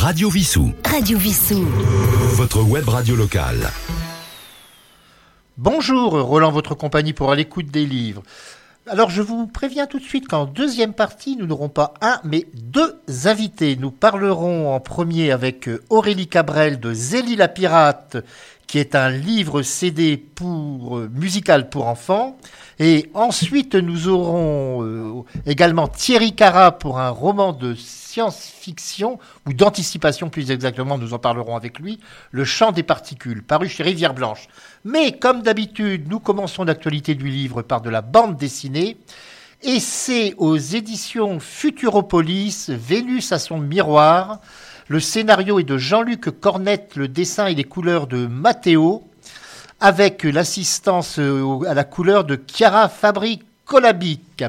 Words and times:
Radio 0.00 0.30
Vissou. 0.30 0.72
Radio 0.82 1.18
Vissou. 1.18 1.62
Votre 2.32 2.62
web 2.62 2.88
radio 2.88 3.14
locale. 3.14 3.70
Bonjour, 5.58 6.12
Roland, 6.22 6.50
votre 6.50 6.74
compagnie 6.74 7.12
pour 7.12 7.30
à 7.30 7.34
l'écoute 7.34 7.66
des 7.66 7.84
livres. 7.84 8.22
Alors 8.86 9.10
je 9.10 9.20
vous 9.20 9.46
préviens 9.46 9.86
tout 9.86 9.98
de 9.98 10.04
suite 10.04 10.26
qu'en 10.26 10.46
deuxième 10.46 10.94
partie, 10.94 11.36
nous 11.36 11.46
n'aurons 11.46 11.68
pas 11.68 11.92
un, 12.00 12.18
mais 12.24 12.46
deux 12.54 12.98
invités. 13.26 13.76
Nous 13.76 13.90
parlerons 13.90 14.74
en 14.74 14.80
premier 14.80 15.32
avec 15.32 15.68
euh, 15.68 15.84
Aurélie 15.90 16.28
Cabrel 16.28 16.80
de 16.80 16.94
Zélie 16.94 17.36
la 17.36 17.48
Pirate, 17.48 18.16
qui 18.70 18.78
est 18.78 18.94
un 18.94 19.10
livre 19.10 19.62
CD 19.62 20.16
pour, 20.16 20.98
euh, 20.98 21.10
musical 21.12 21.68
pour 21.70 21.88
enfants. 21.88 22.38
Et 22.78 23.10
ensuite, 23.14 23.74
nous 23.74 24.06
aurons 24.06 24.84
euh, 24.84 25.24
également 25.44 25.88
Thierry 25.88 26.36
Cara 26.36 26.78
pour 26.78 27.00
un 27.00 27.08
roman 27.08 27.52
de 27.52 27.74
science-fiction, 27.74 29.18
ou 29.48 29.54
d'anticipation 29.54 30.30
plus 30.30 30.52
exactement, 30.52 30.98
nous 30.98 31.14
en 31.14 31.18
parlerons 31.18 31.56
avec 31.56 31.80
lui, 31.80 31.98
Le 32.30 32.44
chant 32.44 32.70
des 32.70 32.84
particules, 32.84 33.42
paru 33.42 33.68
chez 33.68 33.82
Rivière 33.82 34.14
Blanche. 34.14 34.46
Mais 34.84 35.18
comme 35.18 35.42
d'habitude, 35.42 36.08
nous 36.08 36.20
commençons 36.20 36.62
l'actualité 36.62 37.16
du 37.16 37.26
livre 37.26 37.62
par 37.62 37.80
de 37.80 37.90
la 37.90 38.02
bande 38.02 38.36
dessinée. 38.36 38.98
Et 39.62 39.80
c'est 39.80 40.34
aux 40.38 40.56
éditions 40.56 41.40
Futuropolis, 41.40 42.70
Vénus 42.70 43.32
à 43.32 43.40
son 43.40 43.58
miroir. 43.58 44.40
Le 44.90 44.98
scénario 44.98 45.60
est 45.60 45.62
de 45.62 45.78
Jean-Luc 45.78 46.40
Cornette, 46.40 46.96
le 46.96 47.06
dessin 47.06 47.46
et 47.46 47.54
les 47.54 47.62
couleurs 47.62 48.08
de 48.08 48.26
Matteo 48.26 49.04
avec 49.78 50.24
l'assistance 50.24 51.20
euh, 51.20 51.60
à 51.68 51.74
la 51.74 51.84
couleur 51.84 52.24
de 52.24 52.36
Chiara 52.52 52.88
Fabri 52.88 53.38
Colabic. 53.64 54.42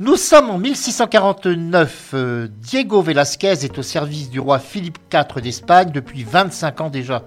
Nous 0.00 0.16
sommes 0.16 0.50
en 0.50 0.58
1649. 0.58 2.10
Euh, 2.12 2.48
Diego 2.60 3.00
Velázquez 3.00 3.64
est 3.64 3.78
au 3.78 3.82
service 3.82 4.28
du 4.28 4.38
roi 4.38 4.58
Philippe 4.58 4.98
IV 5.10 5.40
d'Espagne 5.40 5.92
depuis 5.92 6.24
25 6.24 6.80
ans 6.82 6.90
déjà. 6.90 7.22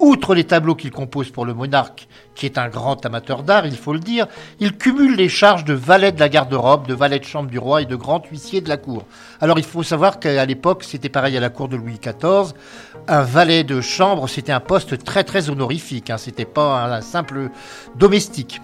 Outre 0.00 0.34
les 0.34 0.44
tableaux 0.44 0.74
qu'il 0.74 0.90
compose 0.90 1.30
pour 1.30 1.46
le 1.46 1.54
monarque, 1.54 2.08
qui 2.34 2.46
est 2.46 2.58
un 2.58 2.68
grand 2.68 3.06
amateur 3.06 3.42
d'art, 3.42 3.64
il 3.64 3.76
faut 3.76 3.92
le 3.92 4.00
dire, 4.00 4.26
il 4.58 4.76
cumule 4.76 5.14
les 5.14 5.28
charges 5.28 5.64
de 5.64 5.72
valet 5.72 6.10
de 6.10 6.18
la 6.18 6.28
garde-robe, 6.28 6.86
de 6.86 6.94
valet 6.94 7.20
de 7.20 7.24
chambre 7.24 7.48
du 7.48 7.58
roi 7.58 7.82
et 7.82 7.86
de 7.86 7.94
grand 7.94 8.22
huissier 8.30 8.60
de 8.60 8.68
la 8.68 8.76
cour. 8.76 9.04
Alors 9.40 9.58
il 9.58 9.64
faut 9.64 9.82
savoir 9.82 10.18
qu'à 10.18 10.44
l'époque, 10.46 10.82
c'était 10.84 11.08
pareil 11.08 11.36
à 11.36 11.40
la 11.40 11.48
cour 11.48 11.68
de 11.68 11.76
Louis 11.76 12.00
XIV, 12.02 12.54
un 13.06 13.22
valet 13.22 13.62
de 13.62 13.80
chambre, 13.80 14.28
c'était 14.28 14.52
un 14.52 14.60
poste 14.60 15.02
très 15.04 15.22
très 15.22 15.48
honorifique, 15.48 16.10
hein, 16.10 16.18
c'était 16.18 16.44
pas 16.44 16.96
un, 16.96 17.00
simple 17.00 17.50
domestique. 17.96 18.60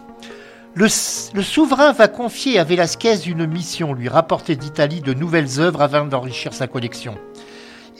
Le, 0.74 0.86
le, 1.34 1.42
souverain 1.42 1.92
va 1.92 2.08
confier 2.08 2.58
à 2.58 2.64
Velasquez 2.64 3.26
une 3.26 3.46
mission, 3.46 3.92
lui 3.92 4.08
rapporter 4.08 4.56
d'Italie 4.56 5.00
de 5.00 5.14
nouvelles 5.14 5.58
œuvres 5.58 5.82
afin 5.82 6.04
d'enrichir 6.04 6.54
sa 6.54 6.68
collection. 6.68 7.16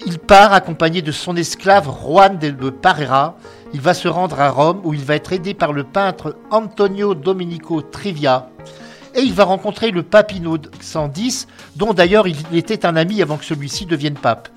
Il 0.06 0.18
part 0.18 0.52
accompagné 0.52 1.02
de 1.02 1.12
son 1.12 1.36
esclave 1.36 1.90
Juan 2.02 2.38
de 2.38 2.70
Parera. 2.70 3.36
Il 3.74 3.80
va 3.80 3.92
se 3.92 4.08
rendre 4.08 4.40
à 4.40 4.48
Rome 4.48 4.80
où 4.84 4.94
il 4.94 5.04
va 5.04 5.14
être 5.14 5.32
aidé 5.32 5.52
par 5.52 5.72
le 5.72 5.84
peintre 5.84 6.36
Antonio 6.50 7.14
Domenico 7.14 7.82
Trivia. 7.82 8.48
Et 9.14 9.20
il 9.20 9.34
va 9.34 9.44
rencontrer 9.44 9.90
le 9.90 10.02
papino 10.02 10.56
110, 10.80 11.48
dont 11.76 11.92
d'ailleurs 11.92 12.28
il 12.28 12.36
était 12.52 12.86
un 12.86 12.96
ami 12.96 13.20
avant 13.20 13.36
que 13.36 13.44
celui-ci 13.44 13.84
devienne 13.84 14.14
pape. 14.14 14.48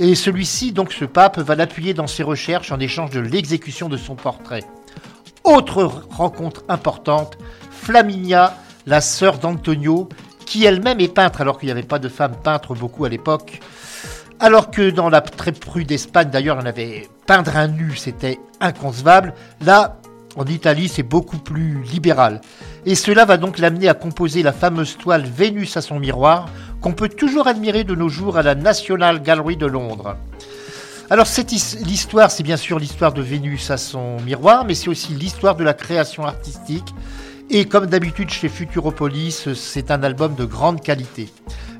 Et 0.00 0.14
celui-ci, 0.14 0.72
donc 0.72 0.92
ce 0.92 1.04
pape, 1.04 1.38
va 1.38 1.54
l'appuyer 1.54 1.92
dans 1.92 2.06
ses 2.06 2.22
recherches 2.22 2.72
en 2.72 2.78
échange 2.78 3.10
de 3.10 3.20
l'exécution 3.20 3.88
de 3.88 3.96
son 3.96 4.14
portrait. 4.14 4.64
Autre 5.44 6.04
rencontre 6.10 6.62
importante, 6.68 7.36
Flaminia, 7.70 8.56
la 8.86 9.00
sœur 9.00 9.38
d'Antonio, 9.38 10.08
qui 10.46 10.64
elle-même 10.64 11.00
est 11.00 11.12
peintre, 11.12 11.40
alors 11.40 11.58
qu'il 11.58 11.66
n'y 11.66 11.72
avait 11.72 11.82
pas 11.82 11.98
de 11.98 12.08
femmes 12.08 12.36
peintres 12.42 12.74
beaucoup 12.74 13.04
à 13.04 13.08
l'époque. 13.08 13.60
Alors 14.40 14.70
que 14.70 14.90
dans 14.90 15.08
la 15.08 15.20
très 15.20 15.50
prue 15.50 15.84
d'Espagne, 15.84 16.30
d'ailleurs, 16.30 16.58
on 16.62 16.66
avait 16.66 17.08
peindre 17.26 17.56
un 17.56 17.66
nu, 17.66 17.96
c'était 17.96 18.38
inconcevable. 18.60 19.34
Là, 19.60 19.98
en 20.36 20.44
Italie, 20.46 20.88
c'est 20.88 21.02
beaucoup 21.02 21.38
plus 21.38 21.82
libéral. 21.82 22.40
Et 22.86 22.94
cela 22.94 23.24
va 23.24 23.36
donc 23.36 23.58
l'amener 23.58 23.88
à 23.88 23.94
composer 23.94 24.44
la 24.44 24.52
fameuse 24.52 24.96
toile 24.96 25.24
Vénus 25.24 25.76
à 25.76 25.80
son 25.80 25.98
miroir, 25.98 26.48
qu'on 26.80 26.92
peut 26.92 27.08
toujours 27.08 27.48
admirer 27.48 27.82
de 27.82 27.96
nos 27.96 28.08
jours 28.08 28.38
à 28.38 28.42
la 28.42 28.54
National 28.54 29.20
Gallery 29.22 29.56
de 29.56 29.66
Londres. 29.66 30.16
Alors 31.10 31.26
l'histoire, 31.84 32.30
c'est 32.30 32.44
bien 32.44 32.56
sûr 32.56 32.78
l'histoire 32.78 33.12
de 33.12 33.22
Vénus 33.22 33.72
à 33.72 33.76
son 33.76 34.20
miroir, 34.20 34.64
mais 34.64 34.74
c'est 34.74 34.88
aussi 34.88 35.14
l'histoire 35.14 35.56
de 35.56 35.64
la 35.64 35.74
création 35.74 36.24
artistique. 36.24 36.94
Et 37.50 37.64
comme 37.64 37.86
d'habitude 37.86 38.30
chez 38.30 38.48
Futuropolis, 38.48 39.52
c'est 39.54 39.90
un 39.90 40.04
album 40.04 40.36
de 40.36 40.44
grande 40.44 40.80
qualité. 40.80 41.28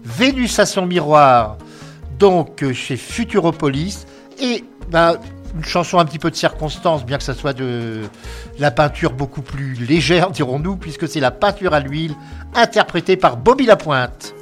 Vénus 0.02 0.58
à 0.58 0.66
son 0.66 0.86
miroir, 0.86 1.58
donc 2.18 2.72
chez 2.72 2.96
Futuropolis. 2.96 4.06
Et 4.40 4.64
bah, 4.90 5.16
une 5.54 5.64
chanson 5.64 5.98
un 5.98 6.04
petit 6.04 6.18
peu 6.18 6.30
de 6.30 6.36
circonstance, 6.36 7.04
bien 7.04 7.18
que 7.18 7.24
ça 7.24 7.34
soit 7.34 7.52
de 7.52 8.02
la 8.58 8.70
peinture 8.70 9.12
beaucoup 9.12 9.42
plus 9.42 9.74
légère, 9.74 10.30
dirons-nous, 10.32 10.76
puisque 10.76 11.08
c'est 11.08 11.20
la 11.20 11.30
peinture 11.30 11.74
à 11.74 11.80
l'huile, 11.80 12.14
interprétée 12.54 13.16
par 13.16 13.36
Bobby 13.36 13.66
Lapointe. 13.66 14.34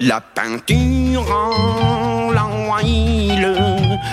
La 0.00 0.20
peinture 0.20 1.26
en 1.30 2.30
la 2.30 2.46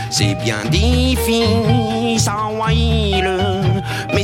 c'est 0.10 0.36
bien 0.36 0.64
difficile, 0.72 2.20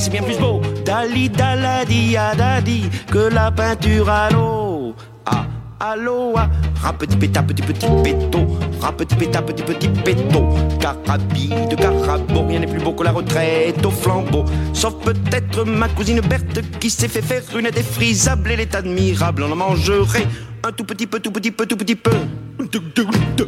c'est 0.01 0.09
bien 0.09 0.23
plus 0.23 0.37
beau, 0.39 0.61
dali 0.83 1.29
daladi 1.29 2.17
adadi, 2.17 2.89
que 3.11 3.29
la 3.31 3.51
peinture 3.51 4.09
à 4.09 4.31
l'eau. 4.31 4.95
Ah, 5.27 5.45
allô, 5.79 6.33
ah, 6.35 6.49
rap 6.81 6.97
petit 6.97 7.15
péta, 7.15 7.43
petit 7.43 7.61
petit 7.61 7.85
péto, 8.03 8.39
rap 8.81 8.97
petit 8.97 9.15
péta, 9.15 9.43
petit 9.43 9.61
petit 9.61 9.89
péto, 9.89 10.49
carabide, 10.79 11.75
carabo, 11.75 12.47
rien 12.47 12.61
n'est 12.61 12.67
plus 12.67 12.79
beau 12.79 12.93
que 12.93 13.03
la 13.03 13.11
retraite 13.11 13.85
au 13.85 13.91
flambeau, 13.91 14.43
sauf 14.73 14.95
peut-être 15.05 15.65
ma 15.65 15.87
cousine 15.89 16.21
Berthe 16.21 16.79
qui 16.79 16.89
s'est 16.89 17.07
fait 17.07 17.21
faire 17.21 17.43
une 17.55 17.69
défrisable, 17.69 18.49
elle 18.51 18.61
est 18.61 18.73
admirable, 18.73 19.43
on 19.43 19.51
en 19.51 19.55
mangerait 19.55 20.25
un 20.63 20.71
tout 20.71 20.83
petit 20.83 21.07
peu, 21.07 21.19
tout 21.19 21.31
petit 21.31 21.51
peu, 21.51 21.65
tout 21.65 21.77
petit 21.77 21.95
peu. 21.95 22.11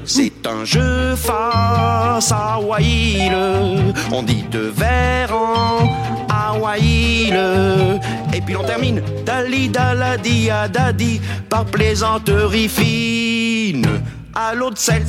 C'est 0.05 0.47
un 0.47 0.65
jeu 0.65 1.15
face 1.15 2.31
à 2.31 2.59
Waïl. 2.59 3.33
On 4.11 4.23
dit 4.23 4.43
de 4.51 4.59
verre 4.59 5.33
en 5.35 5.89
Hawaïl. 6.29 7.37
Et 8.33 8.41
puis 8.41 8.53
l'on 8.53 8.63
termine 8.63 9.01
Dali 9.25 9.69
Daladi 9.69 10.49
Adadi 10.49 11.21
par 11.49 11.65
plaisanterie 11.65 12.67
fine 12.67 13.87
à 14.35 14.53
l'eau 14.53 14.69
de 14.69 14.77
sels. 14.77 15.03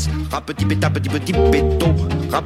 petit 0.46 0.64
péta, 0.64 0.90
petit 0.90 1.08
petit 1.08 1.32
péto. 1.32 1.86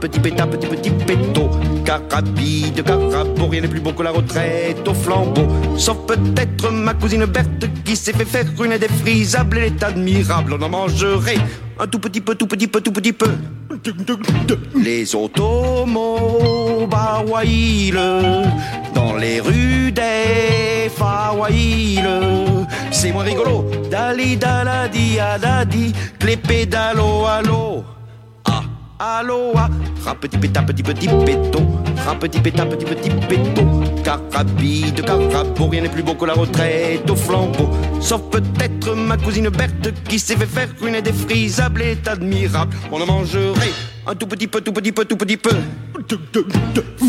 petit 0.00 0.20
péta, 0.20 0.46
petit 0.46 0.66
petit 0.66 0.90
péto. 0.90 1.50
Carabide, 1.84 2.82
carabo, 2.84 3.48
rien 3.48 3.62
n'est 3.62 3.68
plus 3.68 3.80
beau 3.80 3.92
que 3.92 4.02
la 4.02 4.10
retraite 4.10 4.86
au 4.86 4.94
flambeau. 4.94 5.46
Sauf 5.76 5.98
peut-être 6.06 6.70
ma 6.70 6.94
cousine 6.94 7.24
Berthe 7.24 7.66
qui 7.84 7.96
s'est 7.96 8.12
fait 8.12 8.24
faire 8.24 8.46
une 8.62 8.78
défrisable. 8.78 9.58
Elle 9.58 9.64
est 9.64 9.82
admirable, 9.82 10.54
on 10.58 10.62
en 10.62 10.68
mangerait 10.68 11.38
un 11.80 11.86
tout 11.86 11.98
petit 11.98 12.20
peu, 12.20 12.34
tout 12.34 12.46
petit 12.46 12.66
peu, 12.66 12.80
tout 12.80 12.92
petit 12.92 13.12
peu. 13.12 13.28
Les 14.74 15.14
automobiles 15.14 16.88
dans 18.94 19.14
les 19.16 19.40
rues 19.40 19.92
des 19.92 20.88
Fawaïles. 20.90 22.08
C'est 22.90 23.12
moins 23.12 23.24
rigolo. 23.24 23.70
Dali 23.90 24.36
daladi 24.36 25.20
adadi, 25.20 25.92
les 26.24 26.36
pédalo 26.36 27.26
allo. 27.26 27.84
Ah, 27.84 27.97
allo, 28.98 29.52
ah. 29.56 29.68
Petit 30.20 30.38
péta, 30.38 30.62
petit 30.62 30.82
petit 30.82 31.06
péto. 31.06 31.60
Petit 32.18 32.40
péta, 32.40 32.64
petit 32.64 32.86
petit 32.86 33.10
péto. 33.10 33.62
Carabide, 34.02 35.04
carabo, 35.04 35.68
rien 35.68 35.82
n'est 35.82 35.90
plus 35.90 36.02
beau 36.02 36.14
que 36.14 36.24
la 36.24 36.32
retraite 36.32 37.08
au 37.10 37.14
flambeau. 37.16 37.68
Sauf 38.00 38.22
peut-être 38.30 38.94
ma 38.94 39.18
cousine 39.18 39.50
Berthe 39.50 39.92
qui 40.04 40.18
s'est 40.18 40.36
fait 40.36 40.46
faire 40.46 40.68
une 40.82 41.00
défrisable 41.00 41.82
est 41.82 42.08
admirable. 42.08 42.74
On 42.90 43.00
en 43.02 43.06
mangerait 43.06 43.72
un 44.06 44.14
tout 44.14 44.26
petit 44.26 44.46
peu, 44.46 44.62
tout 44.62 44.72
petit 44.72 44.92
peu, 44.92 45.04
tout 45.04 45.16
petit 45.16 45.36
peu. 45.36 45.50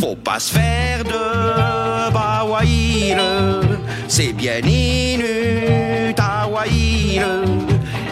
Faut 0.01 0.17
pas 0.17 0.39
se 0.39 0.53
faire 0.53 1.03
de 1.05 2.11
bawaïle, 2.11 3.21
c'est 4.07 4.33
bien 4.33 4.59
inutawaïle. 4.59 6.19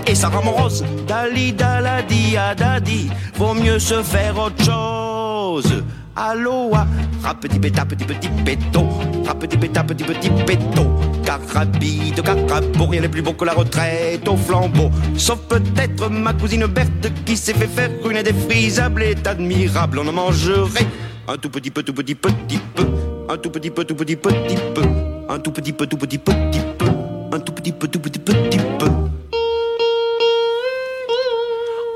Et 0.10 0.16
ça 0.16 0.30
rend 0.30 0.42
morose, 0.42 0.86
dali 1.06 1.52
daladi 1.52 2.38
adadi, 2.38 3.10
vaut 3.36 3.54
mieux 3.54 3.78
se 3.78 4.02
faire 4.02 4.40
autre 4.40 4.64
chose. 4.64 5.84
Aloha, 6.16 6.88
rap 7.22 7.42
petit 7.42 7.60
péta, 7.60 7.86
petit 7.86 8.06
petit 8.06 8.30
péto, 8.46 8.88
rap 9.26 9.38
petit 9.40 9.58
péta, 9.58 9.84
petit 9.84 10.06
petit 10.06 10.30
péto, 10.30 10.88
carabide, 11.26 12.24
carabo, 12.24 12.86
rien 12.86 13.02
n'est 13.02 13.10
plus 13.10 13.22
beau 13.22 13.34
que 13.34 13.44
la 13.44 13.54
retraite 13.54 14.26
au 14.30 14.38
flambeau, 14.38 14.90
sauf 15.18 15.40
peut-être 15.50 16.10
ma 16.10 16.32
cousine 16.32 16.66
Berthe 16.68 17.12
qui 17.26 17.36
s'est 17.36 17.54
fait 17.54 17.68
faire 17.68 17.92
une 18.10 18.24
défrisable 18.24 19.04
est 19.04 19.28
admirable, 19.28 20.00
on 20.00 20.08
en 20.08 20.14
mangerait 20.14 20.88
un 21.28 21.36
tout 21.38 21.50
petit 21.50 21.70
peu, 21.70 21.84
tout 21.84 21.94
petit 21.94 22.16
petit 22.16 22.60
peu. 22.74 22.86
un 23.30 23.38
tout 23.38 23.50
petit 23.50 23.70
peu, 23.70 23.84
tout 23.84 23.96
petit 23.96 24.16
petit 24.16 24.56
peu, 24.74 24.84
un 25.28 25.38
tout 25.38 25.52
petit 25.52 25.74
peu, 25.74 25.86
tout 25.86 25.98
petit 25.98 26.18
petit 26.18 26.62
peu, 26.78 26.86
un 27.34 27.40
tout 27.40 27.52
petit 27.52 27.74
peu, 27.74 27.88
tout 27.90 28.00
petit 28.00 28.20
petit 28.20 28.58
peu. 28.80 28.88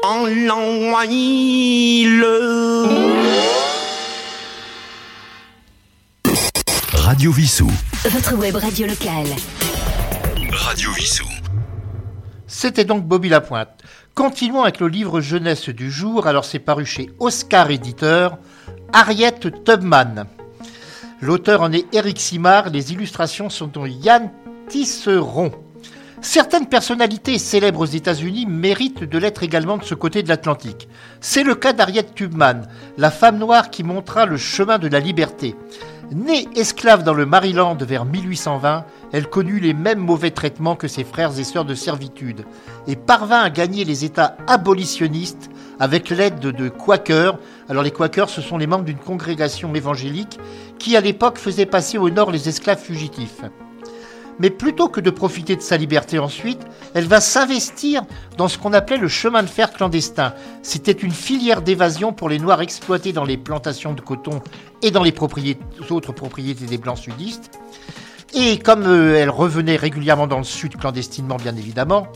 En 0.04 0.26
Radio 6.94 7.32
Vissou. 7.32 7.70
Votre 8.10 8.36
web 8.36 8.56
radio 8.56 8.88
locale. 8.88 9.28
Radio 10.52 10.92
Vissou. 10.94 11.26
C'était 12.48 12.84
donc 12.84 13.06
Bobby 13.06 13.30
Lapointe. 13.30 13.70
Continuons 14.16 14.64
avec 14.64 14.80
le 14.80 14.88
livre 14.88 15.22
jeunesse 15.22 15.70
du 15.70 15.92
jour. 15.92 16.26
Alors 16.26 16.46
c'est 16.46 16.60
paru 16.60 16.86
chez 16.86 17.12
Oscar 17.20 17.70
Éditeur, 17.70 18.40
Harriet 18.94 19.40
Tubman. 19.66 20.26
L'auteur 21.22 21.62
en 21.62 21.72
est 21.72 21.86
Eric 21.94 22.20
Simard, 22.20 22.70
les 22.72 22.92
illustrations 22.92 23.52
sont 23.52 23.68
de 23.68 23.88
Yann 23.88 24.32
Tisseron. 24.68 25.52
Certaines 26.24 26.68
personnalités 26.68 27.40
célèbres 27.40 27.80
aux 27.80 27.86
États-Unis 27.86 28.46
méritent 28.46 29.04
de 29.04 29.18
l'être 29.18 29.42
également 29.42 29.78
de 29.78 29.84
ce 29.84 29.96
côté 29.96 30.22
de 30.22 30.30
l'Atlantique. 30.30 30.88
C'est 31.20 31.44
le 31.44 31.56
cas 31.56 31.74
d'Harriet 31.74 32.04
Tubman, 32.14 32.68
la 33.00 33.10
femme 33.10 33.40
noire 33.40 33.72
qui 33.72 33.84
montra 33.84 34.28
le 34.28 34.38
chemin 34.38 34.78
de 34.78 34.88
la 34.88 35.00
liberté. 35.00 35.56
Née 36.12 36.48
esclave 36.56 37.04
dans 37.04 37.16
le 37.16 37.26
Maryland 37.26 37.76
vers 37.76 38.06
1820, 38.06 38.86
elle 39.14 39.30
connut 39.30 39.60
les 39.60 39.74
mêmes 39.74 40.00
mauvais 40.00 40.30
traitements 40.30 40.76
que 40.76 40.88
ses 40.88 41.04
frères 41.04 41.40
et 41.40 41.44
sœurs 41.44 41.66
de 41.66 41.74
servitude 41.74 42.46
et 42.86 42.96
parvint 42.96 43.42
à 43.42 43.50
gagner 43.50 43.84
les 43.84 44.06
États 44.06 44.38
abolitionnistes 44.46 45.50
avec 45.80 46.10
l'aide 46.10 46.40
de 46.40 46.70
Quakers. 46.70 47.40
Alors 47.68 47.82
les 47.82 47.92
Quakers, 47.92 48.30
ce 48.30 48.42
sont 48.42 48.60
les 48.60 48.68
membres 48.68 48.86
d'une 48.86 48.98
congrégation 48.98 49.74
évangélique 49.74 50.40
qui 50.78 50.96
à 50.96 51.02
l'époque 51.02 51.40
faisait 51.40 51.66
passer 51.66 51.98
au 51.98 52.12
nord 52.12 52.30
les 52.30 52.48
esclaves 52.48 52.80
fugitifs. 52.80 53.42
Mais 54.42 54.50
plutôt 54.50 54.90
que 54.90 55.00
de 55.00 55.12
profiter 55.12 55.56
de 55.56 55.62
sa 55.62 55.78
liberté 55.78 56.18
ensuite, 56.18 56.62
elle 56.96 57.06
va 57.06 57.22
s'investir 57.22 58.02
dans 58.38 58.48
ce 58.48 58.58
qu'on 58.58 58.74
appelait 58.74 58.98
le 58.98 59.08
chemin 59.08 59.44
de 59.44 59.48
fer 59.48 59.72
clandestin. 59.72 60.34
C'était 60.64 60.92
une 60.92 61.12
filière 61.12 61.62
d'évasion 61.62 62.12
pour 62.12 62.28
les 62.28 62.40
Noirs 62.40 62.62
exploités 62.62 63.14
dans 63.14 63.24
les 63.24 63.38
plantations 63.38 63.94
de 63.94 64.02
coton 64.02 64.42
et 64.82 64.90
dans 64.90 65.04
les 65.04 65.14
autres 65.92 66.12
propriétés 66.12 66.66
des 66.66 66.80
Blancs 66.80 66.98
sudistes. 66.98 67.60
Et 68.34 68.58
comme 68.58 68.88
euh, 68.88 69.16
elle 69.16 69.30
revenait 69.30 69.76
régulièrement 69.76 70.26
dans 70.26 70.40
le 70.40 70.44
sud 70.44 70.76
clandestinement, 70.76 71.36
bien 71.36 71.56
évidemment, 71.56 72.08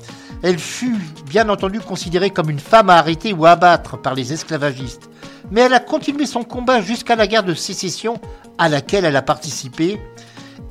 elle 0.42 0.57
fut 0.57 0.98
bien 1.27 1.48
entendu 1.50 1.80
considérée 1.80 2.31
comme 2.31 2.50
une 2.50 2.60
femme 2.60 2.89
à 2.89 2.95
arrêter 2.95 3.33
ou 3.33 3.45
à 3.45 3.51
abattre 3.51 4.01
par 4.01 4.16
les 4.16 4.33
esclavagistes. 4.33 5.10
Mais 5.51 5.62
elle 5.62 5.74
a 5.74 5.80
continué 5.80 6.25
son 6.25 6.44
combat 6.44 6.81
jusqu'à 6.81 7.16
la 7.16 7.27
guerre 7.27 7.44
de 7.44 7.54
sécession 7.54 8.19
à 8.57 8.68
laquelle 8.68 9.06
elle 9.06 9.16
a 9.16 9.22
participé 9.22 10.00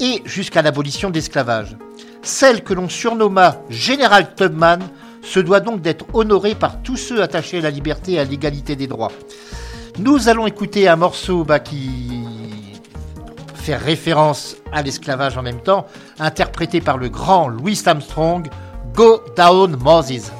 et 0.00 0.22
jusqu'à 0.24 0.62
l'abolition 0.62 1.10
de 1.10 1.14
l'esclavage. 1.14 1.76
Celle 2.22 2.62
que 2.62 2.74
l'on 2.74 2.88
surnomma 2.88 3.58
Général 3.68 4.34
Tubman 4.34 4.80
se 5.22 5.40
doit 5.40 5.60
donc 5.60 5.80
d'être 5.80 6.06
honorée 6.12 6.54
par 6.54 6.82
tous 6.82 6.96
ceux 6.96 7.22
attachés 7.22 7.58
à 7.58 7.62
la 7.62 7.70
liberté 7.70 8.12
et 8.12 8.18
à 8.18 8.24
l'égalité 8.24 8.76
des 8.76 8.86
droits. 8.86 9.12
Nous 9.98 10.28
allons 10.28 10.46
écouter 10.46 10.88
un 10.88 10.96
morceau 10.96 11.44
bah, 11.44 11.60
qui 11.60 12.24
fait 13.54 13.76
référence 13.76 14.56
à 14.72 14.82
l'esclavage 14.82 15.38
en 15.38 15.42
même 15.42 15.60
temps, 15.60 15.86
interprété 16.18 16.80
par 16.80 16.98
le 16.98 17.08
grand 17.08 17.48
Louis 17.48 17.80
Armstrong, 17.86 18.48
Go 18.94 19.20
Down 19.36 19.76
Moses. 19.76 20.32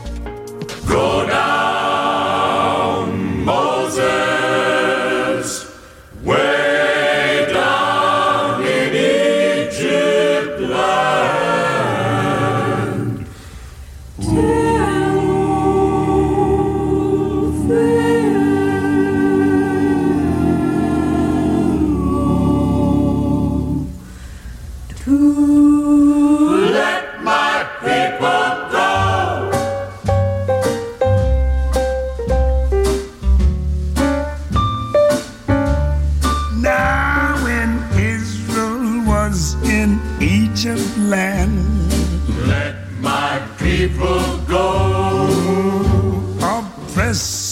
go. 44.54 44.64
Oppressed 46.40 47.43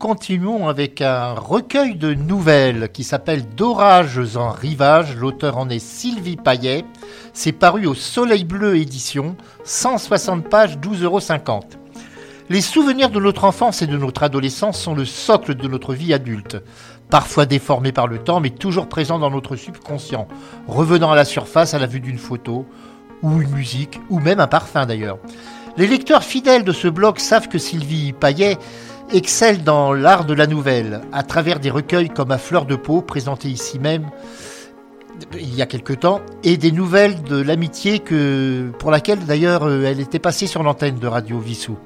continuons 0.00 0.66
avec 0.66 1.02
un 1.02 1.34
recueil 1.34 1.94
de 1.94 2.14
nouvelles 2.14 2.88
qui 2.90 3.04
s'appelle 3.04 3.46
D'orages 3.54 4.34
en 4.34 4.50
rivage. 4.50 5.14
L'auteur 5.14 5.58
en 5.58 5.68
est 5.68 5.78
Sylvie 5.78 6.38
Paillet. 6.38 6.86
C'est 7.34 7.52
paru 7.52 7.86
au 7.86 7.92
Soleil 7.92 8.44
Bleu 8.44 8.78
édition, 8.78 9.36
160 9.64 10.48
pages, 10.48 10.78
12,50 10.78 11.04
euros. 11.04 11.20
Les 12.48 12.62
souvenirs 12.62 13.10
de 13.10 13.20
notre 13.20 13.44
enfance 13.44 13.82
et 13.82 13.86
de 13.86 13.98
notre 13.98 14.22
adolescence 14.22 14.80
sont 14.80 14.94
le 14.94 15.04
socle 15.04 15.54
de 15.54 15.68
notre 15.68 15.92
vie 15.92 16.14
adulte, 16.14 16.56
parfois 17.10 17.44
déformés 17.44 17.92
par 17.92 18.06
le 18.06 18.18
temps, 18.18 18.40
mais 18.40 18.50
toujours 18.50 18.88
présents 18.88 19.18
dans 19.18 19.30
notre 19.30 19.54
subconscient, 19.54 20.28
revenant 20.66 21.12
à 21.12 21.16
la 21.16 21.26
surface 21.26 21.74
à 21.74 21.78
la 21.78 21.86
vue 21.86 22.00
d'une 22.00 22.18
photo, 22.18 22.64
ou 23.22 23.42
une 23.42 23.50
musique, 23.50 24.00
ou 24.08 24.18
même 24.18 24.40
un 24.40 24.46
parfum 24.46 24.86
d'ailleurs. 24.86 25.18
Les 25.76 25.86
lecteurs 25.86 26.24
fidèles 26.24 26.64
de 26.64 26.72
ce 26.72 26.88
blog 26.88 27.18
savent 27.18 27.48
que 27.48 27.58
Sylvie 27.58 28.12
Paillet 28.12 28.58
excelle 29.12 29.62
dans 29.64 29.92
l'art 29.92 30.24
de 30.24 30.34
la 30.34 30.46
nouvelle, 30.46 31.02
à 31.12 31.22
travers 31.22 31.60
des 31.60 31.70
recueils 31.70 32.08
comme 32.08 32.30
À 32.30 32.38
fleur 32.38 32.66
de 32.66 32.76
peau, 32.76 33.02
présentés 33.02 33.48
ici 33.48 33.78
même 33.78 34.10
il 35.34 35.54
y 35.54 35.62
a 35.62 35.66
quelque 35.66 35.92
temps, 35.92 36.20
et 36.44 36.56
des 36.56 36.72
nouvelles 36.72 37.22
de 37.22 37.36
l'amitié 37.40 37.98
pour 38.78 38.90
laquelle 38.90 39.18
d'ailleurs 39.26 39.64
euh, 39.64 39.84
elle 39.84 40.00
était 40.00 40.18
passée 40.18 40.46
sur 40.46 40.62
l'antenne 40.62 40.98
de 40.98 41.06
Radio 41.06 41.38
Vissou. 41.38 41.76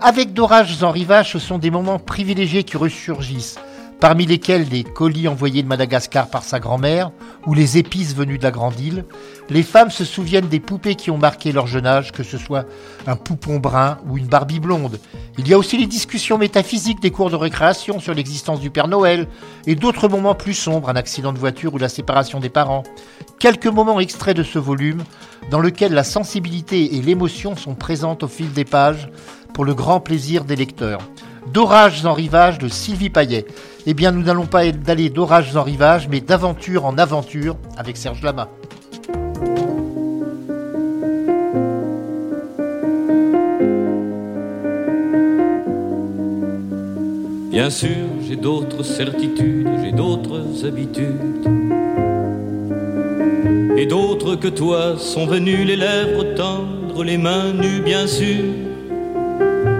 Avec 0.00 0.32
d'orages 0.32 0.82
en 0.82 0.90
rivage, 0.90 1.32
ce 1.32 1.38
sont 1.38 1.58
des 1.58 1.70
moments 1.70 1.98
privilégiés 1.98 2.64
qui 2.64 2.76
ressurgissent, 2.76 3.58
parmi 4.00 4.26
lesquels 4.26 4.68
les 4.68 4.84
colis 4.84 5.28
envoyés 5.28 5.62
de 5.62 5.68
Madagascar 5.68 6.28
par 6.28 6.42
sa 6.42 6.60
grand-mère 6.60 7.10
ou 7.46 7.54
les 7.54 7.78
épices 7.78 8.14
venues 8.14 8.38
de 8.38 8.42
la 8.42 8.50
Grande 8.50 8.78
Île. 8.78 9.04
Les 9.50 9.62
femmes 9.62 9.90
se 9.90 10.04
souviennent 10.04 10.48
des 10.48 10.60
poupées 10.60 10.94
qui 10.94 11.10
ont 11.10 11.18
marqué 11.18 11.52
leur 11.52 11.66
jeune 11.66 11.86
âge, 11.86 12.12
que 12.12 12.22
ce 12.22 12.38
soit 12.38 12.66
un 13.06 13.16
poupon 13.16 13.58
brun 13.58 13.98
ou 14.06 14.18
une 14.18 14.26
Barbie 14.26 14.60
blonde. 14.60 14.98
Il 15.38 15.48
y 15.48 15.54
a 15.54 15.58
aussi 15.58 15.76
les 15.78 15.86
discussions 15.86 16.38
métaphysiques 16.38 17.00
des 17.00 17.10
cours 17.10 17.30
de 17.30 17.36
récréation 17.36 18.00
sur 18.00 18.14
l'existence 18.14 18.60
du 18.60 18.70
Père 18.70 18.88
Noël 18.88 19.26
et 19.66 19.74
d'autres 19.74 20.08
moments 20.08 20.34
plus 20.34 20.54
sombres, 20.54 20.88
un 20.88 20.96
accident 20.96 21.32
de 21.32 21.38
voiture 21.38 21.74
ou 21.74 21.78
la 21.78 21.88
séparation 21.88 22.40
des 22.40 22.50
parents. 22.50 22.82
Quelques 23.38 23.66
moments 23.66 24.00
extraits 24.00 24.36
de 24.36 24.42
ce 24.42 24.58
volume 24.58 25.02
dans 25.50 25.60
lequel 25.60 25.92
la 25.92 26.04
sensibilité 26.04 26.96
et 26.96 27.02
l'émotion 27.02 27.56
sont 27.56 27.74
présentes 27.74 28.22
au 28.22 28.28
fil 28.28 28.52
des 28.52 28.64
pages 28.64 29.08
pour 29.52 29.64
le 29.64 29.74
grand 29.74 30.00
plaisir 30.00 30.44
des 30.44 30.56
lecteurs. 30.56 31.00
D'orages 31.52 32.04
en 32.04 32.12
rivage 32.12 32.58
de 32.58 32.68
Sylvie 32.68 33.10
Paillet. 33.10 33.46
Eh 33.86 33.94
bien, 33.94 34.12
nous 34.12 34.22
n'allons 34.22 34.46
pas 34.46 34.70
d'aller 34.72 35.10
d'orages 35.10 35.54
en 35.56 35.62
rivage, 35.62 36.08
mais 36.08 36.20
d'aventure 36.20 36.86
en 36.86 36.96
aventure 36.98 37.56
avec 37.76 37.96
Serge 37.96 38.22
Lama. 38.22 38.48
Bien 47.50 47.70
sûr, 47.70 47.88
j'ai 48.26 48.34
d'autres 48.34 48.82
certitudes, 48.82 49.68
j'ai 49.84 49.92
d'autres 49.92 50.66
habitudes. 50.66 51.46
Et 53.76 53.86
d'autres 53.86 54.34
que 54.34 54.48
toi 54.48 54.98
sont 54.98 55.26
venus 55.26 55.66
les 55.66 55.76
lèvres 55.76 56.34
tendres, 56.34 57.04
les 57.04 57.18
mains 57.18 57.52
nues, 57.52 57.80
bien 57.80 58.06
sûr. 58.06 58.42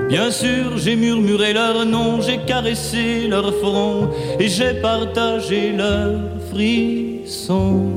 Bien 0.09 0.31
sûr, 0.31 0.77
j'ai 0.77 0.97
murmuré 0.97 1.53
leur 1.55 1.85
nom, 1.87 2.21
j'ai 2.21 2.39
caressé 2.39 3.27
leur 3.27 3.55
front 3.55 4.11
et 4.39 4.49
j'ai 4.49 4.75
partagé 4.75 5.73
leurs 5.73 6.21
frissons. 6.51 7.91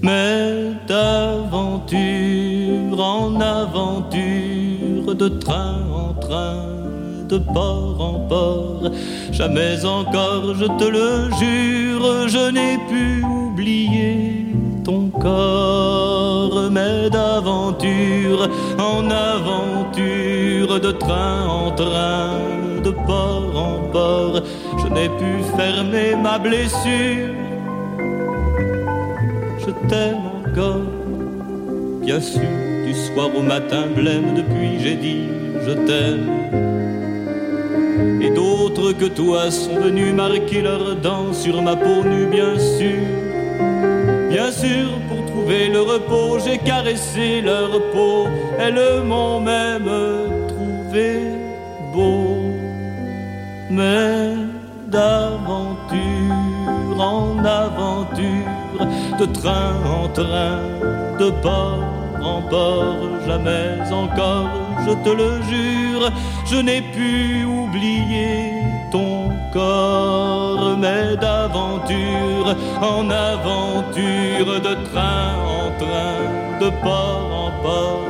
Mais 0.00 0.72
d'aventure 0.86 1.98
en 3.00 3.40
aventure, 3.40 5.14
de 5.14 5.28
train 5.28 5.78
en 5.92 6.14
train, 6.20 6.66
de 7.28 7.38
port 7.38 8.00
en 8.00 8.20
port, 8.28 8.90
jamais 9.32 9.84
encore, 9.84 10.54
je 10.54 10.66
te 10.66 10.84
le 10.84 11.30
jure, 11.40 12.28
je 12.28 12.50
n'ai 12.50 12.78
pu 12.88 13.24
oublier 13.24 14.43
ton 14.84 15.08
corps, 15.08 16.70
mais 16.70 17.08
d'aventure 17.10 18.48
en 18.78 19.10
aventure, 19.10 20.78
de 20.78 20.92
train 20.92 21.46
en 21.48 21.70
train, 21.70 22.38
de 22.84 22.90
port 22.90 23.52
en 23.56 23.90
port, 23.90 24.42
je 24.78 24.88
n'ai 24.88 25.08
pu 25.08 25.42
fermer 25.56 26.14
ma 26.22 26.38
blessure. 26.38 27.34
Je 29.58 29.70
t'aime 29.88 30.24
encore, 30.40 30.90
bien 32.02 32.20
sûr, 32.20 32.52
du 32.86 32.94
soir 32.94 33.30
au 33.34 33.42
matin 33.42 33.84
blême, 33.96 34.34
depuis 34.36 34.78
j'ai 34.80 34.96
dit 34.96 35.24
je 35.66 35.72
t'aime. 35.86 36.28
Et 38.20 38.30
d'autres 38.30 38.92
que 38.92 39.06
toi 39.06 39.50
sont 39.50 39.76
venus 39.76 40.12
marquer 40.12 40.60
leurs 40.60 40.96
dents 40.96 41.32
sur 41.32 41.62
ma 41.62 41.74
peau 41.74 42.02
nue, 42.04 42.26
bien 42.26 42.58
sûr. 42.58 43.33
Bien 44.34 44.50
sûr, 44.50 44.88
pour 45.08 45.24
trouver 45.26 45.68
le 45.68 45.82
repos, 45.82 46.40
j'ai 46.44 46.58
caressé 46.58 47.40
leur 47.40 47.70
peau. 47.92 48.26
Elles 48.58 49.04
m'ont 49.04 49.38
même 49.38 49.88
trouvé 50.48 51.20
beau. 51.92 52.38
Mais 53.70 54.34
d'aventure 54.88 56.00
en 56.98 57.38
aventure, 57.44 58.82
de 59.20 59.26
train 59.26 59.76
en 60.02 60.08
train, 60.08 60.58
de 61.20 61.30
port 61.40 61.84
en 62.20 62.42
port, 62.42 63.06
jamais 63.28 63.78
encore, 63.92 64.50
je 64.84 64.94
te 65.04 65.10
le 65.10 65.30
jure, 65.42 66.10
je 66.50 66.56
n'ai 66.56 66.80
pu 66.80 67.44
oublier 67.44 68.53
mais 69.56 71.16
d'aventure 71.16 72.56
en 72.80 73.08
aventure, 73.10 74.60
de 74.60 74.74
train 74.90 75.34
en 75.46 75.70
train, 75.78 76.60
de 76.60 76.70
port 76.82 77.30
en 77.32 77.62
port, 77.62 78.06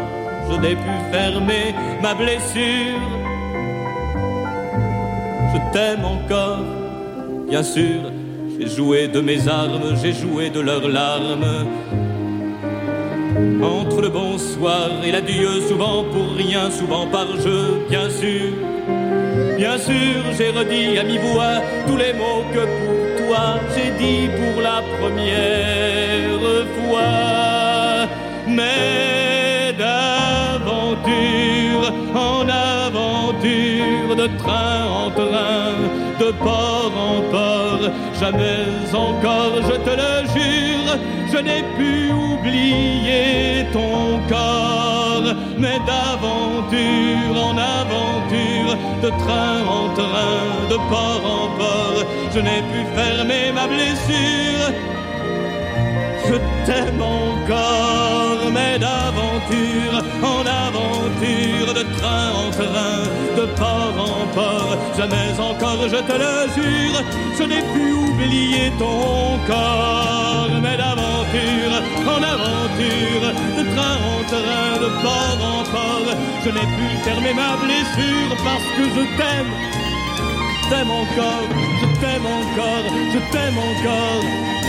je 0.51 0.57
n'ai 0.61 0.75
pu 0.75 0.95
fermer 1.13 1.75
ma 2.03 2.15
blessure. 2.15 3.01
Je 5.53 5.73
t'aime 5.73 6.05
encore, 6.05 6.65
bien 7.49 7.63
sûr, 7.63 8.01
j'ai 8.59 8.69
joué 8.69 9.09
de 9.09 9.21
mes 9.21 9.47
armes, 9.47 9.97
j'ai 10.03 10.13
joué 10.13 10.51
de 10.51 10.61
leurs 10.61 10.89
larmes. 10.89 11.67
Entre 13.63 14.01
le 14.01 14.09
bonsoir 14.09 14.91
et 15.05 15.13
l'adieu, 15.13 15.61
souvent 15.69 16.05
pour 16.05 16.37
rien, 16.37 16.71
souvent 16.71 17.07
par 17.07 17.27
jeu, 17.37 17.85
bien 17.89 18.09
sûr. 18.09 18.74
Bien 19.67 19.79
sûr, 19.79 20.21
j'ai 20.37 20.51
redit 20.51 20.99
à 20.99 21.05
mi-voix 21.05 21.63
tous 21.87 21.97
les 21.97 22.13
mots 22.13 22.45
que 22.53 22.67
pour 22.79 22.99
toi 23.21 23.45
j'ai 23.75 23.91
dit 23.93 24.29
pour 24.39 24.61
la 24.61 24.83
première 24.99 26.67
fois. 26.77 28.07
Mais 28.47 29.73
d'aventure 29.83 31.87
en 32.15 32.47
aventure, 32.47 34.15
de 34.15 34.27
train 34.37 34.85
en 35.03 35.11
train, 35.11 35.73
de 36.21 36.31
port 36.45 36.93
en 37.09 37.23
port, 37.33 37.85
jamais 38.21 38.67
encore, 38.93 39.55
je 39.69 39.77
te 39.87 39.93
le 40.03 40.15
jure, 40.35 40.91
je 41.33 41.39
n'ai 41.39 41.63
pu 41.79 41.91
oublier 42.13 43.65
ton 43.73 44.21
corps, 44.29 45.29
mais 45.59 45.79
d'aventure 45.87 47.37
en 47.49 47.57
aventure, 47.57 48.77
de 49.03 49.11
train 49.23 49.59
en 49.79 49.95
train, 49.95 50.69
de 50.71 50.77
port 50.91 51.23
en 51.25 51.49
port, 51.59 52.05
je 52.35 52.41
n'ai 52.41 52.63
pu 52.71 52.81
fermer 52.95 53.53
ma 53.53 53.67
blessure. 53.67 54.94
Je 56.35 56.67
t'aime 56.67 57.01
encore, 57.01 58.51
mais 58.53 58.77
d'aventure 58.77 60.03
en 60.21 60.41
aventure, 60.41 61.73
de 61.79 61.85
train 61.97 62.31
en 62.43 62.51
train, 62.51 63.03
de 63.39 63.47
port 63.61 63.95
en 63.97 64.27
port, 64.35 64.77
jamais 64.99 65.31
encore, 65.39 65.89
je 65.89 66.01
te 66.09 66.17
le 66.25 66.35
jure, 66.57 66.99
je 67.39 67.45
n'ai 67.45 67.63
pu 67.73 67.93
oublier 67.93 68.73
ton 68.81 69.39
corps, 69.47 70.51
mais 70.61 70.77
d'aventure 70.77 71.77
en 72.15 72.21
aventure, 72.35 73.27
de 73.59 73.65
train 73.77 73.97
en 74.15 74.21
train, 74.33 74.71
de 74.85 74.91
port 75.05 75.39
en 75.41 75.63
port, 75.71 76.17
je 76.45 76.51
n'ai 76.51 76.67
pu 76.77 76.87
fermer 77.05 77.35
ma 77.35 77.55
blessure 77.65 78.35
parce 78.43 78.69
que 78.77 78.85
je 78.97 79.03
t'aime, 79.19 79.53
t'aime 80.69 80.91
encore, 80.91 81.47
je 81.81 82.01
t'aime 82.01 82.27
encore, 82.27 82.87
je 83.13 83.19
t'aime 83.31 83.59
encore. 83.71 84.64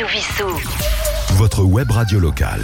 Radio 0.00 0.18
Vissou. 0.18 0.70
Votre 1.34 1.62
web 1.62 1.90
radio 1.90 2.20
locale. 2.20 2.62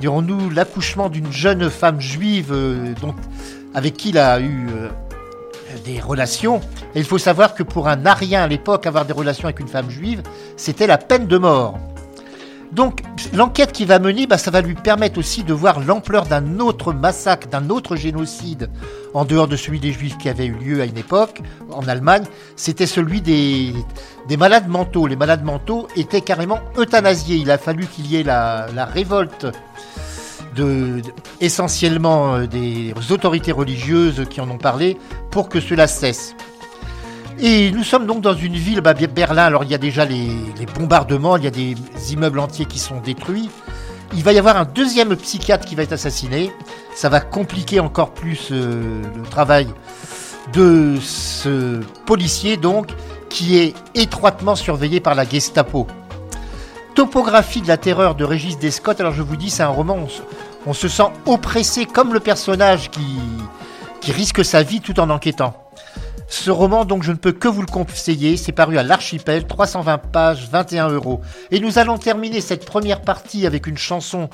dirons-nous, 0.00 0.50
l'accouchement 0.50 1.08
d'une 1.08 1.30
jeune 1.30 1.70
femme 1.70 2.00
juive 2.00 2.50
euh, 2.52 2.92
avec 3.72 3.96
qui 3.96 4.08
il 4.08 4.18
a 4.18 4.40
eu 4.40 4.66
euh, 4.74 4.88
des 5.84 6.00
relations. 6.00 6.60
Et 6.96 6.98
il 6.98 7.04
faut 7.04 7.18
savoir 7.18 7.54
que 7.54 7.62
pour 7.62 7.86
un 7.86 8.04
arien 8.04 8.42
à 8.42 8.48
l'époque, 8.48 8.88
avoir 8.88 9.04
des 9.04 9.12
relations 9.12 9.44
avec 9.44 9.60
une 9.60 9.68
femme 9.68 9.90
juive, 9.90 10.24
c'était 10.56 10.88
la 10.88 10.98
peine 10.98 11.28
de 11.28 11.38
mort. 11.38 11.78
Donc 12.74 13.02
l'enquête 13.32 13.72
qu'il 13.72 13.86
va 13.86 14.00
mener, 14.00 14.26
bah, 14.26 14.36
ça 14.36 14.50
va 14.50 14.60
lui 14.60 14.74
permettre 14.74 15.18
aussi 15.18 15.44
de 15.44 15.52
voir 15.52 15.78
l'ampleur 15.80 16.26
d'un 16.26 16.58
autre 16.58 16.92
massacre, 16.92 17.48
d'un 17.48 17.70
autre 17.70 17.94
génocide, 17.94 18.68
en 19.14 19.24
dehors 19.24 19.46
de 19.46 19.56
celui 19.56 19.78
des 19.78 19.92
juifs 19.92 20.18
qui 20.18 20.28
avait 20.28 20.46
eu 20.46 20.54
lieu 20.54 20.80
à 20.80 20.84
une 20.84 20.98
époque 20.98 21.40
en 21.70 21.86
Allemagne. 21.86 22.24
C'était 22.56 22.86
celui 22.86 23.20
des, 23.20 23.72
des 24.28 24.36
malades 24.36 24.68
mentaux. 24.68 25.06
Les 25.06 25.16
malades 25.16 25.44
mentaux 25.44 25.86
étaient 25.96 26.20
carrément 26.20 26.58
euthanasiés. 26.76 27.36
Il 27.36 27.50
a 27.52 27.58
fallu 27.58 27.86
qu'il 27.86 28.06
y 28.06 28.16
ait 28.16 28.24
la, 28.24 28.66
révolte 28.92 29.46
essentiellement 31.40 32.36
euh, 32.36 32.46
des 32.46 32.94
autorités 33.10 33.50
religieuses 33.50 34.24
qui 34.30 34.40
en 34.40 34.48
ont 34.50 34.58
parlé 34.58 34.96
pour 35.30 35.48
que 35.48 35.60
cela 35.60 35.86
cesse. 35.86 36.34
Et 37.38 37.70
nous 37.72 37.82
sommes 37.82 38.06
donc 38.06 38.20
dans 38.20 38.34
une 38.34 38.54
ville, 38.54 38.80
bah, 38.80 38.94
Berlin, 38.94 39.44
alors 39.44 39.64
il 39.64 39.70
y 39.70 39.74
a 39.74 39.78
déjà 39.78 40.04
les, 40.04 40.30
bombardements, 40.74 41.36
il 41.36 41.44
y 41.44 41.46
a 41.46 41.50
des 41.50 41.74
immeubles 42.10 42.38
entiers 42.38 42.66
qui 42.66 42.78
sont 42.78 43.00
détruits. 43.00 43.50
Il 44.14 44.22
va 44.22 44.32
y 44.32 44.38
avoir 44.38 44.56
un 44.56 44.64
deuxième 44.64 45.16
psychiatre 45.16 45.66
qui 45.66 45.74
va 45.74 45.82
être 45.82 45.92
assassiné. 45.92 46.52
Ça 46.94 47.08
va 47.08 47.20
compliquer 47.20 47.80
encore 47.80 48.12
plus 48.12 48.48
euh, 48.52 49.02
le 49.16 49.22
travail 49.22 49.66
de 50.52 50.96
ce 51.00 51.80
policier, 52.06 52.56
donc, 52.56 52.88
qui 53.28 53.58
est 53.58 53.74
étroitement 53.94 54.54
surveillé 54.54 55.00
par 55.00 55.14
la 55.14 55.28
Gestapo. 55.28 55.88
Topographie 56.94 57.62
de 57.62 57.68
la 57.68 57.76
terreur 57.76 58.14
de 58.14 58.24
Régis 58.24 58.56
Descott, 58.58 59.00
alors 59.00 59.12
je 59.12 59.22
vous 59.22 59.36
dis, 59.36 59.50
c'est 59.50 59.64
un 59.64 59.68
roman, 59.68 59.96
on 59.98 60.08
on 60.66 60.72
se 60.72 60.88
sent 60.88 61.10
oppressé 61.26 61.84
comme 61.84 62.14
le 62.14 62.20
personnage 62.20 62.90
qui, 62.90 63.18
qui 64.00 64.12
risque 64.12 64.44
sa 64.44 64.62
vie 64.62 64.80
tout 64.80 64.98
en 64.98 65.10
enquêtant. 65.10 65.63
Ce 66.36 66.50
roman, 66.50 66.84
donc, 66.84 67.04
je 67.04 67.12
ne 67.12 67.16
peux 67.16 67.30
que 67.30 67.46
vous 67.46 67.60
le 67.60 67.66
conseiller. 67.66 68.36
C'est 68.36 68.52
paru 68.52 68.76
à 68.76 68.82
l'Archipel, 68.82 69.46
320 69.46 69.98
pages, 69.98 70.48
21 70.50 70.88
euros. 70.88 71.20
Et 71.52 71.60
nous 71.60 71.78
allons 71.78 71.96
terminer 71.96 72.40
cette 72.40 72.66
première 72.66 73.02
partie 73.02 73.46
avec 73.46 73.68
une 73.68 73.78
chanson 73.78 74.28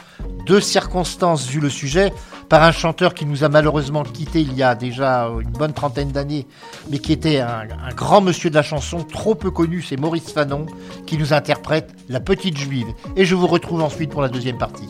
de 0.46 0.60
circonstance, 0.60 1.46
vu 1.46 1.60
le 1.60 1.68
sujet, 1.68 2.10
par 2.48 2.62
un 2.62 2.72
chanteur 2.72 3.12
qui 3.12 3.26
nous 3.26 3.44
a 3.44 3.50
malheureusement 3.50 4.02
quitté 4.02 4.40
il 4.40 4.54
y 4.54 4.62
a 4.62 4.74
déjà 4.74 5.28
une 5.40 5.50
bonne 5.50 5.74
trentaine 5.74 6.10
d'années, 6.10 6.46
mais 6.90 6.98
qui 6.98 7.12
était 7.12 7.38
un 7.38 7.66
grand 7.94 8.22
monsieur 8.22 8.48
de 8.48 8.54
la 8.54 8.62
chanson, 8.62 9.04
trop 9.04 9.34
peu 9.34 9.50
connu. 9.50 9.82
C'est 9.82 10.00
Maurice 10.00 10.32
Fanon 10.32 10.66
qui 11.06 11.18
nous 11.18 11.34
interprète 11.34 11.94
La 12.08 12.18
Petite 12.18 12.56
Juive. 12.56 12.88
Et 13.14 13.26
je 13.26 13.34
vous 13.34 13.46
retrouve 13.46 13.82
ensuite 13.82 14.10
pour 14.10 14.22
la 14.22 14.28
deuxième 14.30 14.58
partie. 14.58 14.88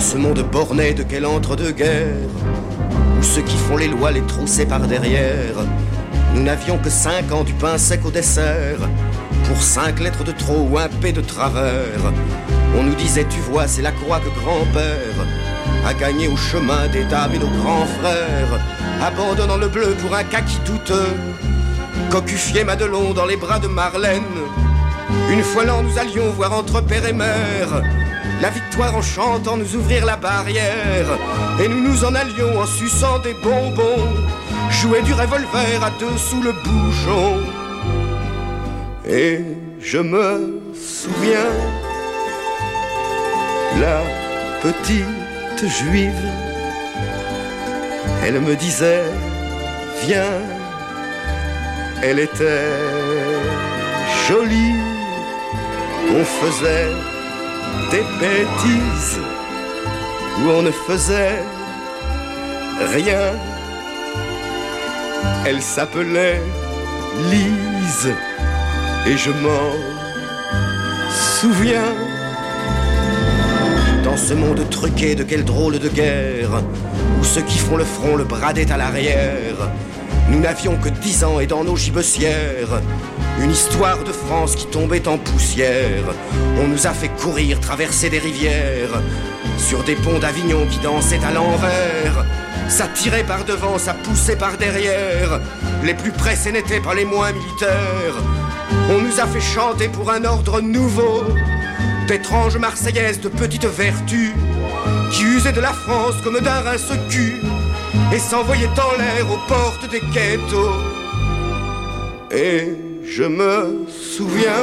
Ce 0.00 0.16
monde 0.16 0.42
borné 0.50 0.92
de 0.92 1.04
quel 1.04 1.24
entre-deux-guerres, 1.24 2.32
où 3.18 3.22
ceux 3.22 3.42
qui 3.42 3.56
font 3.56 3.76
les 3.76 3.86
lois 3.86 4.10
les 4.10 4.22
troussaient 4.22 4.66
par 4.66 4.80
derrière, 4.80 5.54
nous 6.34 6.42
n'avions 6.42 6.78
que 6.78 6.90
cinq 6.90 7.30
ans 7.30 7.44
du 7.44 7.52
pain 7.52 7.78
sec 7.78 8.04
au 8.04 8.10
dessert, 8.10 8.78
pour 9.46 9.62
cinq 9.62 10.00
lettres 10.00 10.24
de 10.24 10.32
trop 10.32 10.66
ou 10.68 10.78
un 10.78 10.88
P 10.88 11.12
de 11.12 11.20
travers. 11.20 12.12
On 12.76 12.82
nous 12.82 12.94
disait, 12.96 13.26
tu 13.28 13.38
vois, 13.40 13.68
c'est 13.68 13.82
la 13.82 13.92
croix 13.92 14.20
que 14.20 14.30
grand-père 14.40 15.26
a 15.86 15.94
gagné 15.94 16.26
au 16.28 16.36
chemin 16.36 16.88
des 16.88 17.04
dames 17.04 17.34
et 17.34 17.38
nos 17.38 17.62
grands 17.62 17.86
frères, 18.00 18.60
abandonnant 19.02 19.58
le 19.58 19.68
bleu 19.68 19.94
pour 20.00 20.16
un 20.16 20.24
kaki 20.24 20.58
douteux, 20.64 21.14
cocufier 22.10 22.64
Madelon 22.64 23.12
dans 23.12 23.26
les 23.26 23.36
bras 23.36 23.60
de 23.60 23.68
Marlène. 23.68 24.22
Une 25.30 25.42
fois 25.42 25.64
l'an, 25.64 25.82
nous 25.82 25.98
allions 25.98 26.30
voir 26.30 26.52
entre 26.52 26.80
père 26.80 27.06
et 27.06 27.12
mère 27.12 27.82
la 28.40 28.50
victoire 28.50 28.96
en 28.96 29.02
chantant 29.02 29.56
nous 29.56 29.76
ouvrir 29.76 30.06
la 30.06 30.16
barrière. 30.16 31.06
Et 31.62 31.68
nous 31.68 31.80
nous 31.80 32.04
en 32.04 32.14
allions 32.14 32.58
en 32.58 32.66
suçant 32.66 33.18
des 33.18 33.34
bonbons, 33.34 34.08
jouer 34.70 35.02
du 35.02 35.12
revolver 35.12 35.84
à 35.84 35.90
deux 35.98 36.16
sous 36.16 36.42
le 36.42 36.52
bouchon. 36.52 37.38
Et 39.06 39.40
je 39.80 39.98
me 39.98 40.62
souviens, 40.74 41.50
la 43.78 44.00
petite 44.62 45.68
juive, 45.80 46.28
elle 48.24 48.40
me 48.40 48.54
disait, 48.56 49.04
viens, 50.06 50.40
elle 52.02 52.20
était 52.20 52.70
jolie, 54.28 54.79
on 56.16 56.24
faisait 56.24 56.90
des 57.90 58.04
bêtises 58.18 59.20
où 60.38 60.48
on 60.50 60.62
ne 60.62 60.70
faisait 60.70 61.42
rien. 62.92 63.32
Elle 65.46 65.62
s'appelait 65.62 66.40
Lise 67.30 68.12
et 69.06 69.16
je 69.16 69.30
m'en 69.30 69.72
souviens. 71.10 71.94
Dans 74.04 74.16
ce 74.16 74.34
monde 74.34 74.68
truqué 74.70 75.14
de 75.14 75.22
quelle 75.22 75.44
drôle 75.44 75.78
de 75.78 75.88
guerre, 75.88 76.62
où 77.20 77.24
ceux 77.24 77.42
qui 77.42 77.58
font 77.58 77.76
le 77.76 77.84
front 77.84 78.16
le 78.16 78.24
bradaient 78.24 78.72
à 78.72 78.76
l'arrière, 78.76 79.70
nous 80.30 80.40
n'avions 80.40 80.76
que 80.76 80.88
dix 80.88 81.22
ans 81.22 81.38
et 81.38 81.46
dans 81.46 81.64
nos 81.64 81.76
gibecières, 81.76 82.80
une 83.40 83.50
histoire 83.50 84.04
de 84.04 84.12
France 84.12 84.54
qui 84.54 84.66
tombait 84.66 85.08
en 85.08 85.18
poussière. 85.18 86.04
On 86.58 86.68
nous 86.68 86.86
a 86.86 86.90
fait 86.90 87.08
courir, 87.08 87.58
traverser 87.60 88.10
des 88.10 88.18
rivières, 88.18 89.00
sur 89.56 89.82
des 89.82 89.94
ponts 89.94 90.18
d'Avignon 90.18 90.66
qui 90.70 90.78
dansaient 90.80 91.24
à 91.24 91.30
l'envers. 91.30 92.24
Ça 92.68 92.86
tirait 92.86 93.24
par 93.24 93.44
devant, 93.44 93.78
ça 93.78 93.94
poussait 93.94 94.36
par 94.36 94.56
derrière. 94.58 95.40
Les 95.82 95.94
plus 95.94 96.12
pressés 96.12 96.52
n'étaient 96.52 96.80
pas 96.80 96.94
les 96.94 97.04
moins 97.04 97.32
militaires. 97.32 98.16
On 98.90 99.00
nous 99.00 99.20
a 99.20 99.26
fait 99.26 99.40
chanter 99.40 99.88
pour 99.88 100.10
un 100.10 100.24
ordre 100.24 100.60
nouveau 100.60 101.24
d'étranges 102.06 102.58
marseillaises 102.58 103.20
de 103.20 103.28
petites 103.28 103.66
vertus 103.66 104.32
qui 105.12 105.24
usaient 105.24 105.52
de 105.52 105.60
la 105.60 105.72
France 105.72 106.14
comme 106.22 106.40
d'un 106.40 106.60
rince-cul. 106.60 107.40
et 108.12 108.18
s'envoyait 108.18 108.66
en 108.66 108.98
l'air 108.98 109.30
aux 109.30 109.48
portes 109.48 109.88
des 109.90 110.00
ghettos. 110.12 110.74
Et 112.30 112.89
je 113.10 113.24
me 113.24 113.86
souviens, 113.88 114.62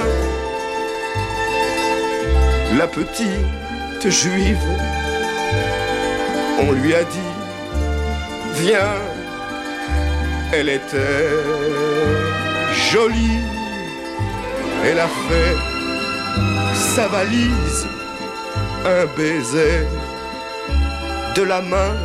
la 2.78 2.88
petite 2.88 4.10
juive, 4.10 4.68
on 6.62 6.72
lui 6.72 6.96
a 6.96 7.04
dit, 7.04 7.34
viens, 8.62 8.96
elle 10.54 10.70
était 10.70 11.28
jolie, 12.90 13.42
elle 14.86 15.00
a 15.00 15.10
fait 15.28 15.56
sa 16.74 17.08
valise, 17.10 17.86
un 18.86 19.06
baiser 19.18 19.86
de 21.36 21.44
la 21.44 21.62
main, 21.62 21.96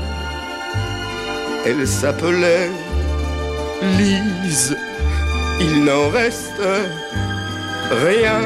elle 1.65 1.87
s'appelait 1.87 2.69
Lise, 3.97 4.77
il 5.61 5.85
n'en 5.85 6.09
reste 6.09 6.62
rien. 7.91 8.41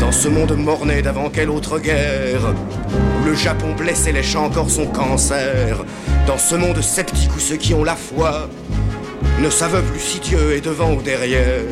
Dans 0.00 0.12
ce 0.12 0.28
monde 0.28 0.56
morné 0.56 1.02
d'avant 1.02 1.30
quelle 1.30 1.50
autre 1.50 1.78
guerre, 1.78 2.54
où 3.20 3.24
le 3.24 3.34
Japon 3.34 3.74
blessait 3.76 4.12
les 4.12 4.22
champs 4.22 4.46
encore 4.46 4.70
son 4.70 4.86
cancer, 4.86 5.84
dans 6.26 6.38
ce 6.38 6.54
monde 6.54 6.80
sceptique 6.80 7.34
où 7.36 7.40
ceux 7.40 7.56
qui 7.56 7.74
ont 7.74 7.84
la 7.84 7.96
foi 7.96 8.48
ne 9.40 9.50
savent 9.50 9.82
plus 9.82 10.00
si 10.00 10.20
Dieu 10.20 10.52
est 10.52 10.60
devant 10.60 10.92
ou 10.92 11.02
derrière. 11.02 11.62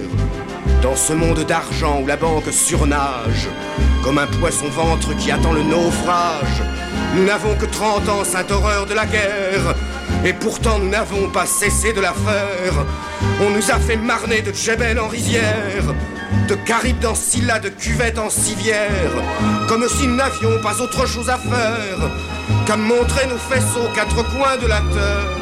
Dans 0.82 0.96
ce 0.96 1.12
monde 1.12 1.44
d'argent 1.46 2.00
où 2.02 2.06
la 2.06 2.16
banque 2.16 2.50
surnage, 2.50 3.48
comme 4.02 4.18
un 4.18 4.26
poisson 4.26 4.68
ventre 4.68 5.14
qui 5.16 5.30
attend 5.30 5.52
le 5.52 5.62
naufrage, 5.62 6.62
nous 7.14 7.24
n'avons 7.24 7.54
que 7.56 7.66
30 7.66 8.08
ans, 8.08 8.24
sainte 8.24 8.50
horreur 8.50 8.86
de 8.86 8.94
la 8.94 9.06
guerre, 9.06 9.74
et 10.24 10.32
pourtant 10.32 10.78
nous 10.78 10.88
n'avons 10.88 11.30
pas 11.30 11.46
cessé 11.46 11.92
de 11.92 12.00
la 12.00 12.12
faire. 12.12 12.74
On 13.40 13.50
nous 13.50 13.70
a 13.70 13.78
fait 13.78 13.96
marner 13.96 14.42
de 14.42 14.52
Djebel 14.52 14.98
en 14.98 15.08
rizière, 15.08 15.94
de 16.48 16.54
Caribe 16.54 16.98
dans 17.00 17.14
Scylla, 17.14 17.58
de 17.58 17.68
cuvette 17.68 18.18
en 18.18 18.30
civière, 18.30 19.12
comme 19.68 19.86
si 19.88 20.06
nous 20.06 20.16
n'avions 20.16 20.60
pas 20.62 20.80
autre 20.80 21.06
chose 21.06 21.30
à 21.30 21.38
faire 21.38 22.10
qu'à 22.66 22.76
montrer 22.76 23.26
nos 23.26 23.38
faisceaux 23.38 23.86
aux 23.86 23.94
quatre 23.94 24.22
coins 24.36 24.56
de 24.60 24.66
la 24.66 24.80
terre. 24.92 25.36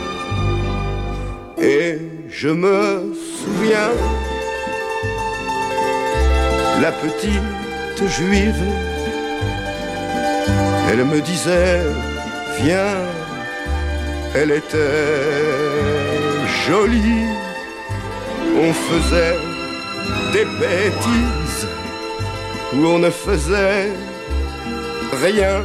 Et 1.60 1.98
je 2.30 2.48
me 2.48 3.14
souviens, 3.42 3.90
la 6.80 6.92
petite 6.92 8.08
juive, 8.16 8.62
elle 10.90 11.04
me 11.04 11.20
disait, 11.20 11.80
viens, 12.62 12.94
elle 14.34 14.50
était 14.50 15.58
jolie, 16.66 17.28
on 18.56 18.72
faisait 18.72 19.38
des 20.32 20.44
bêtises 20.44 21.66
où 22.74 22.86
on 22.86 22.98
ne 22.98 23.10
faisait 23.10 23.92
rien. 25.22 25.62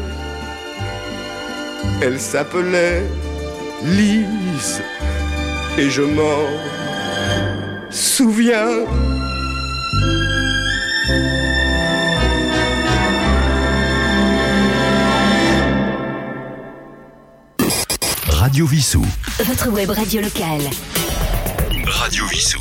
Elle 2.01 2.19
s'appelait 2.19 3.03
Lise 3.83 4.81
et 5.77 5.89
je 5.89 6.01
m'en 6.01 6.39
souviens. 7.89 8.85
Radio 18.43 18.65
Vissou. 18.65 19.05
Votre 19.39 19.69
web 19.69 19.89
radio 19.89 20.19
locale. 20.19 20.59
Radio 21.85 22.25
Vissou. 22.25 22.59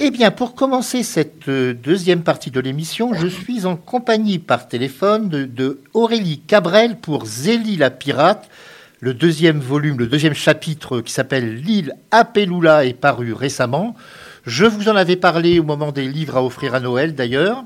Eh 0.00 0.10
bien, 0.10 0.32
pour 0.32 0.56
commencer 0.56 1.04
cette 1.04 1.46
euh, 1.46 1.72
deuxième 1.72 2.24
partie 2.24 2.50
de 2.50 2.58
l'émission, 2.58 3.14
je 3.14 3.28
suis 3.28 3.64
en 3.64 3.76
compagnie 3.76 4.40
par 4.40 4.66
téléphone 4.66 5.28
de, 5.28 5.44
de 5.44 5.80
Aurélie 5.94 6.40
Cabrel 6.40 6.98
pour 6.98 7.26
Zélie 7.26 7.76
la 7.76 7.90
pirate. 7.90 8.50
Le 8.98 9.14
deuxième 9.14 9.60
volume, 9.60 10.00
le 10.00 10.08
deuxième 10.08 10.34
chapitre 10.34 11.00
qui 11.00 11.12
s'appelle 11.12 11.54
L'île 11.54 11.94
Apelula 12.10 12.86
est 12.86 13.00
paru 13.00 13.32
récemment. 13.32 13.94
Je 14.44 14.64
vous 14.64 14.88
en 14.88 14.96
avais 14.96 15.14
parlé 15.14 15.60
au 15.60 15.62
moment 15.62 15.92
des 15.92 16.08
livres 16.08 16.38
à 16.38 16.44
offrir 16.44 16.74
à 16.74 16.80
Noël 16.80 17.14
d'ailleurs. 17.14 17.62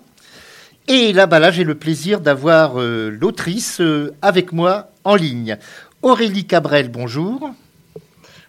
Et 0.87 1.15
là, 1.15 1.27
bah 1.27 1.38
là 1.38 1.51
j'ai 1.51 1.65
le 1.65 1.77
plaisir 1.77 2.21
d'avoir 2.21 2.79
euh, 2.79 3.09
l'autrice 3.09 3.81
euh, 3.81 4.15
avec 4.21 4.53
moi 4.53 4.91
en 5.05 5.15
ligne. 5.15 5.57
Aurélie 6.03 6.47
Cabrel, 6.47 6.88
bonjour. 6.91 7.53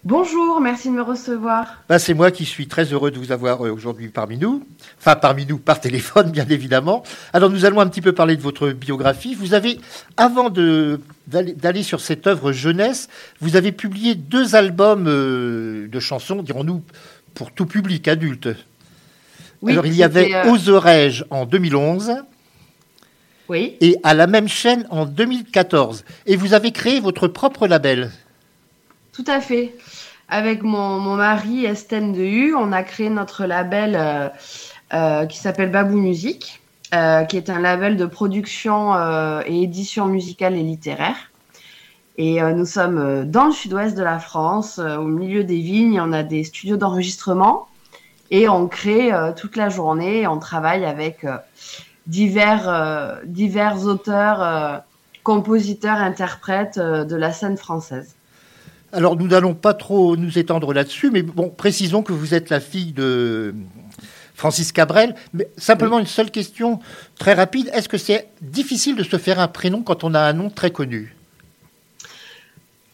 Bonjour, 0.06 0.60
merci 0.60 0.89
de 0.89 0.96
me 0.96 1.02
recevoir. 1.02 1.82
Bah, 1.88 1.98
c'est 1.98 2.13
moi 2.13 2.30
qui 2.32 2.44
suis 2.44 2.68
très 2.68 2.84
heureux 2.92 3.10
de 3.10 3.18
vous 3.18 3.32
avoir 3.32 3.66
euh, 3.66 3.72
aujourd'hui 3.72 4.10
parmi 4.10 4.38
nous. 4.38 4.66
Enfin, 5.00 5.16
parmi 5.16 5.46
nous, 5.46 5.58
par 5.60 5.80
téléphone, 5.80 6.30
bien 6.32 6.46
évidemment. 6.50 7.04
Alors, 7.32 7.50
nous 7.50 7.63
allons 7.63 7.80
un 7.80 7.88
petit 7.88 8.02
peu 8.02 8.12
parler 8.12 8.36
de 8.36 8.42
votre 8.42 8.72
biographie. 8.72 9.34
Vous 9.34 9.54
avez, 9.54 9.80
avant 10.18 10.50
de- 10.50 11.00
d'aller 11.28 11.84
sur 11.84 12.02
cette 12.02 12.28
œuvre 12.28 12.52
jeunesse, 12.52 13.08
vous 13.39 13.56
avez 13.56 13.72
publié 13.72 14.16
deux 14.16 14.56
albums 14.56 15.06
euh, 15.08 15.88
de 15.88 16.00
chansons, 16.02 16.42
dirons-nous, 16.44 16.84
pour 17.34 17.54
tout 17.54 17.66
public 17.66 18.08
adulte. 18.10 18.50
Oui, 19.62 19.72
Alors, 19.72 19.86
il 19.86 19.96
y 19.96 20.04
avait 20.04 20.34
euh, 20.36 20.52
Oserais-je 20.52 21.24
en 21.30 21.46
2011 21.46 22.12
Oui, 23.49 23.75
et 23.82 23.97
à 24.03 24.13
la 24.13 24.27
même 24.27 24.47
chaîne 24.47 24.88
en 24.89 25.06
2014. 25.06 26.06
Et 26.25 26.36
vous 26.36 26.53
avez 26.53 26.71
créé 26.71 26.99
votre 26.99 27.27
propre 27.27 27.67
label. 27.67 28.12
tout 29.12 29.25
à 29.27 29.41
fait. 29.41 29.75
Avec 30.29 30.63
mon, 30.63 30.99
mon 30.99 31.15
mari 31.15 31.65
Estène 31.65 32.13
de 32.13 32.23
U, 32.23 32.56
on 32.56 32.71
a 32.71 32.82
créé 32.84 33.10
notre 33.10 33.45
label 33.45 33.95
euh, 33.95 34.29
euh, 34.93 35.25
qui 35.25 35.38
s'appelle 35.38 35.69
Babou 35.69 35.97
Musique, 35.97 36.62
euh, 36.95 37.23
qui 37.25 37.38
est 37.38 37.49
un 37.49 37.60
label 37.60 37.97
de 37.97 38.06
production 38.06 38.93
et 39.45 39.62
édition 39.62 40.08
musicale 40.08 40.56
et 40.56 40.63
littéraire. 40.63 41.17
Et 42.17 42.41
nous 42.41 42.65
sommes 42.65 43.25
dans 43.25 43.45
le 43.45 43.51
sud-ouest 43.51 43.97
de 43.97 44.03
la 44.03 44.19
France, 44.19 44.79
au 44.79 45.03
milieu 45.03 45.43
des 45.43 45.60
vignes. 45.62 45.99
On 45.99 46.13
a 46.13 46.21
des 46.21 46.43
studios 46.43 46.77
d'enregistrement 46.77 47.67
et 48.29 48.47
on 48.47 48.67
crée 48.67 49.12
toute 49.36 49.56
la 49.56 49.69
journée. 49.69 50.27
On 50.27 50.38
travaille 50.38 50.86
avec 50.86 51.25
divers, 52.08 52.68
euh, 52.68 53.16
divers 53.26 53.86
auteurs, 53.86 54.42
euh, 54.42 54.78
compositeurs, 55.24 55.98
interprètes 55.98 56.78
euh, 56.78 57.06
de 57.06 57.16
la 57.16 57.32
scène 57.32 57.58
française. 57.58 58.16
Alors, 58.92 59.16
nous 59.16 59.28
n'allons 59.28 59.56
pas 59.56 59.74
trop 59.74 60.16
nous 60.16 60.38
étendre 60.38 60.74
là-dessus, 60.74 61.10
mais 61.10 61.24
bon, 61.24 61.50
précisons 61.50 62.04
que 62.04 62.13
vous 62.13 62.34
êtes 62.34 62.50
la 62.50 62.60
fille 62.60 62.94
de 62.94 63.56
Francis 64.36 64.72
Cabrel. 64.72 65.16
Mais 65.34 65.48
simplement 65.58 66.00
une 66.00 66.06
seule 66.06 66.30
question 66.30 66.80
très 67.18 67.34
rapide. 67.34 67.70
Est-ce 67.74 67.89
que 67.89 67.98
c'est 67.98 68.28
difficile 68.42 68.96
de 68.96 69.04
se 69.04 69.18
faire 69.18 69.39
un 69.39 69.48
prénom 69.48 69.82
quand 69.82 70.04
on 70.04 70.13
a 70.13 70.20
un 70.20 70.34
nom 70.34 70.50
très 70.50 70.70
connu? 70.70 71.16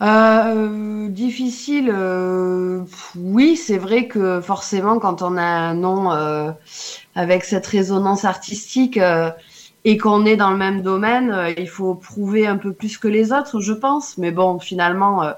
Euh, 0.01 1.09
difficile, 1.09 1.91
euh, 1.93 2.83
oui, 3.17 3.57
c'est 3.57 3.77
vrai 3.77 4.07
que 4.07 4.39
forcément, 4.39 4.97
quand 4.97 5.21
on 5.21 5.35
a 5.35 5.43
un 5.43 5.73
nom 5.73 6.13
euh, 6.13 6.51
avec 7.15 7.43
cette 7.43 7.67
résonance 7.67 8.23
artistique 8.23 8.99
et 9.85 9.97
qu'on 9.97 10.25
est 10.25 10.37
dans 10.37 10.51
le 10.51 10.57
même 10.57 10.81
domaine, 10.81 11.53
il 11.57 11.67
faut 11.67 11.95
prouver 11.95 12.47
un 12.47 12.57
peu 12.57 12.71
plus 12.71 12.97
que 12.97 13.07
les 13.07 13.33
autres, 13.33 13.59
je 13.59 13.73
pense. 13.73 14.17
Mais 14.17 14.31
bon, 14.31 14.59
finalement, 14.59 15.33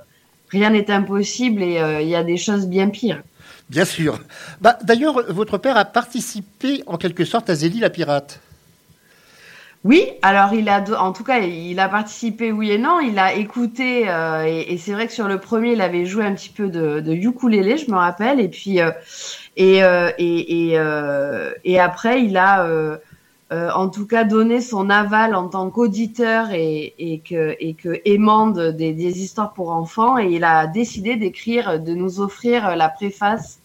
rien 0.50 0.70
n'est 0.70 0.92
impossible 0.92 1.64
et 1.64 1.80
il 2.02 2.08
y 2.08 2.16
a 2.16 2.24
des 2.24 2.38
choses 2.38 2.68
bien 2.68 2.90
pires. 2.90 3.24
Bien 3.70 3.86
sûr. 3.86 4.20
Bah, 4.60 4.78
D'ailleurs, 4.84 5.24
votre 5.32 5.58
père 5.58 5.78
a 5.78 5.86
participé 5.86 6.84
en 6.86 6.98
quelque 6.98 7.26
sorte 7.26 7.50
à 7.50 7.56
Zélie 7.56 7.80
la 7.80 7.90
pirate. 7.90 8.42
Oui, 9.84 10.06
alors 10.22 10.54
il 10.54 10.70
a, 10.70 10.84
en 11.02 11.12
tout 11.12 11.24
cas, 11.24 11.40
il 11.40 11.80
a 11.80 11.90
participé, 11.90 12.52
oui 12.52 12.70
et 12.72 12.78
non. 12.78 13.00
Il 13.00 13.18
a 13.18 13.34
écouté, 13.34 14.08
euh, 14.08 14.44
et, 14.46 14.78
c'est 14.78 14.92
vrai 14.94 15.08
que 15.08 15.14
sur 15.14 15.28
le 15.28 15.40
premier, 15.40 15.74
il 15.74 15.82
avait 15.82 16.06
joué 16.06 16.24
un 16.24 16.36
petit 16.36 16.50
peu 16.50 16.68
de, 16.68 17.00
de 17.00 17.14
ukulélé, 17.14 17.78
je 17.78 17.90
me 17.90 17.96
rappelle. 17.96 18.40
Et 18.40 18.48
puis, 18.48 18.80
euh, 18.80 18.92
et, 19.58 19.84
euh, 19.84 20.12
et, 20.20 20.70
et, 20.70 20.78
euh, 20.78 21.52
et 21.66 21.80
après, 21.80 22.24
il 22.24 22.38
a, 22.38 22.64
euh, 22.66 22.98
euh, 23.52 23.72
en 23.74 23.90
tout 23.90 24.06
cas, 24.06 24.24
donné 24.24 24.62
son 24.62 24.92
aval 24.92 25.34
en 25.34 25.48
tant 25.48 25.72
qu'auditeur 25.72 26.52
et, 26.52 26.94
et 27.00 27.20
que, 27.20 27.56
et 27.60 27.74
que 27.74 28.00
aimant 28.06 28.48
de- 28.48 28.70
des, 28.70 28.94
des 28.94 29.20
histoires 29.20 29.52
pour 29.54 29.72
enfants. 29.72 30.20
Et 30.20 30.28
il 30.28 30.44
a 30.44 30.68
décidé 30.68 31.16
d'écrire, 31.16 31.80
de 31.80 31.94
nous 31.94 32.20
offrir 32.22 32.76
la 32.76 32.88
préface 32.88 33.58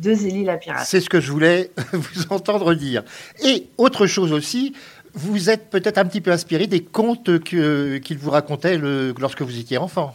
de 0.00 0.14
Zélie 0.14 0.44
la 0.44 0.56
pirate. 0.56 0.84
C'est 0.84 1.00
ce 1.00 1.10
que 1.10 1.20
je 1.20 1.30
voulais 1.30 1.70
vous 1.92 2.22
entendre 2.30 2.74
dire. 2.74 3.02
Et 3.44 3.68
autre 3.78 4.06
chose 4.06 4.32
aussi, 4.32 4.74
vous 5.14 5.50
êtes 5.50 5.70
peut-être 5.70 5.98
un 5.98 6.04
petit 6.04 6.20
peu 6.20 6.30
inspiré 6.30 6.66
des 6.66 6.82
contes 6.82 7.40
que- 7.42 7.98
qu'il 7.98 8.18
vous 8.18 8.30
racontait 8.30 8.78
le- 8.78 9.14
lorsque 9.18 9.42
vous 9.42 9.58
étiez 9.58 9.78
enfant. 9.78 10.14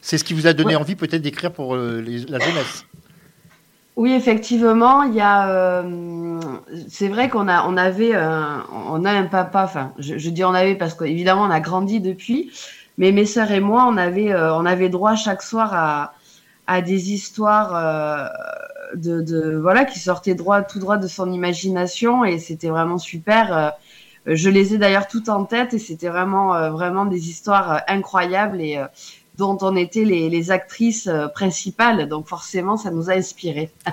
C'est 0.00 0.18
ce 0.18 0.24
qui 0.24 0.34
vous 0.34 0.46
a 0.46 0.52
donné 0.52 0.70
Ouais. 0.74 0.80
envie 0.80 0.96
peut-être 0.96 1.22
d'écrire 1.22 1.52
pour 1.52 1.74
euh, 1.74 2.00
les- 2.00 2.24
la 2.26 2.38
jeunesse. 2.40 2.84
Oui, 3.94 4.12
effectivement, 4.12 5.02
il 5.02 5.14
y 5.14 5.20
a. 5.20 5.48
euh, 5.50 6.40
c'est 6.88 7.08
vrai 7.08 7.28
qu'on 7.28 7.46
a, 7.46 7.66
on 7.68 7.76
avait, 7.76 8.14
un, 8.14 8.64
on 8.90 9.04
a 9.04 9.10
un 9.12 9.24
papa. 9.24 9.64
Enfin, 9.64 9.92
je, 9.98 10.16
je 10.18 10.30
dis 10.30 10.44
on 10.44 10.54
avait 10.54 10.74
parce 10.76 10.94
qu'évidemment 10.94 11.42
on 11.42 11.50
a 11.50 11.60
grandi 11.60 12.00
depuis, 12.00 12.50
Mais 12.98 13.10
mes 13.12 13.24
sœurs 13.26 13.50
et 13.52 13.60
moi, 13.60 13.86
on 13.88 13.96
avait, 13.96 14.34
on 14.34 14.66
avait 14.66 14.88
droit 14.90 15.14
chaque 15.14 15.42
soir 15.42 15.70
à, 15.72 16.12
à 16.66 16.82
des 16.82 17.12
histoires 17.12 18.30
de, 18.94 19.22
de, 19.22 19.56
voilà 19.56 19.84
qui 19.86 19.98
sortaient 19.98 20.34
droit 20.34 20.60
tout 20.62 20.78
droit 20.78 20.98
de 20.98 21.06
son 21.08 21.32
imagination 21.32 22.22
et 22.24 22.38
c'était 22.38 22.68
vraiment 22.68 22.98
super. 22.98 23.72
Je 24.26 24.48
les 24.48 24.74
ai 24.74 24.78
d'ailleurs 24.78 25.08
toutes 25.08 25.28
en 25.28 25.44
tête 25.44 25.74
et 25.74 25.78
c'était 25.78 26.08
vraiment 26.08 26.70
vraiment 26.70 27.06
des 27.06 27.28
histoires 27.28 27.82
incroyables 27.88 28.60
et 28.60 28.80
dont 29.36 29.58
on 29.62 29.76
était 29.76 30.04
les, 30.04 30.28
les 30.28 30.50
actrices 30.50 31.10
principales. 31.34 32.08
Donc 32.08 32.28
forcément, 32.28 32.76
ça 32.76 32.90
nous 32.90 33.10
a 33.10 33.14
inspiré. 33.14 33.70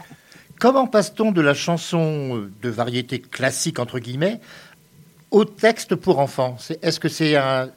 Comment 0.59 0.87
passe-t-on 0.87 1.31
de 1.31 1.39
la 1.39 1.53
chanson 1.53 2.49
de 2.61 2.69
variété 2.69 3.21
classique, 3.21 3.79
entre 3.79 3.97
guillemets, 3.99 4.41
au 5.31 5.45
texte 5.45 5.95
pour 5.95 6.19
enfants? 6.19 6.57
Est-ce 6.81 6.99
que 6.99 7.07
c'est 7.07 7.37
un 7.37 7.69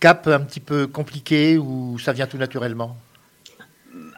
cap 0.00 0.26
un 0.26 0.40
petit 0.40 0.60
peu 0.60 0.86
compliqué 0.86 1.58
ou 1.58 1.98
ça 1.98 2.14
vient 2.14 2.26
tout 2.26 2.38
naturellement? 2.38 2.96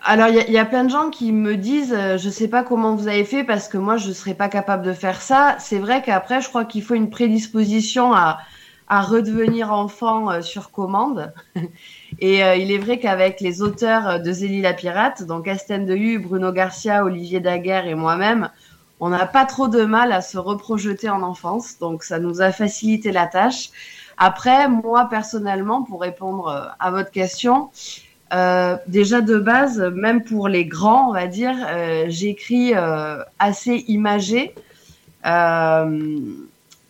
Alors, 0.04 0.28
il 0.28 0.52
y, 0.52 0.58
a 0.58 0.64
plein 0.64 0.84
de 0.84 0.90
gens 0.90 1.10
qui 1.10 1.32
me 1.32 1.56
disent, 1.56 1.94
euh, 1.96 2.18
je 2.18 2.28
sais 2.28 2.48
pas 2.48 2.62
comment 2.62 2.96
vous 2.96 3.08
avez 3.08 3.24
fait 3.24 3.44
parce 3.44 3.68
que 3.68 3.78
moi, 3.78 3.96
je 3.96 4.10
serais 4.12 4.34
pas 4.34 4.48
capable 4.48 4.84
de 4.84 4.92
faire 4.92 5.20
ça. 5.20 5.56
C'est 5.58 5.78
vrai 5.78 6.02
qu'après, 6.02 6.40
je 6.40 6.48
crois 6.48 6.64
qu'il 6.64 6.82
faut 6.82 6.94
une 6.94 7.10
prédisposition 7.10 8.12
à, 8.12 8.38
à 8.92 9.00
redevenir 9.00 9.72
enfant 9.72 10.30
euh, 10.30 10.42
sur 10.42 10.70
commande. 10.70 11.32
Et 12.20 12.44
euh, 12.44 12.56
il 12.56 12.70
est 12.70 12.76
vrai 12.76 12.98
qu'avec 12.98 13.40
les 13.40 13.62
auteurs 13.62 14.20
de 14.20 14.32
Zélie 14.32 14.60
la 14.60 14.74
pirate, 14.74 15.22
donc 15.22 15.48
Astène 15.48 15.88
Hu, 15.88 16.18
Bruno 16.18 16.52
Garcia, 16.52 17.02
Olivier 17.02 17.40
Daguerre 17.40 17.86
et 17.86 17.94
moi-même, 17.94 18.50
on 19.00 19.08
n'a 19.08 19.24
pas 19.24 19.46
trop 19.46 19.68
de 19.68 19.84
mal 19.84 20.12
à 20.12 20.20
se 20.20 20.36
reprojeter 20.36 21.08
en 21.08 21.22
enfance. 21.22 21.78
Donc 21.78 22.04
ça 22.04 22.18
nous 22.18 22.42
a 22.42 22.52
facilité 22.52 23.12
la 23.12 23.26
tâche. 23.26 23.70
Après, 24.18 24.68
moi 24.68 25.08
personnellement, 25.08 25.82
pour 25.82 26.02
répondre 26.02 26.48
euh, 26.48 26.68
à 26.78 26.90
votre 26.90 27.10
question, 27.10 27.70
euh, 28.33 28.77
déjà 28.87 29.21
de 29.21 29.38
base, 29.38 29.79
même 29.95 30.25
pour 30.25 30.49
les 30.49 30.64
grands, 30.64 31.11
on 31.11 31.12
va 31.12 31.27
dire, 31.27 31.55
euh, 31.68 32.07
j'écris 32.09 32.73
euh, 32.75 33.18
assez 33.38 33.85
imagé. 33.88 34.55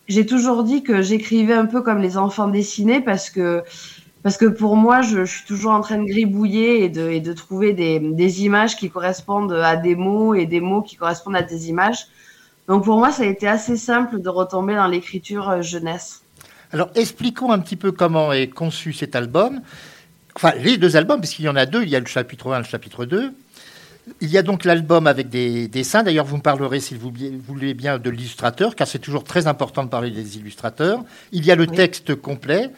J'ai 0.08 0.26
toujours 0.26 0.62
dit 0.62 0.82
que 0.82 1.02
j'écrivais 1.02 1.54
un 1.54 1.66
peu 1.66 1.80
comme 1.80 1.98
les 1.98 2.16
enfants 2.16 2.48
dessinés 2.48 3.00
parce 3.00 3.30
que 3.30 3.62
parce 4.22 4.36
que 4.36 4.46
pour 4.46 4.76
moi, 4.76 5.02
je, 5.02 5.24
suis 5.24 5.44
toujours 5.44 5.72
en 5.72 5.80
train 5.80 5.98
de 5.98 6.04
gribouiller 6.04 6.84
et 6.84 6.88
de, 6.88 7.32
trouver 7.32 7.72
des, 7.72 8.44
images 8.44 8.76
qui 8.76 8.88
correspondent 8.88 9.52
à 9.52 9.74
des 9.74 9.96
mots 9.96 10.34
et 10.34 10.46
des 10.46 10.60
mots 10.60 10.82
qui 10.82 10.94
correspondent 10.94 11.34
à 11.34 11.42
des 11.42 11.68
images. 11.68 12.06
Donc 12.68 12.84
pour 12.84 12.98
moi, 12.98 13.10
ça 13.10 13.24
a 13.24 13.26
été 13.26 13.48
assez 13.48 13.76
simple 13.76 14.20
de 14.20 14.28
retomber 14.28 14.76
dans 14.76 14.86
l'écriture 14.86 15.60
jeunesse. 15.60 16.22
Alors 16.72 16.90
expliquons 16.94 17.50
un 17.50 17.58
petit 17.58 17.74
peu 17.74 17.90
comment 17.90 18.32
est 18.32 18.46
conçu 18.48 18.92
cet 18.92 19.16
album. 19.16 19.60
Enfin, 20.34 20.52
les 20.62 20.78
deux 20.78 20.96
albums, 20.96 21.20
puisqu'il 21.20 21.44
y 21.44 21.48
en 21.48 21.56
a 21.56 21.66
deux, 21.66 21.82
il 21.82 21.88
y 21.88 21.96
a 21.96 22.00
le 22.00 22.06
chapitre 22.06 22.52
1 22.52 22.56
et 22.56 22.62
le 22.62 22.68
chapitre 22.68 23.04
2. 23.04 23.32
Il 24.20 24.30
y 24.30 24.38
a 24.38 24.42
donc 24.42 24.64
l'album 24.64 25.06
avec 25.06 25.28
des 25.28 25.68
dessins. 25.68 26.02
D'ailleurs, 26.02 26.24
vous 26.24 26.36
me 26.36 26.42
parlerez, 26.42 26.80
si 26.80 26.94
vous 26.94 27.12
voulez 27.46 27.74
bien, 27.74 27.98
de 27.98 28.10
l'illustrateur, 28.10 28.74
car 28.74 28.88
c'est 28.88 28.98
toujours 28.98 29.24
très 29.24 29.46
important 29.46 29.84
de 29.84 29.88
parler 29.88 30.10
des 30.10 30.38
illustrateurs. 30.38 31.04
Il 31.30 31.44
y 31.44 31.52
a 31.52 31.54
le 31.54 31.66
texte 31.66 32.14
complet, 32.16 32.70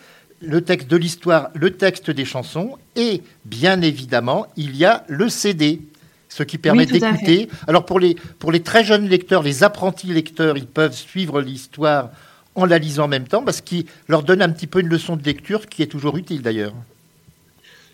le 0.42 0.60
texte 0.60 0.88
de 0.88 0.96
l'histoire, 0.96 1.50
le 1.54 1.70
texte 1.70 2.10
des 2.10 2.24
chansons, 2.24 2.76
et 2.96 3.22
bien 3.44 3.80
évidemment, 3.80 4.46
il 4.56 4.76
y 4.76 4.84
a 4.84 5.04
le 5.08 5.28
CD, 5.28 5.80
ce 6.28 6.42
qui 6.42 6.58
permet 6.58 6.84
d'écouter. 6.84 7.48
Alors 7.66 7.86
pour 7.86 8.00
les, 8.00 8.16
pour 8.38 8.52
les 8.52 8.60
très 8.60 8.84
jeunes 8.84 9.08
lecteurs, 9.08 9.42
les 9.42 9.64
apprentis 9.64 10.08
lecteurs, 10.08 10.58
ils 10.58 10.66
peuvent 10.66 10.94
suivre 10.94 11.40
l'histoire 11.40 12.10
en 12.54 12.66
la 12.66 12.78
lisant 12.78 13.04
en 13.04 13.08
même 13.08 13.26
temps, 13.26 13.42
parce 13.42 13.60
qu'il 13.60 13.86
leur 14.08 14.22
donne 14.22 14.42
un 14.42 14.50
petit 14.50 14.66
peu 14.66 14.80
une 14.80 14.88
leçon 14.88 15.16
de 15.16 15.24
lecture 15.24 15.66
qui 15.66 15.82
est 15.82 15.86
toujours 15.86 16.16
utile 16.16 16.42
d'ailleurs. 16.42 16.74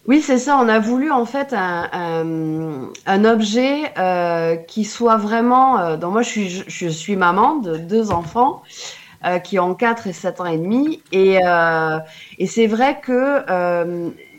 Oui, 0.07 0.23
c'est 0.23 0.39
ça. 0.39 0.59
On 0.61 0.69
a 0.69 0.79
voulu 0.79 1.11
en 1.11 1.27
fait 1.27 1.53
un, 1.53 2.91
un, 3.07 3.25
objet 3.25 3.93
euh, 3.99 4.57
qui 4.57 4.85
soit 4.85 5.17
vraiment. 5.17 5.79
Euh, 5.79 5.97
donc 5.97 6.13
moi, 6.13 6.23
je 6.23 6.29
suis, 6.29 6.65
je, 6.67 6.89
suis 6.89 7.17
maman 7.17 7.57
de 7.57 7.77
deux 7.77 8.11
enfants 8.11 8.63
euh, 9.25 9.39
qui 9.39 9.59
ont 9.59 9.75
4 9.75 10.07
et 10.07 10.13
7 10.13 10.41
ans 10.41 10.47
et 10.47 10.57
demi, 10.57 11.03
et, 11.13 11.39
et 12.39 12.47
c'est 12.47 12.67
vrai 12.67 13.01
que 13.01 13.45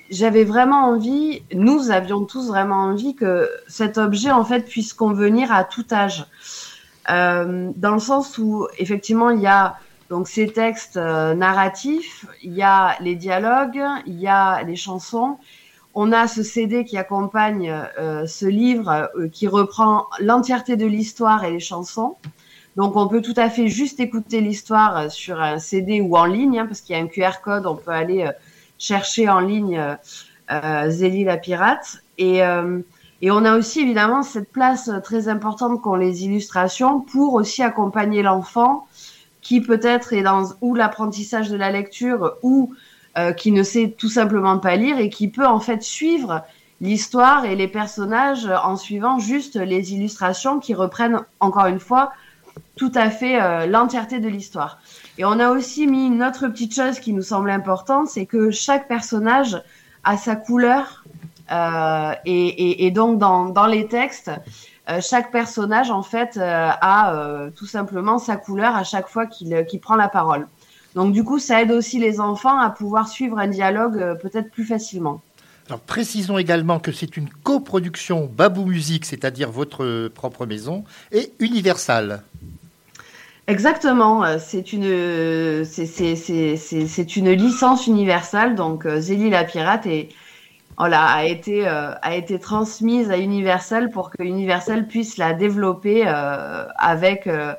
j'avais 0.10 0.44
vraiment 0.44 0.86
envie. 0.86 1.44
Nous 1.54 1.92
avions 1.92 2.26
tous 2.26 2.48
vraiment 2.48 2.84
envie 2.84 3.16
que 3.16 3.50
cet 3.68 3.98
objet 3.98 4.32
en 4.32 4.44
fait 4.44 4.62
puisse 4.62 4.94
convenir 4.94 5.52
à 5.52 5.64
tout 5.64 5.86
âge, 5.92 6.26
dans 7.08 7.94
le 7.94 8.00
sens 8.00 8.38
où 8.40 8.68
effectivement 8.80 9.30
il 9.30 9.42
y 9.42 9.48
a 9.48 9.76
donc 10.12 10.28
ces 10.28 10.50
textes 10.50 10.98
euh, 10.98 11.34
narratifs, 11.34 12.26
il 12.44 12.54
y 12.54 12.62
a 12.62 12.98
les 13.00 13.16
dialogues, 13.16 13.82
il 14.06 14.20
y 14.20 14.28
a 14.28 14.62
les 14.62 14.76
chansons. 14.76 15.38
On 15.96 16.12
a 16.12 16.28
ce 16.28 16.44
CD 16.44 16.84
qui 16.84 16.98
accompagne 16.98 17.74
euh, 17.98 18.28
ce 18.28 18.46
livre 18.46 19.10
euh, 19.16 19.30
qui 19.30 19.48
reprend 19.48 20.08
l'entièreté 20.20 20.76
de 20.76 20.86
l'histoire 20.86 21.46
et 21.46 21.52
les 21.52 21.62
chansons. 21.62 22.18
Donc 22.76 22.98
on 22.98 23.08
peut 23.08 23.22
tout 23.22 23.34
à 23.38 23.50
fait 23.50 23.70
juste 23.70 24.02
écouter 24.02 24.42
l'histoire 24.42 25.10
sur 25.10 25.40
un 25.40 25.60
CD 25.60 26.02
ou 26.02 26.18
en 26.18 26.26
ligne, 26.26 26.60
hein, 26.60 26.66
parce 26.66 26.82
qu'il 26.82 26.94
y 26.94 27.00
a 27.00 27.02
un 27.02 27.08
QR 27.08 27.40
code, 27.42 27.66
on 27.66 27.78
peut 27.78 27.92
aller 27.92 28.30
chercher 28.78 29.30
en 29.30 29.40
ligne 29.40 29.82
Zélie 30.90 31.24
la 31.24 31.38
pirate. 31.38 32.04
Et, 32.18 32.40
et 33.22 33.32
on 33.32 33.46
a 33.46 33.58
aussi 33.58 33.82
évidemment 33.82 34.24
cette 34.24 34.52
place 34.52 34.90
très 35.04 35.28
importante 35.28 35.82
qu'ont 35.82 35.96
les 35.96 36.24
illustrations 36.26 37.02
pour 37.02 37.34
aussi 37.34 37.62
accompagner 37.62 38.24
l'enfant 38.24 38.88
qui 39.42 39.62
peut-être 39.62 40.14
est 40.14 40.24
dans 40.24 40.46
ou 40.62 40.76
l'apprentissage 40.76 41.50
de 41.50 41.58
la 41.58 41.72
lecture 41.72 42.36
ou 42.44 42.74
euh, 43.18 43.34
qui 43.34 43.52
ne 43.52 43.64
sait 43.64 43.94
tout 43.98 44.10
simplement 44.10 44.58
pas 44.60 44.76
lire 44.76 44.98
et 45.00 45.10
qui 45.10 45.28
peut 45.28 45.46
en 45.46 45.60
fait 45.60 45.84
suivre 45.84 46.44
l'histoire 46.80 47.46
et 47.46 47.56
les 47.56 47.68
personnages 47.68 48.48
en 48.64 48.76
suivant 48.76 49.20
juste 49.20 49.56
les 49.56 49.94
illustrations 49.94 50.60
qui 50.60 50.74
reprennent 50.74 51.20
encore 51.40 51.66
une 51.66 51.80
fois 51.80 52.12
tout 52.76 52.92
à 52.96 53.10
fait 53.10 53.42
euh, 53.42 53.66
l'entièreté 53.66 54.20
de 54.20 54.28
l'histoire. 54.28 54.80
Et 55.18 55.26
on 55.26 55.40
a 55.40 55.52
aussi 55.52 55.88
mis 55.88 56.08
une 56.08 56.24
autre 56.24 56.48
petite 56.48 56.74
chose 56.74 57.00
qui 57.00 57.14
nous 57.14 57.22
semble 57.22 57.50
importante, 57.50 58.08
c'est 58.08 58.26
que 58.26 58.52
chaque 58.52 58.88
personnage 58.88 59.62
a 60.04 60.18
sa 60.18 60.36
couleur 60.36 61.04
euh, 61.52 62.14
et, 62.26 62.92
donc 62.92 63.20
dans, 63.20 63.68
les 63.68 63.88
textes, 63.88 64.32
chaque 65.00 65.32
personnage 65.32 65.92
en 65.92 66.04
fait 66.04 66.38
euh, 66.38 66.70
a 66.82 67.16
euh, 67.16 67.50
tout 67.56 67.68
simplement 67.68 68.20
sa 68.20 68.36
couleur 68.36 68.76
à 68.76 68.84
chaque 68.84 69.08
fois 69.08 69.28
qu'il 69.28 69.80
prend 69.80 69.96
la 69.96 70.10
parole. 70.10 70.48
Donc 70.96 71.14
du 71.14 71.24
coup, 71.24 71.40
ça 71.40 71.62
aide 71.62 71.72
aussi 71.72 72.00
les 72.00 72.20
enfants 72.20 72.58
à 72.60 72.70
pouvoir 72.70 73.08
suivre 73.08 73.38
un 73.38 73.48
dialogue 73.48 74.20
peut-être 74.22 74.52
plus 74.52 74.66
facilement. 74.66 75.22
Alors 75.68 75.80
précisons 75.80 76.38
également 76.38 76.80
que 76.80 76.92
c'est 76.92 77.16
une 77.16 77.30
coproduction 77.30 78.30
Babou 78.36 78.66
Musique, 78.66 79.06
c'est-à-dire 79.06 79.52
votre 79.52 80.10
propre 80.10 80.46
maison, 80.46 80.84
et 81.14 81.32
Universal. 81.40 82.24
Exactement, 83.48 84.26
c'est 84.40 84.74
une, 84.74 85.64
c'est, 85.64 87.16
une 87.16 87.32
licence 87.32 87.88
universelle, 87.88 88.56
donc 88.56 88.86
Zélie 88.98 89.30
la 89.30 89.44
pirate 89.46 89.86
est, 89.86 90.10
voilà, 90.78 91.06
a 91.06 91.26
été 91.26 91.68
euh, 91.68 91.94
a 92.02 92.16
été 92.16 92.40
transmise 92.40 93.12
à 93.12 93.18
Universal 93.18 93.92
pour 93.92 94.10
que 94.10 94.24
Universal 94.24 94.88
puisse 94.88 95.18
la 95.18 95.34
développer 95.34 96.04
euh, 96.08 96.66
avec 96.78 97.28
euh, 97.28 97.54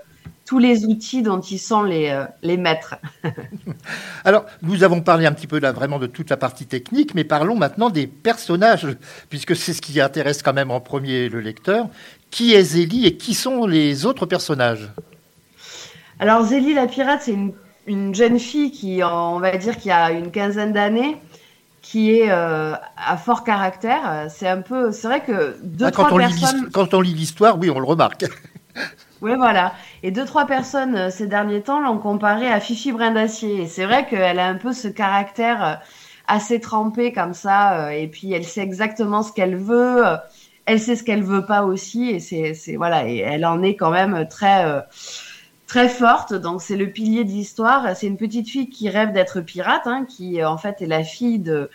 tous 0.45 0.59
les 0.59 0.85
outils 0.87 1.23
dont 1.23 1.41
ils 1.41 1.59
sont 1.59 1.83
les, 1.83 2.21
les 2.43 2.57
maîtres. 2.57 2.97
Alors, 4.25 4.45
nous 4.61 4.83
avons 4.83 5.01
parlé 5.01 5.25
un 5.25 5.33
petit 5.33 5.47
peu 5.47 5.61
là 5.61 5.73
vraiment 5.73 5.99
de 5.99 6.07
toute 6.07 6.31
la 6.31 6.37
partie 6.37 6.67
technique, 6.67 7.15
mais 7.15 7.25
parlons 7.25 7.55
maintenant 7.55 7.91
des 7.91 8.07
personnages, 8.07 8.89
puisque 9.31 9.55
c'est 9.55 9.73
ce 9.73 9.81
qui 9.81 10.01
intéresse 10.01 10.43
quand 10.43 10.53
même 10.53 10.71
en 10.71 10.81
premier 10.81 11.29
le 11.29 11.41
lecteur. 11.41 11.89
Qui 12.31 12.55
est 12.55 12.63
Zélie 12.63 13.07
et 13.07 13.17
qui 13.17 13.35
sont 13.35 13.67
les 13.67 14.05
autres 14.05 14.27
personnages? 14.27 14.91
Alors, 16.19 16.45
Zélie 16.45 16.75
la 16.75 16.87
pirate, 16.87 17.21
c'est 17.23 17.33
une, 17.33 17.53
une, 17.87 18.15
jeune 18.15 18.39
fille 18.39 18.73
qui, 18.73 19.01
on 19.05 19.39
va 19.39 19.57
dire, 19.57 19.77
qui 19.77 19.91
a 19.91 20.11
une 20.11 20.31
quinzaine 20.31 20.73
d'années, 20.73 21.19
qui 21.83 22.13
est 22.13 22.31
euh, 22.31 22.75
à 22.97 23.17
fort 23.17 23.45
caractère. 23.45 24.27
C'est 24.31 24.49
un 24.49 24.63
peu, 24.63 24.93
c'est 24.93 25.09
vrai 25.09 25.21
que 25.23 25.59
deux 25.63 25.87
ah, 25.87 25.91
trois 25.91 26.09
quand 26.09 26.15
on 26.15 26.19
personnes. 26.19 26.65
Lit 26.65 26.71
quand 26.73 26.95
on 26.95 27.01
lit 27.01 27.13
l'histoire, 27.13 27.59
oui, 27.59 27.69
on 27.69 27.81
le 27.81 27.87
remarque. 27.87 28.25
oui, 29.21 29.33
voilà. 29.37 29.75
Et 30.05 30.13
deux 30.13 30.25
trois 30.25 30.47
personnes 30.47 30.97
euh, 30.97 31.11
ces 31.11 31.27
derniers 31.27 31.61
temps 31.61 31.81
l'ont 31.81 31.99
comparé 31.99 32.49
à 32.49 32.61
Fifi 32.61 32.93
Brindacier. 32.93 33.63
Et 33.63 33.67
c'est 33.67 33.85
vrai 33.85 34.07
qu'elle 34.07 34.39
a 34.39 34.47
un 34.47 34.55
peu 34.55 34.73
ce 34.73 34.87
caractère 34.87 35.65
euh, 35.65 35.75
assez 36.29 36.61
trempé 36.61 37.13
comme 37.13 37.35
ça. 37.35 37.95
Et 37.95 38.07
puis 38.07 38.33
elle 38.33 38.45
sait 38.45 38.63
exactement 38.63 39.25
ce 39.25 39.33
qu'elle 39.33 39.57
veut. 39.57 40.05
Elle 40.65 40.79
sait 40.79 40.95
ce 40.95 41.03
qu'elle 41.03 41.25
veut 41.25 41.45
pas 41.45 41.65
aussi. 41.65 42.11
Et 42.11 42.21
c'est, 42.21 42.55
c'est 42.55 42.77
voilà. 42.77 43.09
Et 43.09 43.19
elle 43.19 43.45
en 43.45 43.61
est 43.61 43.75
quand 43.75 43.91
même 43.91 44.27
très 44.29 44.85
très 45.73 45.89
forte. 45.89 46.35
Donc 46.35 46.61
c'est 46.61 46.77
le 46.77 46.89
pilier 46.91 47.25
de 47.25 47.31
l'histoire. 47.31 47.97
C'est 47.97 48.07
une 48.07 48.19
petite 48.19 48.47
fille 48.47 48.69
qui 48.69 48.91
rêve 48.91 49.13
d'être 49.13 49.41
pirate, 49.41 49.87
hein, 49.87 50.05
qui 50.07 50.45
en 50.45 50.59
fait 50.59 50.83
est 50.83 50.87
la 50.87 51.03
fille 51.03 51.39
de, 51.39 51.71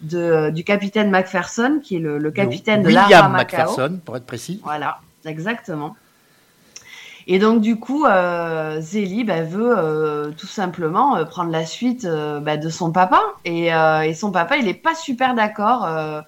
de 0.00 0.50
du 0.50 0.64
capitaine 0.64 1.08
Macpherson, 1.08 1.80
qui 1.80 1.96
est 1.96 2.00
le, 2.00 2.18
le 2.18 2.30
capitaine 2.32 2.82
de 2.82 2.88
William 2.88 3.30
Macpherson, 3.30 4.00
pour 4.04 4.16
être 4.16 4.26
précis. 4.26 4.60
Voilà, 4.64 4.98
exactement. 5.24 5.94
Et 7.28 7.38
donc 7.38 7.60
du 7.60 7.76
coup, 7.78 8.06
euh, 8.06 8.80
Zélie 8.80 9.22
bah, 9.22 9.42
veut 9.42 9.74
euh, 9.78 10.30
tout 10.36 10.48
simplement 10.48 11.14
euh, 11.16 11.24
prendre 11.24 11.52
la 11.52 11.64
suite 11.64 12.06
euh, 12.06 12.40
bah, 12.40 12.56
de 12.56 12.70
son 12.70 12.90
papa. 12.90 13.22
Et, 13.44 13.72
euh, 13.72 14.00
et 14.00 14.14
son 14.14 14.32
papa, 14.32 14.56
il 14.56 14.64
n'est 14.64 14.74
pas 14.88 14.96
super 14.96 15.34
d'accord 15.36 15.84
euh, 15.84 16.22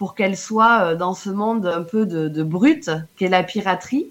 pour 0.00 0.14
qu'elle 0.14 0.34
soit 0.34 0.80
euh, 0.80 0.96
dans 0.96 1.12
ce 1.12 1.28
monde 1.28 1.66
un 1.66 1.82
peu 1.82 2.06
de, 2.06 2.28
de 2.28 2.42
brute 2.42 2.90
qu'est 3.16 3.28
la 3.28 3.42
piraterie. 3.42 4.06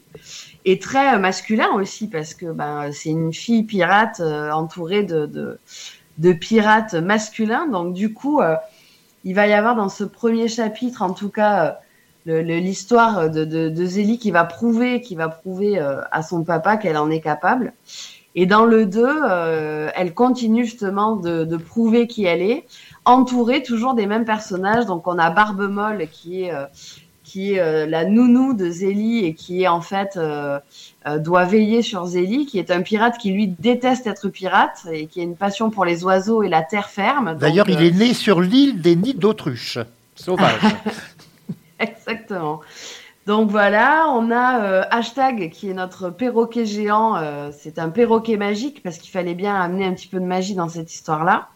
Et 0.64 0.78
très 0.78 1.16
euh, 1.16 1.18
masculin 1.18 1.70
aussi, 1.74 2.08
parce 2.08 2.36
que 2.36 2.52
ben, 2.52 2.92
c'est 2.92 3.10
une 3.10 3.34
fille 3.34 3.64
pirate 3.64 4.20
euh, 4.20 4.52
entourée 4.52 5.02
de, 5.02 5.58
pirates 6.40 6.94
masculins. 6.94 7.66
Donc 7.66 7.96
du 7.96 8.14
coup, 8.14 8.40
il 9.24 9.34
va 9.34 9.48
y 9.48 9.54
avoir 9.54 9.76
dans 9.76 9.90
ce 9.90 10.04
premier 10.04 10.48
chapitre, 10.48 11.02
en 11.02 11.14
tout 11.14 11.30
cas, 11.30 11.80
l'histoire 12.28 13.32
de, 13.32 13.44
de, 13.46 13.86
Zélie 13.86 14.20
qui 14.20 14.30
va 14.30 14.44
prouver, 14.44 15.02
qui 15.02 15.16
va 15.16 15.28
prouver 15.28 15.80
à 15.80 16.22
son 16.22 16.44
papa 16.44 16.78
qu'elle 16.78 16.98
en 16.98 17.10
est 17.10 17.22
capable. 17.22 17.74
Et 18.36 18.46
dans 18.46 18.66
le 18.66 18.86
2, 18.86 19.04
euh, 19.06 19.90
elle 19.96 20.14
continue 20.14 20.66
justement 20.66 21.16
de, 21.16 21.44
de 21.46 21.58
prouver 21.58 22.08
qui 22.08 22.26
elle 22.26 22.42
est, 22.42 22.66
entourée 23.06 23.64
toujours 23.64 23.96
des 23.96 24.06
mêmes 24.06 24.26
personnages. 24.26 24.86
Donc 24.86 25.08
on 25.08 25.18
a 25.18 25.30
Barbe 25.30 25.70
Molle 25.70 26.08
qui 26.12 26.44
est, 26.44 26.54
euh, 26.54 26.66
qui 27.30 27.54
est 27.54 27.60
euh, 27.60 27.86
la 27.86 28.06
nounou 28.06 28.54
de 28.54 28.70
Zélie 28.70 29.26
et 29.26 29.36
qui 29.36 29.62
est 29.62 29.68
en 29.68 29.82
fait 29.82 30.18
euh, 30.18 30.60
euh, 31.06 31.20
doit 31.20 31.46
veiller 31.46 31.84
sur 31.84 32.06
Zélie, 32.08 32.48
qui 32.48 32.58
est 32.58 32.72
un 32.72 32.82
pirate 32.82 33.20
qui 33.20 33.32
lui 33.32 33.48
déteste 33.48 34.08
être 34.08 34.30
pirate 34.30 34.88
et 34.92 35.06
qui 35.06 35.20
a 35.20 35.24
une 35.24 35.36
passion 35.36 35.70
pour 35.70 35.86
les 35.86 36.04
oiseaux 36.04 36.42
et 36.42 36.50
la 36.50 36.64
terre 36.64 36.90
ferme. 36.90 37.38
D'ailleurs, 37.38 37.70
il 37.70 37.84
est 37.84 37.92
né 37.92 38.16
sur 38.16 38.42
l'île 38.42 38.82
des 38.82 38.96
nids 38.96 39.14
d'autruche. 39.14 39.78
Sauvage. 40.16 40.60
Exactement. 41.80 42.62
Donc 43.30 43.52
voilà, 43.52 44.08
on 44.16 44.32
a 44.32 44.64
euh, 44.64 44.84
hashtag 44.90 45.52
qui 45.52 45.70
est 45.70 45.76
notre 45.76 46.10
perroquet 46.10 46.66
géant. 46.66 47.16
euh, 47.16 47.52
c'est 47.56 47.78
un 47.78 47.90
perroquet 47.90 48.38
magique 48.38 48.82
parce 48.82 48.98
qu'il 48.98 49.12
fallait 49.12 49.36
bien 49.36 49.54
amener 49.54 49.86
un 49.86 49.94
petit 49.94 50.08
peu 50.08 50.20
de 50.20 50.26
magie 50.26 50.56
dans 50.56 50.68
cette 50.68 50.92
histoire-là. 50.92 51.50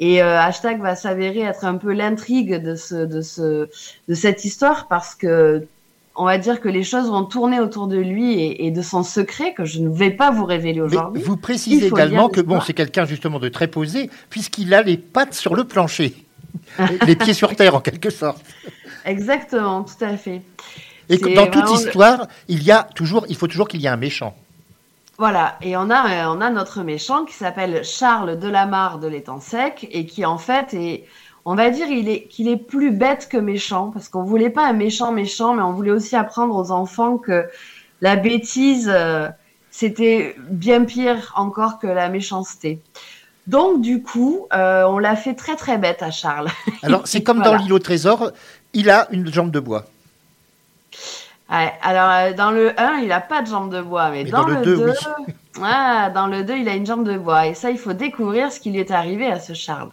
Et 0.00 0.24
euh, 0.24 0.40
hashtag 0.40 0.80
va 0.82 0.96
s'avérer 0.96 1.42
être 1.42 1.64
un 1.64 1.76
peu 1.76 1.92
l'intrigue 1.92 2.60
de 2.60 2.74
ce, 2.74 2.96
de 2.96 3.20
ce, 3.20 3.68
de 4.08 4.14
cette 4.14 4.44
histoire 4.44 4.88
parce 4.88 5.14
que 5.14 5.68
on 6.16 6.24
va 6.24 6.36
dire 6.36 6.60
que 6.60 6.68
les 6.68 6.82
choses 6.82 7.08
vont 7.08 7.22
tourner 7.22 7.60
autour 7.60 7.86
de 7.86 7.98
lui 7.98 8.32
et, 8.32 8.66
et 8.66 8.72
de 8.72 8.82
son 8.82 9.04
secret 9.04 9.54
que 9.54 9.64
je 9.64 9.78
ne 9.78 9.90
vais 9.90 10.10
pas 10.10 10.32
vous 10.32 10.46
révéler 10.46 10.80
aujourd'hui. 10.80 11.22
vous 11.22 11.36
précisez 11.36 11.86
également 11.86 12.28
que 12.28 12.40
bon, 12.40 12.60
c'est 12.60 12.74
quelqu'un 12.74 13.04
justement 13.04 13.38
de 13.38 13.48
très 13.48 13.68
posé, 13.68 14.10
puisqu'il 14.30 14.74
a 14.74 14.82
les 14.82 14.96
pattes 14.96 15.34
sur 15.34 15.54
le 15.54 15.62
plancher, 15.62 16.16
les 17.06 17.14
pieds 17.14 17.34
sur 17.34 17.54
terre 17.54 17.76
en 17.76 17.80
quelque 17.80 18.10
sorte. 18.10 18.44
Exactement, 19.04 19.84
tout 19.84 20.04
à 20.04 20.16
fait. 20.16 20.42
Et 21.08 21.34
dans 21.34 21.46
toute 21.46 21.64
le- 21.68 21.72
histoire, 21.72 22.26
il 22.48 22.62
y 22.62 22.70
a 22.70 22.82
toujours, 22.94 23.24
il 23.28 23.36
faut 23.36 23.46
toujours 23.46 23.68
qu'il 23.68 23.80
y 23.80 23.86
ait 23.86 23.90
un 23.90 23.96
méchant. 23.96 24.34
Voilà, 25.18 25.56
et 25.62 25.76
on 25.76 25.90
a, 25.90 26.08
euh, 26.28 26.34
on 26.36 26.40
a 26.40 26.50
notre 26.50 26.82
méchant 26.82 27.24
qui 27.24 27.34
s'appelle 27.34 27.84
Charles 27.84 28.38
Delamarre 28.38 28.98
de 29.00 29.08
l'étang 29.08 29.40
sec 29.40 29.88
et 29.90 30.06
qui 30.06 30.24
en 30.24 30.38
fait 30.38 30.72
est, 30.74 31.06
on 31.44 31.56
va 31.56 31.70
dire, 31.70 31.88
il 31.88 32.08
est, 32.08 32.24
qu'il 32.28 32.46
est 32.46 32.56
plus 32.56 32.92
bête 32.92 33.28
que 33.28 33.36
méchant 33.36 33.90
parce 33.92 34.08
qu'on 34.08 34.22
voulait 34.22 34.50
pas 34.50 34.66
un 34.68 34.74
méchant 34.74 35.10
méchant, 35.10 35.54
mais 35.54 35.62
on 35.62 35.72
voulait 35.72 35.90
aussi 35.90 36.14
apprendre 36.14 36.54
aux 36.54 36.70
enfants 36.70 37.18
que 37.18 37.46
la 38.00 38.14
bêtise, 38.14 38.88
euh, 38.92 39.28
c'était 39.72 40.36
bien 40.50 40.84
pire 40.84 41.32
encore 41.34 41.80
que 41.80 41.88
la 41.88 42.08
méchanceté. 42.08 42.80
Donc 43.48 43.80
du 43.80 44.02
coup, 44.04 44.46
euh, 44.52 44.84
on 44.84 44.98
l'a 44.98 45.16
fait 45.16 45.34
très 45.34 45.56
très 45.56 45.78
bête 45.78 46.00
à 46.02 46.12
Charles. 46.12 46.48
Alors 46.84 47.08
c'est 47.08 47.22
comme 47.24 47.38
Voilà. 47.38 47.56
dans 47.56 47.62
l'île 47.64 47.72
au 47.72 47.78
trésor, 47.80 48.30
il 48.72 48.88
a 48.88 49.08
une 49.10 49.32
jambe 49.32 49.50
de 49.50 49.58
bois. 49.58 49.86
Ouais, 51.50 51.72
alors 51.82 52.10
euh, 52.10 52.32
dans 52.34 52.50
le 52.50 52.78
1, 52.78 52.98
il 52.98 53.10
a 53.12 53.20
pas 53.20 53.40
de 53.42 53.46
jambe 53.46 53.72
de 53.74 53.80
bois, 53.80 54.10
mais, 54.10 54.24
Mais 54.24 54.30
dans, 54.30 54.42
dans 54.42 54.48
le 54.48 54.54
le 54.56 54.64
2, 54.64 54.76
2, 54.76 54.92
oui. 55.26 55.34
ah, 55.62 56.10
dans 56.14 56.26
le 56.26 56.44
2, 56.44 56.56
il 56.58 56.68
a 56.68 56.74
une 56.74 56.84
jambe 56.84 57.04
de 57.04 57.16
bois. 57.16 57.46
Et 57.46 57.54
ça, 57.54 57.70
il 57.70 57.78
faut 57.78 57.94
découvrir 57.94 58.52
ce 58.52 58.60
qui 58.60 58.70
lui 58.70 58.80
est 58.80 58.90
arrivé 58.90 59.26
à 59.26 59.40
ce 59.40 59.54
Charles. 59.54 59.90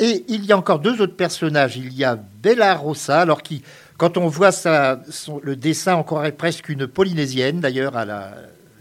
Et 0.00 0.24
il 0.28 0.44
y 0.44 0.52
a 0.52 0.56
encore 0.58 0.80
deux 0.80 1.00
autres 1.00 1.14
personnages. 1.16 1.76
Il 1.76 1.92
y 1.92 2.04
a 2.04 2.16
Bella 2.16 2.74
Rossa, 2.74 3.20
alors 3.20 3.42
qui, 3.42 3.62
quand 3.98 4.16
on 4.16 4.26
voit 4.26 4.50
ça, 4.50 4.98
son- 5.10 5.40
le 5.44 5.54
dessin, 5.54 5.94
on 5.96 6.02
croirait 6.02 6.32
presque 6.32 6.68
une 6.68 6.88
polynésienne, 6.88 7.60
d'ailleurs, 7.60 7.96
à 7.96 8.04
la, 8.04 8.32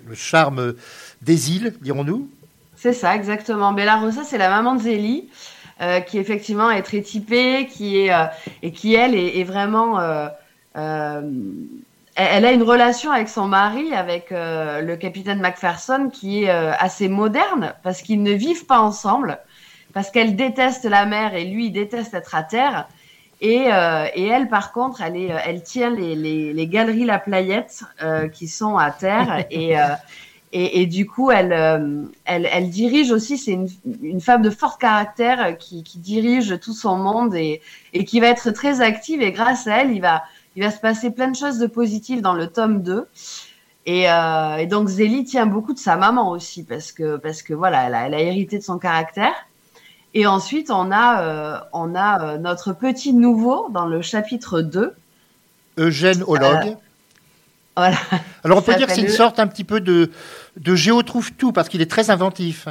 le 0.08 0.16
charme 0.16 0.74
des 1.22 1.52
îles, 1.52 1.76
dirons-nous. 1.82 2.28
C'est 2.76 2.94
ça, 2.94 3.16
exactement. 3.16 3.74
Bella 3.74 3.98
Rosa, 3.98 4.24
c'est 4.24 4.40
la 4.40 4.50
maman 4.50 4.74
de 4.76 4.82
Zélie, 4.82 5.30
euh, 5.82 6.00
qui 6.00 6.18
effectivement 6.18 6.72
est 6.72 6.82
très 6.82 7.02
typée, 7.02 7.68
qui 7.72 8.00
est 8.00 8.12
euh, 8.12 8.26
et 8.64 8.72
qui 8.72 8.96
elle 8.96 9.14
est, 9.14 9.38
est 9.40 9.44
vraiment. 9.44 10.00
Euh, 10.78 11.22
elle, 12.16 12.46
a 12.46 12.52
une 12.52 12.64
relation 12.64 13.12
avec 13.12 13.30
son 13.30 13.48
mari, 13.48 13.94
avec 13.94 14.32
euh, 14.32 14.82
le 14.82 14.96
capitaine 14.98 15.40
Macpherson, 15.40 16.10
qui 16.12 16.44
est 16.44 16.50
euh, 16.50 16.74
assez 16.78 17.08
moderne 17.08 17.74
parce 17.84 18.02
qu'ils 18.02 18.22
ne 18.24 18.32
vivent 18.32 18.66
pas 18.66 18.80
ensemble, 18.80 19.40
parce 19.94 20.12
qu'elle 20.12 20.36
déteste 20.36 20.86
la 20.86 21.06
mer 21.06 21.36
et 21.36 21.46
lui 21.46 21.68
il 21.68 21.72
déteste 21.72 22.14
être 22.14 22.36
à 22.36 22.44
terre. 22.44 22.88
Et, 23.44 23.74
euh, 23.74 24.06
et 24.14 24.28
elle, 24.28 24.50
par 24.50 24.72
contre, 24.72 25.02
elle, 25.02 25.18
est, 25.18 25.32
elle 25.46 25.64
tient 25.64 25.90
les, 25.90 26.16
les, 26.16 26.54
les 26.54 26.68
galeries 26.68 27.06
La 27.06 27.18
Playette 27.18 27.84
qui 28.34 28.48
sont 28.48 28.78
à 28.78 28.92
terre 28.92 29.46
et 29.52 29.76
et, 30.54 30.82
et 30.82 30.86
du 30.86 31.08
coup, 31.08 31.32
elle, 31.32 31.54
elle, 32.26 32.46
elle 32.52 32.70
dirige 32.70 33.10
aussi, 33.12 33.38
c'est 33.38 33.54
une, 33.54 33.70
une 34.02 34.20
femme 34.20 34.42
de 34.42 34.50
fort 34.50 34.78
caractère 34.78 35.58
qui, 35.58 35.82
qui 35.82 35.98
dirige 35.98 36.60
tout 36.60 36.74
son 36.74 36.98
monde 36.98 37.34
et, 37.36 37.62
et 37.94 38.04
qui 38.04 38.20
va 38.20 38.28
être 38.28 38.52
très 38.52 38.82
active. 38.82 39.22
Et 39.22 39.32
grâce 39.32 39.66
à 39.66 39.78
elle, 39.78 39.92
il 39.92 40.02
va, 40.02 40.24
il 40.56 40.64
va 40.64 40.72
se 40.72 40.80
passer 40.80 41.12
plein 41.12 41.30
de 41.30 41.36
choses 41.36 41.60
de 41.60 41.68
positives 41.68 42.22
dans 42.22 42.34
le 42.34 42.48
tome 42.48 42.82
2. 42.82 43.08
Et, 43.86 44.10
euh, 44.10 44.58
et 44.58 44.68
donc 44.68 44.88
Zélie 44.88 45.24
tient 45.24 45.46
beaucoup 45.46 45.74
de 45.74 45.80
sa 45.80 45.96
maman 45.96 46.30
aussi 46.30 46.64
parce 46.64 46.92
que, 46.92 47.18
parce 47.18 47.42
que 47.42 47.54
voilà, 47.54 47.88
elle 47.88 47.96
a, 47.96 48.06
elle 48.08 48.14
a 48.14 48.20
hérité 48.20 48.58
de 48.60 48.64
son 48.64 48.78
caractère. 48.78 49.34
Et 50.14 50.28
ensuite, 50.28 50.70
on 50.70 50.92
a, 50.92 51.24
euh, 51.24 51.60
on 51.74 51.96
a 51.96 52.22
euh, 52.22 52.38
notre 52.38 52.74
petit 52.74 53.14
nouveau 53.14 53.70
dans 53.70 53.86
le 53.86 54.02
chapitre 54.02 54.62
2. 54.62 54.94
Eugène 55.78 56.24
Hologue. 56.28 56.78
Voilà. 57.78 57.98
Alors 58.44 58.58
on 58.58 58.62
peut 58.62 58.76
dire 58.76 58.88
que 58.88 58.94
c'est 58.94 59.02
une 59.02 59.08
sorte 59.08 59.40
un 59.40 59.48
petit 59.48 59.64
peu 59.64 59.80
de, 59.80 60.12
de 60.58 60.76
Géo 60.76 61.02
trouve 61.04 61.32
tout, 61.32 61.54
parce 61.54 61.70
qu'il 61.70 61.82
est 61.82 61.90
très 61.90 62.10
inventif. 62.10 62.68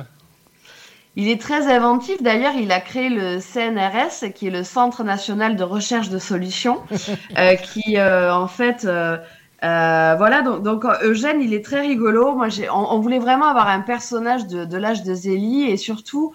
Il 1.21 1.29
est 1.29 1.41
très 1.41 1.63
inventif. 1.71 2.23
D'ailleurs, 2.23 2.55
il 2.55 2.71
a 2.73 2.81
créé 2.81 3.09
le 3.11 3.41
CNRS, 3.41 4.33
qui 4.35 4.47
est 4.47 4.51
le 4.51 4.65
Centre 4.65 5.05
national 5.05 5.55
de 5.57 5.63
recherche 5.65 6.09
de 6.09 6.19
solutions, 6.19 6.79
euh, 7.39 7.57
qui 7.57 7.99
euh, 7.99 8.33
en 8.35 8.49
fait, 8.49 8.87
euh, 8.87 9.19
voilà. 9.61 10.41
Donc, 10.43 10.63
donc, 10.63 10.85
Eugène, 11.03 11.43
il 11.43 11.53
est 11.53 11.65
très 11.65 11.81
rigolo. 11.81 12.35
Moi, 12.35 12.49
on, 12.73 12.87
on 12.95 13.01
voulait 13.01 13.19
vraiment 13.19 13.49
avoir 13.49 13.69
un 13.69 13.81
personnage 13.81 14.47
de, 14.47 14.65
de 14.65 14.77
l'âge 14.79 15.03
de 15.03 15.13
Zélie 15.15 15.65
et 15.71 15.77
surtout, 15.77 16.33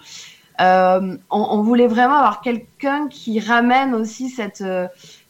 on, 0.60 1.18
on 1.30 1.62
voulait 1.62 1.88
vraiment 1.88 2.16
avoir 2.16 2.40
quelqu'un 2.40 3.08
qui 3.08 3.40
ramène 3.40 3.92
aussi 3.94 4.28
cette 4.30 4.62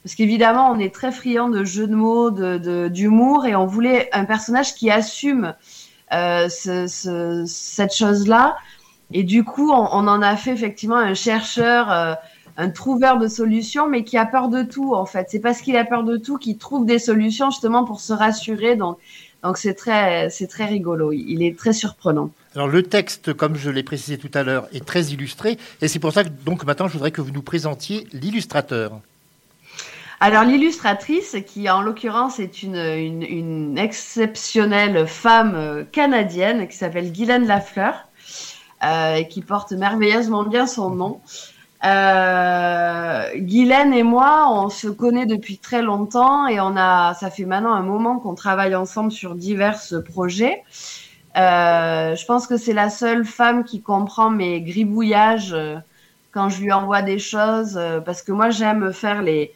parce 0.02 0.14
qu'évidemment, 0.14 0.70
on 0.70 0.78
est 0.78 0.94
très 0.94 1.10
friand 1.10 1.48
de 1.48 1.64
jeux 1.64 1.88
de 1.88 1.94
mots, 1.96 2.30
de, 2.30 2.58
de- 2.58 2.88
d'humour, 2.88 3.46
et 3.46 3.56
on 3.56 3.66
voulait 3.66 4.08
un 4.12 4.24
personnage 4.24 4.74
qui 4.74 4.88
assume 4.90 5.54
ce, 6.12 6.86
ce- 6.88 7.44
cette 7.46 7.94
chose-là. 7.94 8.56
Et 9.12 9.22
du 9.22 9.44
coup, 9.44 9.70
on, 9.70 9.88
on 9.92 10.08
en 10.08 10.22
a 10.22 10.36
fait 10.36 10.52
effectivement 10.52 10.96
un 10.96 11.14
chercheur, 11.14 11.90
euh, 11.90 12.14
un 12.56 12.70
trouveur 12.70 13.18
de 13.18 13.28
solutions, 13.28 13.88
mais 13.88 14.04
qui 14.04 14.16
a 14.16 14.26
peur 14.26 14.48
de 14.48 14.62
tout, 14.62 14.94
en 14.94 15.06
fait. 15.06 15.28
C'est 15.30 15.40
parce 15.40 15.60
qu'il 15.60 15.76
a 15.76 15.84
peur 15.84 16.04
de 16.04 16.16
tout 16.16 16.38
qu'il 16.38 16.59
trouve 16.59 16.86
des 16.86 16.98
solutions 16.98 17.50
justement 17.50 17.84
pour 17.84 18.00
se 18.00 18.12
rassurer. 18.12 18.76
Donc, 18.76 18.98
donc 19.42 19.59
c'est 19.59 19.74
très, 19.74 20.28
c'est 20.30 20.48
très 20.48 20.64
rigolo. 20.64 21.12
Il 21.12 21.30
il 21.30 21.42
est 21.42 21.57
très 21.57 21.72
surprenant. 21.72 22.30
Alors 22.57 22.68
le 22.68 22.82
texte, 22.82 23.34
comme 23.34 23.54
je 23.54 23.70
l'ai 23.70 23.82
précisé 23.82 24.16
tout 24.16 24.30
à 24.32 24.42
l'heure, 24.42 24.66
est 24.72 24.84
très 24.84 25.02
illustré, 25.04 25.59
et 25.82 25.88
c'est 25.88 25.98
pour 25.98 26.12
ça 26.12 26.24
que 26.24 26.30
donc 26.30 26.64
maintenant 26.64 26.88
je 26.88 26.94
voudrais 26.94 27.11
que 27.11 27.20
vous 27.20 27.30
nous 27.30 27.42
présentiez 27.42 28.09
l'illustrateur. 28.12 28.98
Alors 30.20 30.44
l'illustratrice, 30.44 31.36
qui 31.46 31.68
en 31.68 31.82
l'occurrence 31.82 32.40
est 32.40 32.62
une, 32.62 32.76
une, 32.76 33.22
une 33.22 33.78
exceptionnelle 33.78 35.07
femme 35.07 35.54
euh, 35.54 35.84
canadienne 35.84 36.66
qui 36.66 36.76
s'appelle 36.76 37.12
Guylaine 37.12 37.46
Lafleur, 37.46 38.05
euh, 38.85 39.22
qui 39.22 39.43
porte 39.43 39.72
merveilleusement 39.72 40.45
bien 40.45 40.66
son 40.66 40.91
nom. 40.91 41.20
Euh, 41.85 43.24
Guylaine 43.37 43.93
et 43.93 44.03
moi, 44.03 44.49
on 44.51 44.70
se 44.70 44.89
connaît 44.89 45.27
depuis 45.27 45.59
très 45.59 45.83
longtemps 45.83 46.47
et 46.47 46.61
on 46.61 46.77
a, 46.77 47.14
ça 47.14 47.31
fait 47.31 47.45
maintenant 47.45 47.74
un 47.74 47.83
moment 47.83 48.18
qu'on 48.18 48.35
travaille 48.35 48.74
ensemble 48.74 49.12
sur 49.12 49.35
divers 49.35 49.81
projets. 50.11 50.62
Euh, 51.37 52.16
je 52.16 52.24
pense 52.24 52.47
que 52.47 52.57
c'est 52.57 52.72
la 52.72 52.89
seule 52.89 53.24
femme 53.24 53.64
qui 53.64 53.83
comprend 53.83 54.31
mes 54.31 54.62
gribouillages 54.62 55.53
euh, 55.53 55.77
quand 56.33 56.49
je 56.49 56.62
lui 56.62 56.72
envoie 56.72 57.03
des 57.03 57.18
choses, 57.18 57.77
euh, 57.77 58.01
parce 58.01 58.22
que 58.22 58.33
moi 58.33 58.49
j'aime 58.49 58.93
faire 58.93 59.22
les, 59.22 59.53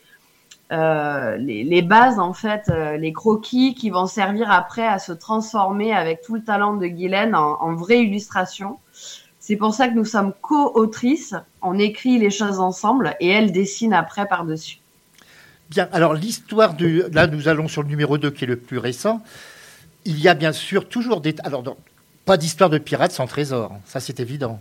euh, 0.73 1.37
les, 1.37 1.83
bases 1.83 2.21
en 2.21 2.33
fait, 2.33 2.69
euh, 2.69 2.97
les 2.97 3.13
croquis 3.13 3.75
qui 3.75 3.91
vont 3.91 4.07
servir 4.07 4.51
après 4.53 4.87
à 4.87 5.01
se 5.01 5.13
transformer 5.13 5.93
avec 5.93 6.23
tout 6.23 6.35
le 6.37 6.45
talent 6.45 6.77
de 6.77 6.87
Guylaine 6.87 7.35
en, 7.35 7.75
vraie 7.75 8.03
illustration. 8.03 8.79
C'est 9.41 9.57
pour 9.57 9.75
ça 9.75 9.89
que 9.89 9.95
nous 9.95 10.05
sommes 10.05 10.33
co-autrices. 10.41 11.35
On 11.61 11.79
écrit 11.79 12.19
les 12.19 12.31
choses 12.31 12.61
ensemble 12.61 13.17
et 13.19 13.29
elle 13.29 13.51
dessine 13.51 13.93
après 13.93 14.27
par-dessus. 14.27 14.79
Bien, 15.71 15.89
alors 15.93 16.15
l'histoire 16.15 16.75
du... 16.75 17.03
Là, 17.13 17.27
nous 17.27 17.49
allons 17.49 17.67
sur 17.67 17.83
le 17.83 17.89
numéro 17.89 18.17
2 18.17 18.31
qui 18.31 18.45
est 18.45 18.49
le 18.49 18.57
plus 18.57 18.79
récent. 18.79 19.23
il 20.05 20.21
y 20.21 20.29
a 20.29 20.35
bien 20.35 20.53
sûr 20.53 20.89
toujours 20.89 21.21
des. 21.21 21.35
Alors, 21.43 21.65
pas 22.25 22.37
d'histoire 22.37 22.71
de 22.71 22.79
pirates 22.79 23.13
sans 23.13 23.27
trésor, 23.27 23.73
ça 23.85 23.99
c'est 23.99 24.21
évident. 24.21 24.61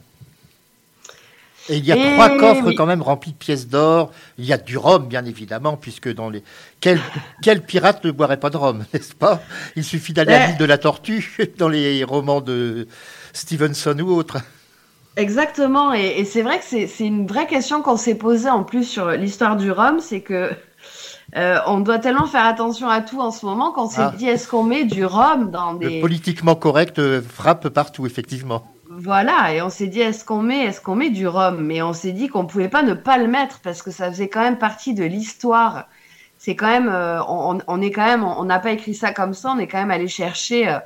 Et 1.69 1.77
il 1.77 1.85
y 1.85 1.91
a 1.91 1.95
Eh 1.97 2.13
trois 2.15 2.29
coffres 2.37 2.65
oui. 2.67 2.75
quand 2.75 2.85
même 2.87 3.01
remplis 3.01 3.31
de 3.31 3.37
pièces 3.37 3.67
d'or. 3.67 4.11
Il 4.37 4.45
y 4.45 4.53
a 4.53 4.57
du 4.57 4.77
rhum, 4.77 5.07
bien 5.07 5.23
évidemment, 5.25 5.77
puisque 5.77 6.11
dans 6.13 6.29
les. 6.29 6.43
Quel, 6.81 6.99
quel 7.43 7.61
pirate 7.63 8.03
ne 8.03 8.11
boirait 8.11 8.39
pas 8.39 8.49
de 8.49 8.57
rhum, 8.57 8.83
n'est-ce 8.93 9.13
pas? 9.15 9.41
Il 9.75 9.83
suffit 9.83 10.13
d'aller 10.13 10.33
à 10.33 10.47
l'île 10.47 10.57
de 10.57 10.65
la 10.65 10.77
Tortue 10.77 11.37
dans 11.57 11.69
les 11.69 12.03
romans 12.03 12.41
de 12.41 12.87
Stevenson 13.33 13.97
ou 13.99 14.11
autres. 14.15 14.37
Exactement, 15.17 15.93
et, 15.93 16.15
et 16.19 16.25
c'est 16.25 16.41
vrai 16.43 16.59
que 16.59 16.65
c'est 16.65 16.87
une 17.05 17.27
vraie 17.27 17.47
question 17.47 17.81
qu'on 17.81 17.97
s'est 17.97 18.15
posée 18.15 18.49
en 18.49 18.63
plus 18.63 18.85
sur 18.85 19.09
l'histoire 19.11 19.57
du 19.57 19.69
rhum, 19.71 19.99
c'est 19.99 20.21
que 20.21 20.49
euh, 21.35 21.57
on 21.67 21.79
doit 21.81 21.99
tellement 21.99 22.25
faire 22.25 22.45
attention 22.45 22.87
à 22.89 23.01
tout 23.01 23.19
en 23.19 23.31
ce 23.31 23.45
moment 23.45 23.71
qu'on 23.71 23.89
s'est 23.89 24.01
Ah. 24.01 24.13
dit 24.17 24.27
est-ce 24.27 24.47
qu'on 24.47 24.63
met 24.63 24.85
du 24.85 25.03
rhum 25.05 25.51
dans 25.51 25.73
Le 25.73 25.79
des 25.89 25.99
politiquement 26.01 26.55
correct 26.55 26.99
euh, 26.99 27.21
frappe 27.21 27.67
partout, 27.69 28.05
effectivement. 28.05 28.65
Voilà 28.99 29.53
et 29.53 29.61
on 29.61 29.69
s'est 29.69 29.87
dit 29.87 30.01
est-ce 30.01 30.25
qu'on 30.25 30.41
met 30.41 30.65
est-ce 30.65 30.81
qu'on 30.81 30.95
met 30.95 31.09
du 31.09 31.25
rhum? 31.25 31.61
Mais 31.65 31.81
on 31.81 31.93
s'est 31.93 32.11
dit 32.11 32.27
qu'on 32.27 32.45
pouvait 32.45 32.67
pas 32.67 32.83
ne 32.83 32.93
pas 32.93 33.17
le 33.17 33.27
mettre 33.27 33.61
parce 33.61 33.81
que 33.81 33.91
ça 33.91 34.11
faisait 34.11 34.27
quand 34.27 34.41
même 34.41 34.57
partie 34.57 34.93
de 34.93 35.05
l'histoire. 35.05 35.87
C'est 36.37 36.55
quand 36.55 36.67
même 36.67 36.89
euh, 36.89 37.21
on, 37.27 37.81
est 37.81 37.91
quand 37.91 38.05
même 38.05 38.23
on 38.25 38.43
n'a 38.43 38.59
pas 38.59 38.71
écrit 38.71 38.93
ça 38.93 39.13
comme 39.13 39.33
ça, 39.33 39.53
on 39.55 39.59
est 39.59 39.67
quand 39.67 39.77
même 39.79 39.91
allé 39.91 40.09
chercher 40.09 40.67
euh, 40.67 40.79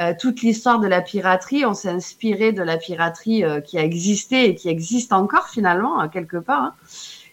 euh, 0.00 0.14
toute 0.18 0.42
l'histoire 0.42 0.78
de 0.78 0.86
la 0.86 1.00
piraterie. 1.00 1.66
On 1.66 1.74
s'est 1.74 1.90
inspiré 1.90 2.52
de 2.52 2.62
la 2.62 2.76
piraterie 2.76 3.42
qui 3.64 3.76
a 3.76 3.82
existé 3.82 4.50
et 4.50 4.54
qui 4.54 4.68
existe 4.68 5.12
encore 5.12 5.48
finalement 5.48 6.00
hein, 6.00 6.08
quelque 6.08 6.36
part. 6.36 6.62
hein. 6.62 6.74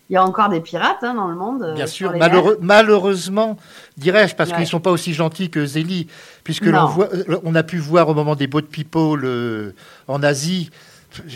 Il 0.09 0.13
y 0.13 0.17
a 0.17 0.23
encore 0.23 0.49
des 0.49 0.61
pirates 0.61 1.03
hein, 1.03 1.15
dans 1.15 1.27
le 1.27 1.35
monde. 1.35 1.63
euh, 1.63 1.73
Bien 1.73 1.87
sûr, 1.87 2.11
malheureux- 2.15 2.57
malheureusement, 2.61 3.57
dirais-je, 3.97 4.35
parce 4.35 4.49
Ouais. 4.51 4.55
qu'ils 4.57 4.65
ne 4.65 4.69
sont 4.69 4.79
pas 4.79 4.91
aussi 4.91 5.13
gentils 5.13 5.49
que 5.49 5.65
Zélie, 5.65 6.07
puisque 6.43 6.65
l'on 6.65 6.85
voit, 6.85 7.09
euh, 7.13 7.39
on 7.43 7.55
a 7.55 7.63
pu 7.63 7.77
voir 7.79 8.07
au 8.09 8.13
moment 8.13 8.35
des 8.35 8.45
boat 8.47 8.61
people 8.71 9.21
euh, 9.25 9.73
en 10.07 10.21
Asie 10.21 10.69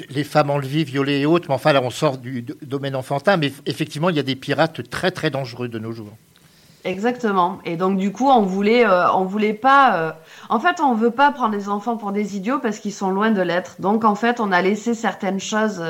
les 0.09 0.25
femmes 0.25 0.49
enlevées, 0.49 0.83
violées 0.83 1.19
et 1.21 1.25
autres, 1.25 1.45
mais 1.47 1.55
enfin 1.55 1.71
là 1.71 1.81
on 1.81 1.89
sort 1.89 2.17
du 2.17 2.45
domaine 2.61 2.97
enfantin, 2.97 3.37
mais 3.37 3.53
effectivement 3.65 4.09
il 4.09 4.17
y 4.17 4.19
a 4.19 4.23
des 4.23 4.35
pirates 4.35 4.89
très 4.89 5.09
très 5.09 5.29
dangereux 5.29 5.69
de 5.69 5.79
nos 5.79 5.93
jours. 5.93 6.11
Exactement. 6.85 7.59
Et 7.65 7.75
donc 7.77 7.97
du 7.97 8.11
coup, 8.11 8.29
on 8.29 8.41
voulait, 8.41 8.85
euh, 8.85 9.11
on 9.13 9.25
voulait 9.25 9.53
pas. 9.53 9.95
euh, 9.97 10.11
En 10.49 10.59
fait, 10.59 10.79
on 10.81 10.95
veut 10.95 11.11
pas 11.11 11.31
prendre 11.31 11.53
les 11.55 11.67
enfants 11.69 11.97
pour 11.97 12.11
des 12.11 12.35
idiots 12.37 12.59
parce 12.59 12.79
qu'ils 12.79 12.93
sont 12.93 13.09
loin 13.11 13.31
de 13.31 13.41
l'être. 13.41 13.75
Donc 13.79 14.03
en 14.05 14.15
fait, 14.15 14.39
on 14.39 14.51
a 14.51 14.61
laissé 14.61 14.93
certaines 14.93 15.39
choses 15.39 15.81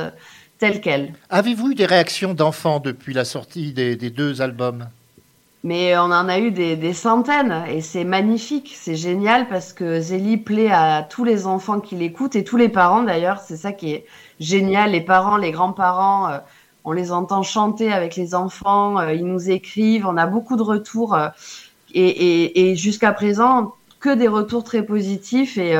telles 0.59 0.81
quelles. 0.81 1.13
Avez-vous 1.29 1.71
eu 1.71 1.75
des 1.75 1.85
réactions 1.85 2.33
d'enfants 2.33 2.79
depuis 2.79 3.13
la 3.13 3.25
sortie 3.25 3.73
des, 3.73 3.95
des 3.95 4.09
deux 4.09 4.41
albums? 4.41 4.87
Mais 5.63 5.97
on 5.97 6.03
en 6.03 6.29
a 6.29 6.39
eu 6.39 6.51
des, 6.51 6.77
des 6.77 6.93
centaines 6.93 7.63
et 7.67 7.81
c'est 7.81 8.05
magnifique, 8.05 8.71
c'est 8.75 8.95
génial 8.95 9.49
parce 9.49 9.73
que 9.73 9.99
Zélie 9.99 10.37
plaît 10.37 10.71
à 10.71 11.03
tous 11.03 11.25
les 11.25 11.47
enfants 11.47 11.81
qui 11.81 11.95
l'écoutent 11.95 12.37
et 12.37 12.45
tous 12.45 12.55
les 12.55 12.69
parents 12.69 13.03
d'ailleurs. 13.03 13.39
C'est 13.39 13.57
ça 13.57 13.73
qui 13.73 13.91
est 13.91 14.05
génial. 14.39 14.91
Les 14.91 15.01
parents, 15.01 15.35
les 15.35 15.51
grands-parents, 15.51 16.29
euh, 16.29 16.37
on 16.85 16.93
les 16.93 17.11
entend 17.11 17.43
chanter 17.43 17.91
avec 17.91 18.15
les 18.15 18.35
enfants, 18.35 18.99
euh, 18.99 19.13
ils 19.13 19.25
nous 19.25 19.49
écrivent, 19.49 20.07
on 20.07 20.15
a 20.15 20.27
beaucoup 20.27 20.55
de 20.55 20.61
retours 20.61 21.13
euh, 21.13 21.27
et, 21.93 22.07
et, 22.07 22.71
et 22.71 22.75
jusqu'à 22.77 23.11
présent 23.11 23.73
que 23.99 24.15
des 24.15 24.29
retours 24.29 24.63
très 24.63 24.83
positifs 24.83 25.57
et, 25.57 25.75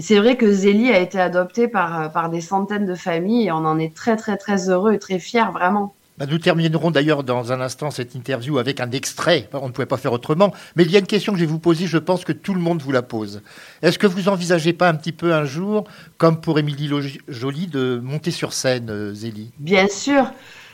et 0.00 0.02
c'est 0.02 0.18
vrai 0.18 0.38
que 0.38 0.50
Zélie 0.50 0.90
a 0.90 0.98
été 0.98 1.20
adoptée 1.20 1.68
par, 1.68 2.00
euh, 2.00 2.08
par 2.08 2.30
des 2.30 2.40
centaines 2.40 2.86
de 2.86 2.94
familles 2.94 3.48
et 3.48 3.52
on 3.52 3.66
en 3.66 3.78
est 3.78 3.94
très 3.94 4.16
très 4.16 4.38
très 4.38 4.70
heureux 4.70 4.94
et 4.94 4.98
très 4.98 5.18
fiers 5.18 5.52
vraiment. 5.52 5.94
Bah, 6.16 6.24
Nous 6.24 6.38
terminerons 6.38 6.90
d'ailleurs 6.90 7.22
dans 7.22 7.52
un 7.52 7.60
instant 7.60 7.90
cette 7.90 8.14
interview 8.14 8.56
avec 8.56 8.80
un 8.80 8.90
extrait. 8.92 9.50
On 9.52 9.66
ne 9.66 9.72
pouvait 9.72 9.84
pas 9.84 9.98
faire 9.98 10.14
autrement. 10.14 10.54
Mais 10.74 10.84
il 10.84 10.90
y 10.90 10.96
a 10.96 11.00
une 11.00 11.06
question 11.06 11.34
que 11.34 11.38
je 11.38 11.44
vais 11.44 11.50
vous 11.50 11.58
poser, 11.58 11.86
je 11.86 11.98
pense 11.98 12.24
que 12.24 12.32
tout 12.32 12.54
le 12.54 12.62
monde 12.62 12.80
vous 12.80 12.92
la 12.92 13.02
pose. 13.02 13.42
Est-ce 13.82 13.98
que 13.98 14.06
vous 14.06 14.30
envisagez 14.30 14.72
pas 14.72 14.88
un 14.88 14.94
petit 14.94 15.12
peu 15.12 15.34
un 15.34 15.44
jour, 15.44 15.84
comme 16.16 16.40
pour 16.40 16.58
Émilie 16.58 16.90
Joly, 17.28 17.66
de 17.66 18.00
monter 18.02 18.30
sur 18.30 18.54
scène, 18.54 18.88
euh, 18.88 19.12
Zélie? 19.12 19.52
Bien 19.58 19.86
sûr. 19.86 20.24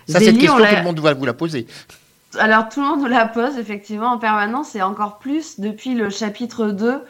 Ça, 0.07 0.21
cette 0.21 0.23
Zélie, 0.23 0.39
question, 0.39 0.55
on 0.55 0.65
tout 0.65 0.77
le 0.77 0.83
monde 0.85 1.01
va 1.01 1.15
vous 1.15 1.25
la 1.25 1.35
poser. 1.35 1.67
Alors 2.39 2.69
tout 2.69 2.81
le 2.81 2.87
monde 2.87 3.01
nous 3.01 3.09
la 3.09 3.27
pose 3.27 3.59
effectivement 3.59 4.13
en 4.13 4.19
permanence 4.19 4.77
et 4.77 4.83
encore 4.83 5.19
plus 5.19 5.59
depuis 5.59 5.95
le 5.95 6.11
chapitre 6.11 6.67
2 6.69 7.03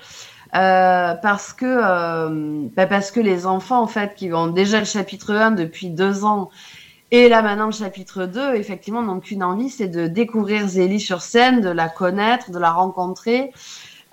euh, 0.55 1.15
parce 1.15 1.53
que 1.53 1.67
euh, 1.67 2.69
bah, 2.77 2.87
parce 2.87 3.11
que 3.11 3.19
les 3.19 3.47
enfants 3.47 3.81
en 3.81 3.89
fait 3.89 4.15
qui 4.15 4.33
ont 4.33 4.47
déjà 4.47 4.79
le 4.79 4.85
chapitre 4.85 5.35
1 5.35 5.51
depuis 5.51 5.91
deux 5.91 6.25
ans 6.25 6.51
et 7.11 7.29
là 7.29 7.43
maintenant 7.43 7.67
le 7.67 7.73
chapitre 7.73 8.27
2 8.27 8.55
effectivement 8.55 9.03
n'ont 9.03 9.19
qu'une 9.19 9.43
envie 9.43 9.71
c'est 9.71 9.89
de 9.89 10.07
découvrir 10.07 10.69
Zélie 10.69 11.01
sur 11.01 11.21
scène, 11.21 11.61
de 11.61 11.69
la 11.69 11.89
connaître, 11.89 12.53
de 12.53 12.61
la 12.61 12.71
rencontrer 12.71 13.53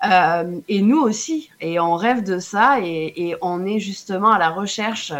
euh, 0.04 0.58
et 0.68 0.82
nous 0.82 0.98
aussi 0.98 1.50
et 1.60 1.78
on 1.78 1.94
rêve 1.94 2.24
de 2.24 2.40
ça 2.40 2.80
et, 2.80 3.36
on 3.40 3.64
est 3.64 3.78
justement 3.78 4.32
à 4.32 4.38
la 4.38 4.50
recherche 4.50 5.12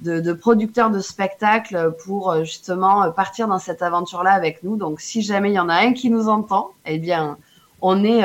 de, 0.00 0.20
de 0.20 0.32
producteurs 0.32 0.90
de 0.90 1.00
spectacles 1.00 1.92
pour 2.04 2.44
justement 2.44 3.10
partir 3.10 3.48
dans 3.48 3.58
cette 3.58 3.82
aventure-là 3.82 4.30
avec 4.30 4.62
nous. 4.62 4.76
Donc, 4.76 5.00
si 5.00 5.22
jamais 5.22 5.50
il 5.50 5.54
y 5.54 5.58
en 5.58 5.68
a 5.68 5.74
un 5.74 5.92
qui 5.92 6.08
nous 6.08 6.28
entend, 6.28 6.70
eh 6.86 6.98
bien, 6.98 7.36
on 7.82 8.04
est, 8.04 8.22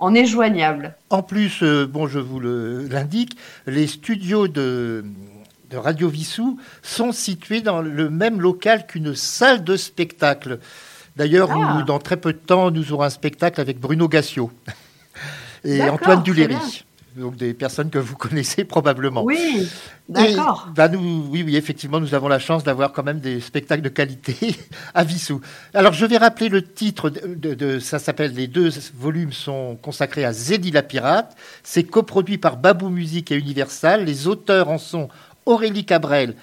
on 0.00 0.14
est 0.14 0.26
joignable. 0.26 0.94
En 1.10 1.22
plus, 1.22 1.62
euh, 1.62 1.86
bon, 1.86 2.06
je 2.06 2.18
vous 2.18 2.40
le- 2.40 2.86
l'indique, 2.88 3.36
les 3.66 3.86
studios 3.86 4.48
de, 4.48 5.04
de 5.70 5.76
Radio 5.76 6.08
Vissou 6.08 6.58
sont 6.82 7.12
situés 7.12 7.60
dans 7.60 7.80
le 7.82 8.10
même 8.10 8.40
local 8.40 8.86
qu'une 8.86 9.14
salle 9.14 9.64
de 9.64 9.76
spectacle. 9.76 10.58
D'ailleurs, 11.16 11.50
Ah. 11.52 11.82
dans 11.86 11.98
très 11.98 12.16
peu 12.18 12.32
de 12.32 12.38
temps, 12.38 12.70
nous 12.70 12.92
aurons 12.92 13.04
un 13.04 13.10
spectacle 13.10 13.60
avec 13.60 13.80
Bruno 13.80 14.06
Gassio 14.08 14.50
et 15.64 15.82
Antoine 15.88 16.22
Duléry. 16.22 16.84
Donc 17.16 17.36
des 17.36 17.54
personnes 17.54 17.88
que 17.90 17.98
vous 17.98 18.14
connaissez 18.18 18.64
probablement. 18.64 19.22
Oui, 19.24 19.66
d'accord. 20.08 20.68
Bah, 20.74 20.88
nous, 20.88 21.26
oui, 21.30 21.42
oui, 21.44 21.56
effectivement, 21.56 21.98
nous 21.98 22.14
avons 22.14 22.28
la 22.28 22.38
chance 22.38 22.62
d'avoir 22.62 22.92
quand 22.92 23.02
même 23.02 23.20
des 23.20 23.40
spectacles 23.40 23.82
de 23.82 23.88
qualité 23.88 24.36
à 24.94 25.02
Vissou. 25.02 25.40
Alors, 25.72 25.92
je 25.94 26.04
vais 26.04 26.18
rappeler 26.18 26.48
le 26.48 26.62
titre 26.62 27.08
de, 27.10 27.34
de- 27.34 27.54
de- 27.54 27.78
ça 27.78 27.98
s'appelle, 27.98 28.32
les 28.34 28.46
deux 28.48 28.70
volumes 28.98 29.32
sont 29.32 29.76
consacrés 29.80 30.24
à 30.24 30.32
Zélie 30.32 30.70
la 30.70 30.82
pirate. 30.82 31.34
C'est 31.62 31.84
coproduit 31.84 32.38
par 32.38 32.56
Babou 32.58 32.90
Musique 32.90 33.32
et 33.32 33.36
Universal. 33.36 34.04
Les 34.04 34.26
auteurs 34.26 34.68
en 34.68 34.78
sont 34.78 35.08
Aurélie 35.46 35.84
Cabrel, 35.86 36.34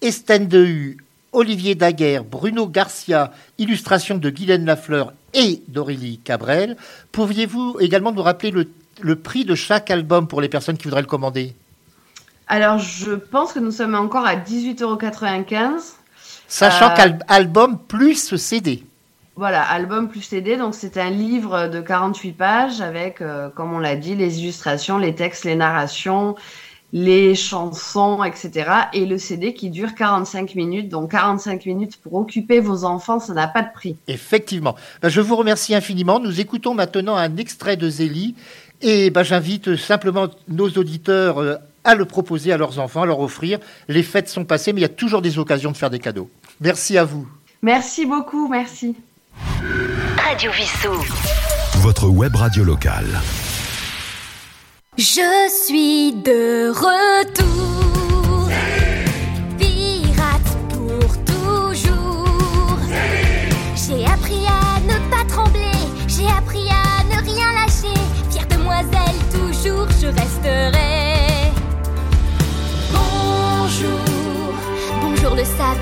Estène 0.00 0.48
Dehu, 0.48 0.98
Olivier 1.32 1.74
Daguerre, 1.74 2.24
Bruno 2.24 2.66
Garcia, 2.68 3.32
illustration 3.58 4.16
de 4.16 4.30
Guylaine 4.30 4.64
Lafleur 4.64 5.12
et 5.34 5.62
d'Aurélie 5.68 6.18
Cabrel. 6.22 6.76
Pourriez-vous 7.10 7.78
également 7.80 8.12
nous 8.12 8.22
rappeler 8.22 8.52
le, 8.52 8.68
le 9.00 9.16
prix 9.16 9.44
de 9.44 9.54
chaque 9.54 9.90
album 9.90 10.26
pour 10.26 10.40
les 10.40 10.48
personnes 10.48 10.76
qui 10.76 10.84
voudraient 10.84 11.02
le 11.02 11.06
commander 11.06 11.54
Alors, 12.46 12.78
je 12.78 13.12
pense 13.12 13.52
que 13.52 13.58
nous 13.58 13.70
sommes 13.72 13.94
encore 13.94 14.26
à 14.26 14.36
18,95€. 14.36 15.94
Sachant 16.46 16.90
Euh, 16.90 17.10
qu'album 17.26 17.78
plus 17.78 18.36
CD. 18.36 18.84
Voilà, 19.36 19.62
album 19.62 20.08
plus 20.08 20.22
CD. 20.22 20.56
Donc, 20.56 20.74
c'est 20.74 20.96
un 20.96 21.10
livre 21.10 21.66
de 21.68 21.80
48 21.80 22.32
pages 22.32 22.80
avec, 22.80 23.20
euh, 23.20 23.48
comme 23.48 23.72
on 23.72 23.78
l'a 23.80 23.96
dit, 23.96 24.14
les 24.14 24.40
illustrations, 24.40 24.98
les 24.98 25.14
textes, 25.14 25.44
les 25.44 25.56
narrations, 25.56 26.36
les 26.92 27.34
chansons, 27.34 28.22
etc. 28.22 28.70
Et 28.92 29.04
le 29.06 29.18
CD 29.18 29.52
qui 29.52 29.70
dure 29.70 29.96
45 29.96 30.54
minutes. 30.54 30.88
Donc, 30.88 31.10
45 31.10 31.66
minutes 31.66 31.96
pour 32.00 32.14
occuper 32.14 32.60
vos 32.60 32.84
enfants, 32.84 33.18
ça 33.18 33.34
n'a 33.34 33.48
pas 33.48 33.62
de 33.62 33.72
prix. 33.74 33.96
Effectivement. 34.06 34.76
Ben, 35.02 35.08
je 35.08 35.20
vous 35.20 35.34
remercie 35.34 35.74
infiniment. 35.74 36.20
Nous 36.20 36.38
écoutons 36.38 36.74
maintenant 36.74 37.16
un 37.16 37.36
extrait 37.36 37.76
de 37.76 37.88
Zélie. 37.88 38.36
Et 38.82 39.10
ben, 39.10 39.22
j'invite 39.22 39.76
simplement 39.76 40.28
nos 40.48 40.68
auditeurs 40.70 41.38
euh, 41.38 41.56
à 41.84 41.94
le 41.94 42.04
proposer 42.04 42.52
à 42.52 42.56
leurs 42.56 42.78
enfants, 42.78 43.02
à 43.02 43.06
leur 43.06 43.20
offrir. 43.20 43.58
Les 43.88 44.02
fêtes 44.02 44.28
sont 44.28 44.44
passées, 44.44 44.72
mais 44.72 44.80
il 44.80 44.82
y 44.82 44.86
a 44.86 44.90
toujours 44.90 45.22
des 45.22 45.38
occasions 45.38 45.70
de 45.70 45.76
faire 45.76 45.90
des 45.90 45.98
cadeaux. 45.98 46.30
Merci 46.60 46.98
à 46.98 47.04
vous. 47.04 47.28
Merci 47.62 48.06
beaucoup, 48.06 48.48
merci. 48.48 48.94
Radio 50.18 50.50
Vissou. 50.52 50.92
Votre 51.78 52.08
web 52.08 52.34
radio 52.36 52.64
locale. 52.64 53.06
Je 54.96 55.50
suis 55.50 56.12
de 56.12 56.70
retour. 56.70 58.03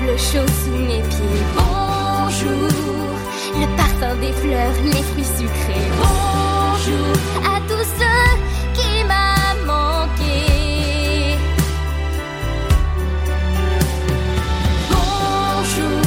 Sable 0.03 0.17
chaud 0.19 0.53
sous 0.63 0.77
mes 0.77 1.01
pieds. 1.01 1.43
Bonjour. 1.55 2.69
Le 3.55 3.67
parfum 3.77 4.15
des 4.19 4.33
fleurs, 4.33 4.73
les 4.83 5.03
fruits 5.03 5.23
sucrés. 5.23 5.87
Bonjour 5.97 7.15
à 7.43 7.59
tous 7.67 7.87
ceux 7.99 8.31
qui 8.73 9.03
m'a 9.05 9.53
manqué. 9.65 11.37
Bonjour, 14.89 16.01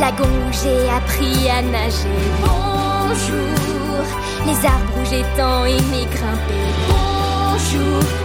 lagon 0.00 0.24
où 0.24 0.52
j'ai 0.52 0.88
appris 0.90 1.50
à 1.50 1.62
nager. 1.62 2.20
Bonjour, 2.40 4.04
les 4.46 4.66
arbres 4.66 4.94
où 5.00 5.04
j'ai 5.10 5.24
tant 5.36 5.64
aimé 5.64 6.06
grimper. 6.14 6.68
Bonjour 6.88 8.21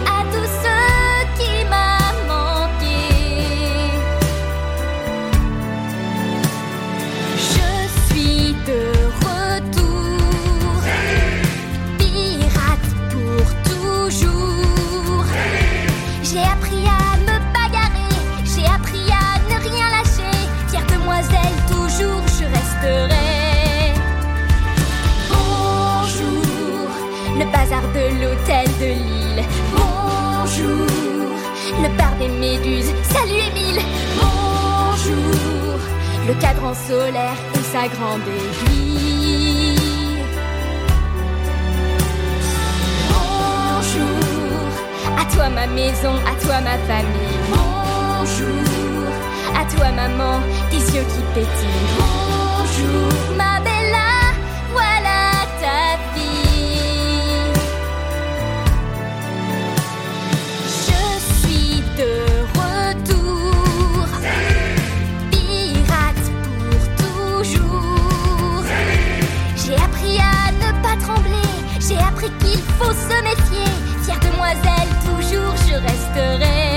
de 28.46 28.86
Lille. 28.86 29.44
Bonjour, 29.72 30.86
le 31.82 31.88
bar 31.96 32.12
des 32.18 32.28
méduses. 32.28 32.92
Salut 33.02 33.42
Émile. 33.50 33.80
Bonjour, 34.20 35.78
le 36.26 36.34
cadran 36.34 36.74
solaire 36.74 37.36
et 37.54 37.64
sa 37.72 37.88
grande 37.88 38.22
aiguille. 38.26 39.76
Bonjour, 43.10 44.18
à 45.18 45.24
toi 45.34 45.48
ma 45.50 45.66
maison, 45.66 46.14
à 46.26 46.34
toi 46.42 46.60
ma 46.60 46.78
famille. 46.86 47.38
Bonjour, 47.50 49.12
à 49.54 49.64
toi 49.64 49.90
maman, 49.92 50.40
tes 50.70 50.76
yeux 50.76 51.04
qui 51.12 51.22
pétillent. 51.34 51.88
Bonjour, 51.98 53.08
ma 53.36 53.60
bella, 53.60 53.67
qu'il 72.40 72.60
faut 72.78 72.92
se 72.92 73.22
méfier. 73.22 73.72
Fière 74.04 74.20
demoiselle, 74.20 74.88
toujours 75.04 75.54
je 75.66 75.74
resterai. 75.74 76.67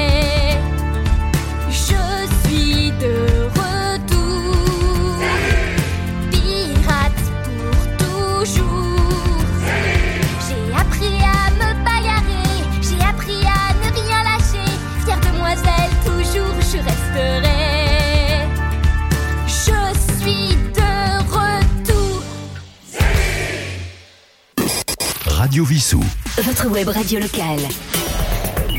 Radio 25.61 25.75
Vissou. 25.75 26.03
Votre 26.41 26.67
web 26.69 26.87
radio 26.87 27.19
locale. 27.19 27.59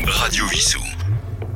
Radio 0.05 0.45
Vissou. 0.47 0.81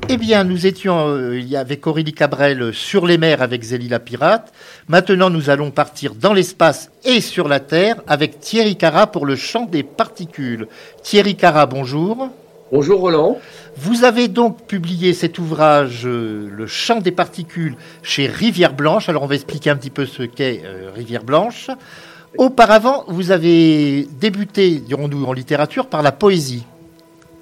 Eh 0.07 0.15
bien, 0.15 0.45
nous 0.45 0.65
étions 0.65 1.09
euh, 1.09 1.38
il 1.38 1.49
y 1.49 1.57
Aurélie 1.84 2.13
Cabrel 2.13 2.73
sur 2.73 3.05
les 3.05 3.17
mers 3.17 3.41
avec 3.41 3.61
Zélie 3.61 3.89
la 3.89 3.99
pirate. 3.99 4.53
Maintenant, 4.88 5.30
nous 5.30 5.49
allons 5.49 5.69
partir 5.69 6.15
dans 6.15 6.32
l'espace 6.32 6.91
et 7.03 7.19
sur 7.19 7.49
la 7.49 7.59
Terre 7.59 7.97
avec 8.07 8.39
Thierry 8.39 8.78
Cara 8.78 9.07
pour 9.07 9.25
le 9.25 9.36
chant 9.36 9.65
des 9.65 9.84
particules. 9.84 10.69
Thierry 11.03 11.36
Cara, 11.36 11.65
bonjour. 11.65 12.30
Bonjour 12.71 13.01
Roland. 13.01 13.38
Vous 13.75 14.05
avez 14.05 14.30
donc 14.30 14.65
publié 14.65 15.13
cet 15.13 15.39
ouvrage, 15.39 16.03
euh, 16.05 16.49
Le 16.49 16.67
chant 16.67 17.01
des 17.01 17.11
particules, 17.11 17.75
chez 18.01 18.28
Rivière 18.28 18.73
Blanche. 18.73 19.09
Alors, 19.09 19.23
on 19.23 19.28
va 19.28 19.36
expliquer 19.36 19.71
un 19.71 19.75
petit 19.75 19.89
peu 19.89 20.05
ce 20.05 20.23
qu'est 20.23 20.61
euh, 20.63 20.89
Rivière 20.95 21.25
Blanche. 21.25 21.69
Auparavant, 22.38 23.03
vous 23.07 23.31
avez 23.31 24.07
débuté, 24.19 24.75
dirons-nous, 24.75 25.25
en 25.25 25.33
littérature 25.33 25.88
par 25.88 26.03
la 26.03 26.11
poésie. 26.11 26.65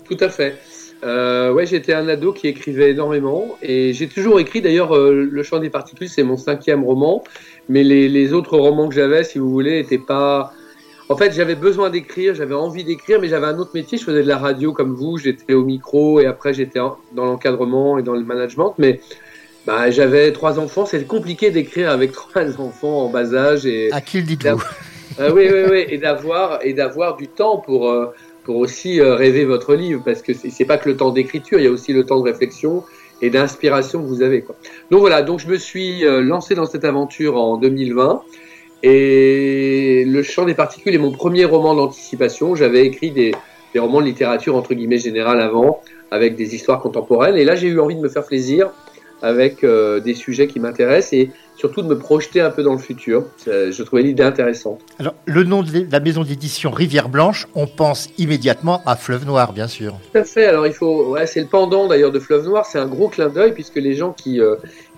Tout 0.06 0.18
à 0.22 0.30
fait. 0.30 0.58
Euh, 1.04 1.52
ouais, 1.52 1.66
j'étais 1.66 1.94
un 1.94 2.08
ado 2.08 2.32
qui 2.32 2.48
écrivait 2.48 2.92
énormément 2.92 3.58
et 3.62 3.94
j'ai 3.94 4.08
toujours 4.08 4.40
écrit. 4.40 4.62
D'ailleurs, 4.62 4.96
euh, 4.96 5.28
Le 5.30 5.44
Chant 5.44 5.60
des 5.60 5.70
particules, 5.70 6.08
c'est 6.08 6.24
mon 6.24 6.38
cinquième 6.38 6.84
roman, 6.84 7.24
mais 7.68 7.84
les, 7.84 8.08
les 8.08 8.34
autres 8.34 8.58
romans 8.58 8.88
que 8.88 8.96
j'avais, 8.96 9.24
si 9.24 9.38
vous 9.38 9.50
voulez, 9.50 9.82
n'étaient 9.82 9.98
pas. 9.98 10.54
En 11.10 11.18
fait, 11.18 11.34
j'avais 11.34 11.56
besoin 11.56 11.90
d'écrire, 11.90 12.34
j'avais 12.34 12.56
envie 12.56 12.84
d'écrire, 12.84 13.20
mais 13.22 13.28
j'avais 13.28 13.48
un 13.48 13.60
autre 13.60 13.72
métier. 13.74 13.98
Je 13.98 14.04
faisais 14.04 14.24
de 14.24 14.28
la 14.28 14.38
radio 14.38 14.72
comme 14.72 14.96
vous, 14.96 15.18
j'étais 15.18 15.54
au 15.54 15.64
micro 15.64 16.20
et 16.20 16.26
après 16.26 16.54
j'étais 16.54 16.80
dans 16.80 17.26
l'encadrement 17.26 18.00
et 18.00 18.04
dans 18.04 18.16
le 18.16 18.24
management. 18.24 18.74
Mais 18.80 19.02
bah, 19.66 19.90
j'avais 19.90 20.32
trois 20.32 20.60
enfants, 20.60 20.86
c'est 20.86 21.06
compliqué 21.06 21.52
d'écrire 21.52 21.90
avec 21.90 22.12
trois 22.14 22.60
enfants 22.60 23.06
en 23.06 23.10
bas 23.10 23.34
âge 23.34 23.66
et 23.66 23.92
À 23.92 24.02
qui 24.02 24.18
le 24.18 24.24
dites-vous 24.24 24.62
Ah 25.20 25.34
oui, 25.34 25.48
oui, 25.52 25.62
oui, 25.70 25.86
et 25.90 25.98
d'avoir 25.98 26.60
et 26.64 26.74
d'avoir 26.74 27.16
du 27.16 27.28
temps 27.28 27.58
pour 27.58 27.90
euh, 27.90 28.14
pour 28.44 28.58
aussi 28.58 29.02
euh, 29.02 29.16
rêver 29.16 29.44
votre 29.44 29.76
livre, 29.76 30.02
parce 30.06 30.22
que 30.22 30.34
c'est 30.34 30.66
pas 30.66 30.78
que 30.78 30.88
le 30.88 30.96
temps 30.96 31.12
d'écriture, 31.12 31.60
il 31.60 31.66
y 31.66 31.68
a 31.68 31.72
aussi 31.72 31.94
le 31.94 32.06
temps 32.06 32.20
de 32.20 32.24
réflexion 32.24 32.84
et 33.22 33.30
d'inspiration 33.30 34.02
que 34.02 34.08
vous 34.08 34.22
avez. 34.22 34.42
Quoi. 34.42 34.56
Donc 34.92 35.00
voilà, 35.00 35.24
donc 35.24 35.40
je 35.40 35.48
me 35.48 35.58
suis 35.58 36.06
euh, 36.06 36.22
lancé 36.22 36.54
dans 36.54 36.66
cette 36.66 36.86
aventure 36.86 37.38
en 37.38 37.58
2020. 37.58 38.22
Et 38.84 40.06
Le 40.06 40.22
Chant 40.22 40.46
des 40.46 40.54
particules 40.54 40.94
est 40.94 41.00
mon 41.00 41.12
premier 41.12 41.46
roman 41.46 41.74
d'anticipation. 41.74 42.54
J'avais 42.54 42.86
écrit 42.86 43.10
des, 43.10 43.34
des 43.74 43.80
romans 43.80 44.00
de 44.00 44.06
littérature 44.06 44.56
entre 44.56 44.76
guillemets 44.76 45.00
générale 45.00 45.42
avant, 45.42 45.82
avec 46.12 46.36
des 46.36 46.54
histoires 46.54 46.82
contemporaines. 46.82 47.36
Et 47.36 47.46
là, 47.46 47.56
j'ai 47.56 47.68
eu 47.68 47.80
envie 47.80 47.96
de 47.96 48.02
me 48.02 48.10
faire 48.10 48.26
plaisir 48.26 48.70
avec 49.26 49.64
euh, 49.64 50.00
des 50.00 50.14
sujets 50.14 50.48
qui 50.48 50.60
m'intéressent 50.60 51.14
et 51.14 51.32
surtout 51.56 51.82
de 51.82 51.88
me 51.88 51.98
projeter 51.98 52.42
un 52.42 52.52
peu 52.52 52.64
dans 52.64 52.74
le 52.74 52.80
futur. 52.80 53.26
Je 53.46 53.84
trouvais 53.84 54.04
l'idée 54.04 54.24
intéressante. 54.24 54.82
Alors, 55.00 55.16
le 55.26 55.44
nom 55.44 55.64
de 55.64 55.88
la 55.90 56.00
maison 56.00 56.24
d'édition 56.24 56.70
Rivière 56.70 57.10
Blanche, 57.10 57.48
on 57.56 57.66
pense 57.66 58.10
immédiatement 58.18 58.82
à 58.86 58.96
Fleuve 58.96 59.26
Noir, 59.26 59.54
bien 59.54 59.68
sûr. 59.68 59.98
Tout 60.12 60.20
à 60.20 60.24
fait. 60.24 60.46
Alors 60.46 60.68
il 60.68 60.74
faut, 60.74 61.12
ouais, 61.12 61.26
c'est 61.26 61.42
le 61.42 61.48
pendant 61.48 61.88
d'ailleurs 61.88 62.12
de 62.12 62.20
Fleuve 62.20 62.46
Noir. 62.46 62.66
C'est 62.66 62.80
un 62.80 62.88
gros 62.88 63.08
clin 63.08 63.30
d'œil 63.30 63.54
puisque 63.54 63.78
les 63.78 63.94
gens 63.94 64.12
qui 64.12 64.42
euh, 64.42 64.56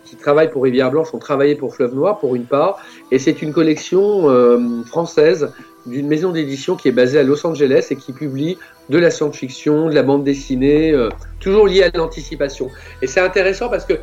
qui 0.07 0.15
travaillent 0.15 0.49
pour 0.49 0.63
Rivière 0.63 0.89
Blanche 0.89 1.13
ont 1.13 1.19
travaillé 1.19 1.55
pour 1.55 1.75
Fleuve 1.75 1.93
Noir 1.93 2.19
pour 2.19 2.35
une 2.35 2.45
part, 2.45 2.79
et 3.11 3.19
c'est 3.19 3.41
une 3.41 3.51
collection 3.51 4.29
euh, 4.29 4.83
française 4.85 5.51
d'une 5.87 6.07
maison 6.07 6.31
d'édition 6.31 6.75
qui 6.75 6.89
est 6.89 6.91
basée 6.91 7.17
à 7.19 7.23
Los 7.23 7.45
Angeles 7.47 7.87
et 7.89 7.95
qui 7.95 8.13
publie 8.13 8.57
de 8.89 8.97
la 8.97 9.09
science-fiction, 9.09 9.89
de 9.89 9.95
la 9.95 10.03
bande 10.03 10.23
dessinée, 10.23 10.91
euh, 10.91 11.09
toujours 11.39 11.67
liée 11.67 11.83
à 11.83 11.97
l'anticipation. 11.97 12.69
Et 13.01 13.07
c'est 13.07 13.21
intéressant 13.21 13.69
parce 13.69 13.85
que 13.85 13.93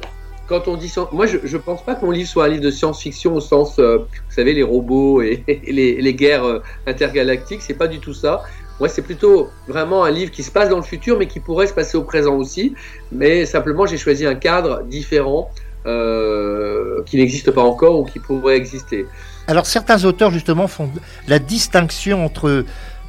quand 0.46 0.68
on 0.68 0.76
dit 0.76 0.92
moi 1.12 1.26
je, 1.26 1.38
je 1.42 1.56
pense 1.56 1.84
pas 1.84 1.94
que 1.94 2.04
mon 2.04 2.10
livre 2.10 2.28
soit 2.28 2.44
un 2.44 2.48
livre 2.48 2.62
de 2.62 2.70
science-fiction 2.70 3.34
au 3.34 3.40
sens 3.40 3.78
euh, 3.78 3.98
vous 3.98 4.34
savez 4.34 4.52
les 4.52 4.62
robots 4.62 5.22
et, 5.22 5.42
les 5.66 6.14
guerres 6.14 6.44
euh, 6.44 6.62
intergalactiques 6.86 7.62
c'est 7.62 7.74
pas 7.74 7.86
du 7.86 7.98
tout 7.98 8.12
ça 8.12 8.42
moi 8.78 8.88
c'est 8.88 9.00
plutôt 9.02 9.48
vraiment 9.68 10.04
un 10.04 10.10
livre 10.10 10.30
qui 10.30 10.42
se 10.42 10.50
passe 10.50 10.68
dans 10.68 10.76
le 10.76 10.82
futur 10.82 11.18
mais 11.18 11.26
qui 11.26 11.40
pourrait 11.40 11.66
se 11.66 11.72
passer 11.72 11.96
au 11.96 12.02
présent 12.02 12.36
aussi 12.36 12.74
mais 13.10 13.46
simplement 13.46 13.86
j'ai 13.86 13.96
choisi 13.96 14.26
un 14.26 14.34
cadre 14.34 14.82
différent 14.82 15.50
euh, 15.86 17.02
qui 17.06 17.16
n'existe 17.16 17.50
pas 17.50 17.62
encore 17.62 17.98
ou 18.00 18.04
qui 18.04 18.18
pourrait 18.18 18.56
exister 18.56 19.06
Alors, 19.46 19.66
certains 19.66 20.04
auteurs, 20.04 20.30
justement, 20.30 20.66
font 20.66 20.90
la 21.28 21.38
distinction 21.38 22.24
entre 22.24 22.64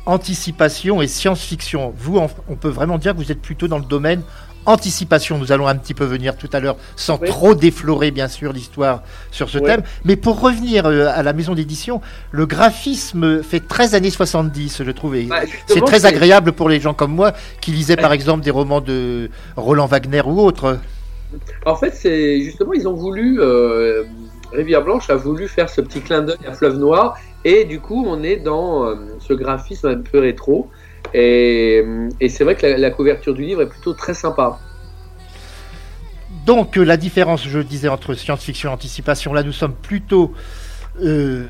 anticipation 0.06 1.02
et 1.02 1.08
science-fiction. 1.08 1.94
Vous, 1.98 2.20
on 2.48 2.56
peut 2.56 2.70
vraiment 2.70 2.98
dire 2.98 3.14
que 3.14 3.18
vous 3.18 3.32
êtes 3.32 3.42
plutôt 3.42 3.68
dans 3.68 3.80
le 3.80 3.86
domaine 3.86 4.22
anticipation. 4.66 5.38
Nous 5.38 5.52
allons 5.52 5.68
un 5.68 5.76
petit 5.76 5.94
peu 5.94 6.06
venir 6.06 6.36
tout 6.38 6.50
à 6.54 6.60
l'heure, 6.60 6.76
sans 6.96 7.20
Oui. 7.20 7.28
trop 7.28 7.56
déflorer, 7.56 8.12
bien 8.12 8.28
sûr, 8.28 8.52
l'histoire 8.52 9.04
sur 9.32 9.50
ce 9.50 9.58
Oui. 9.60 9.66
thème. 9.66 9.84
Mais 10.04 10.16
pour 10.16 10.40
revenir 10.42 10.86
euh, 10.86 11.08
à 11.14 11.24
la 11.24 11.34
maison 11.34 11.54
d'édition, 11.56 12.02
le 12.32 12.46
graphisme 12.46 13.44
fait 13.44 13.60
13 13.60 13.96
années 13.96 14.10
70, 14.10 14.84
je 14.84 14.92
trouve. 14.92 15.16
Bah, 15.28 15.42
c'est 15.68 15.82
très 15.82 16.06
agréable 16.06 16.52
pour 16.52 16.70
les 16.70 16.80
gens 16.80 16.94
comme 16.94 17.14
moi 17.14 17.34
qui 17.62 17.72
lisaient, 17.72 17.96
par 17.96 18.14
exemple, 18.14 18.44
des 18.44 18.52
romans 18.52 18.82
de 18.82 19.30
Roland 19.56 19.86
Wagner 19.86 20.22
ou 20.26 20.40
autres. 20.42 20.80
En 21.66 21.76
fait, 21.76 21.92
c'est 21.92 22.42
justement, 22.42 22.74
ils 22.74 22.88
ont 22.88 22.94
voulu, 22.94 23.40
euh, 23.40 24.04
Rivière 24.52 24.84
Blanche 24.84 25.10
a 25.10 25.16
voulu 25.16 25.48
faire 25.48 25.70
ce 25.70 25.82
petit 25.82 26.02
clin 26.02 26.22
d'œil 26.22 26.38
à 26.48 26.54
Fleuve 26.54 26.78
Noir, 26.78 27.18
et 27.44 27.66
du 27.66 27.80
coup, 27.80 28.06
on 28.08 28.24
est 28.24 28.38
dans 28.38 28.86
euh, 28.86 28.96
ce 29.20 29.34
graphisme 29.34 29.88
un 29.88 30.02
peu 30.02 30.20
rétro, 30.20 30.70
et, 31.14 31.84
et 32.20 32.30
c'est 32.30 32.44
vrai 32.44 32.56
que 32.56 32.66
la, 32.66 32.92
couverture 32.92 33.34
du 33.34 33.44
livre 33.44 33.62
est 33.62 33.70
plutôt 33.70 33.94
très 33.94 34.14
sympa. 34.14 34.60
Donc, 36.46 36.78
euh, 36.78 36.84
la 36.84 36.98
différence, 36.98 37.48
je 37.48 37.60
disais, 37.60 37.88
entre 37.88 38.14
science-fiction 38.14 38.70
et 38.70 38.74
anticipation, 38.74 39.34
là, 39.34 39.44
nous 39.44 39.52
sommes 39.52 39.74
plutôt 39.74 40.34
euh, 41.02 41.48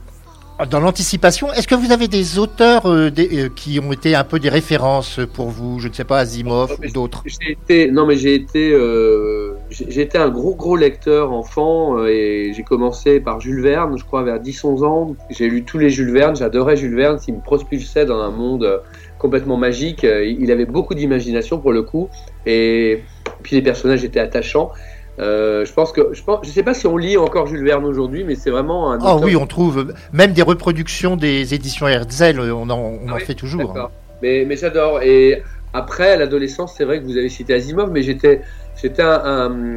dans 0.70 0.80
l'anticipation. 0.80 1.52
Est-ce 1.52 1.68
que 1.68 1.76
vous 1.76 1.92
avez 1.92 2.08
des 2.08 2.40
auteurs 2.40 2.86
euh, 2.90 3.12
des- 3.12 3.44
euh, 3.46 3.50
qui 3.54 3.80
ont 3.80 3.92
été 3.92 4.16
un 4.16 4.24
peu 4.24 4.40
des 4.40 4.48
références 4.50 5.20
pour 5.34 5.50
vous 5.50 5.80
Je 5.80 5.90
ne 5.90 5.94
sais 5.94 6.06
pas, 6.06 6.20
Asimov 6.20 6.78
ou 6.82 6.92
d'autres? 6.92 7.24
J'ai 7.26 7.52
été, 7.52 7.92
non 7.92 8.06
mais 8.06 8.16
j'ai 8.16 8.36
été, 8.36 8.72
euh, 8.72 9.56
J'étais 9.70 10.18
un 10.18 10.30
gros 10.30 10.56
gros 10.56 10.78
lecteur 10.78 11.34
enfant 11.34 11.98
euh, 11.98 12.08
et 12.08 12.54
j'ai 12.56 12.64
commencé 12.64 13.20
par 13.20 13.42
Jules 13.42 13.62
Verne, 13.62 13.98
je 13.98 14.06
crois 14.06 14.24
vers 14.24 14.40
10-11 14.40 14.84
ans. 14.86 15.16
J'ai 15.30 15.50
lu 15.50 15.64
tous 15.66 15.78
les 15.78 15.90
Jules 15.90 16.12
Verne, 16.12 16.36
j'adorais 16.36 16.78
Jules 16.78 16.96
Verne, 16.96 17.20
il 17.28 17.34
me 17.36 17.42
propulsait 17.42 18.06
dans 18.06 18.20
un 18.22 18.32
monde 18.32 18.82
complètement 19.20 19.58
magique. 19.58 20.04
Il 20.04 20.52
avait 20.52 20.66
beaucoup 20.66 20.94
d'imagination 20.94 21.58
pour 21.60 21.74
le 21.74 21.82
coup 21.82 22.10
et 22.46 23.04
puis 23.44 23.56
les 23.58 23.62
personnages 23.62 24.04
étaient 24.06 24.20
attachants. 24.20 24.72
Euh, 25.18 25.64
je 25.66 25.72
pense 25.72 25.92
que 25.94 26.10
je 26.14 26.22
pense, 26.24 26.46
je 26.46 26.50
sais 26.52 26.64
pas 26.64 26.74
si 26.74 26.88
on 26.88 26.98
lit 26.98 27.16
encore 27.18 27.48
Jules 27.48 27.64
Verne 27.64 27.86
aujourd'hui, 27.86 28.24
mais 28.26 28.36
c'est 28.36 28.50
vraiment 28.50 28.92
un. 28.92 29.00
Ah 29.02 29.16
oui, 29.16 29.36
on 29.36 29.48
trouve 29.48 29.94
même 30.12 30.34
des 30.34 30.42
reproductions 30.42 31.16
des 31.16 31.54
éditions 31.54 31.88
Herzl, 31.88 32.40
on 32.42 32.70
en, 32.70 32.78
on 32.78 33.00
Ah 33.10 33.14
en 33.14 33.18
fait 33.20 33.34
toujours. 33.34 33.78
hein. 33.78 33.90
Mais, 34.22 34.44
mais 34.46 34.58
j'adore. 34.58 35.02
Et 35.04 35.42
après, 35.74 36.12
à 36.12 36.18
l'adolescence, 36.18 36.74
c'est 36.78 36.84
vrai 36.86 37.00
que 37.00 37.06
vous 37.06 37.18
avez 37.18 37.30
cité 37.30 37.54
Asimov, 37.54 37.92
mais 37.92 38.02
j'étais, 38.02 38.42
j'étais 38.82 39.02
un. 39.04 39.22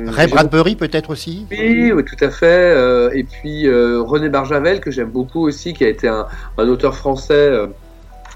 un 0.06 0.10
Ray 0.10 0.26
Bradbury 0.28 0.74
peut-être 0.74 1.10
aussi. 1.10 1.46
Oui, 1.50 1.92
oui, 1.92 2.04
tout 2.04 2.24
à 2.24 2.30
fait. 2.30 2.46
Euh, 2.46 3.10
et 3.14 3.22
puis 3.24 3.66
euh, 3.68 4.00
René 4.02 4.28
Barjavel, 4.28 4.80
que 4.80 4.90
j'aime 4.90 5.10
beaucoup 5.10 5.46
aussi, 5.46 5.72
qui 5.72 5.84
a 5.84 5.88
été 5.88 6.08
un, 6.08 6.26
un 6.56 6.68
auteur 6.68 6.96
français, 6.96 7.34
euh, 7.34 7.66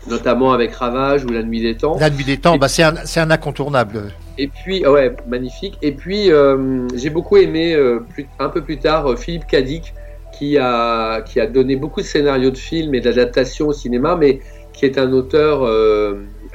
notamment 0.08 0.52
avec 0.52 0.72
Ravage 0.74 1.24
ou 1.24 1.28
La 1.28 1.42
Nuit 1.42 1.62
des 1.62 1.76
Temps. 1.76 1.96
La 1.98 2.10
nuit 2.10 2.24
des 2.24 2.38
temps, 2.38 2.58
bah, 2.58 2.68
c'est 2.68 2.82
un, 2.82 2.94
c'est 3.04 3.20
un 3.20 3.30
incontournable. 3.30 4.12
Et 4.38 4.48
puis, 4.48 4.82
ah 4.84 4.92
ouais, 4.92 5.14
magnifique. 5.26 5.78
Et 5.82 5.92
puis, 5.92 6.30
euh, 6.30 6.88
j'ai 6.94 7.10
beaucoup 7.10 7.36
aimé, 7.36 7.74
euh, 7.74 8.00
un 8.38 8.48
peu 8.48 8.62
plus 8.62 8.78
tard, 8.78 9.06
euh, 9.06 9.16
Philippe 9.16 9.46
Cadic, 9.46 9.94
qui 10.38 10.56
a, 10.58 11.20
qui 11.22 11.40
a 11.40 11.46
donné 11.46 11.76
beaucoup 11.76 12.00
de 12.00 12.06
scénarios 12.06 12.50
de 12.50 12.56
films 12.56 12.94
et 12.94 13.00
d'adaptations 13.00 13.68
au 13.68 13.72
cinéma, 13.72 14.16
mais 14.16 14.40
qui 14.72 14.86
est 14.86 14.96
un 14.96 15.12
auteur 15.12 15.68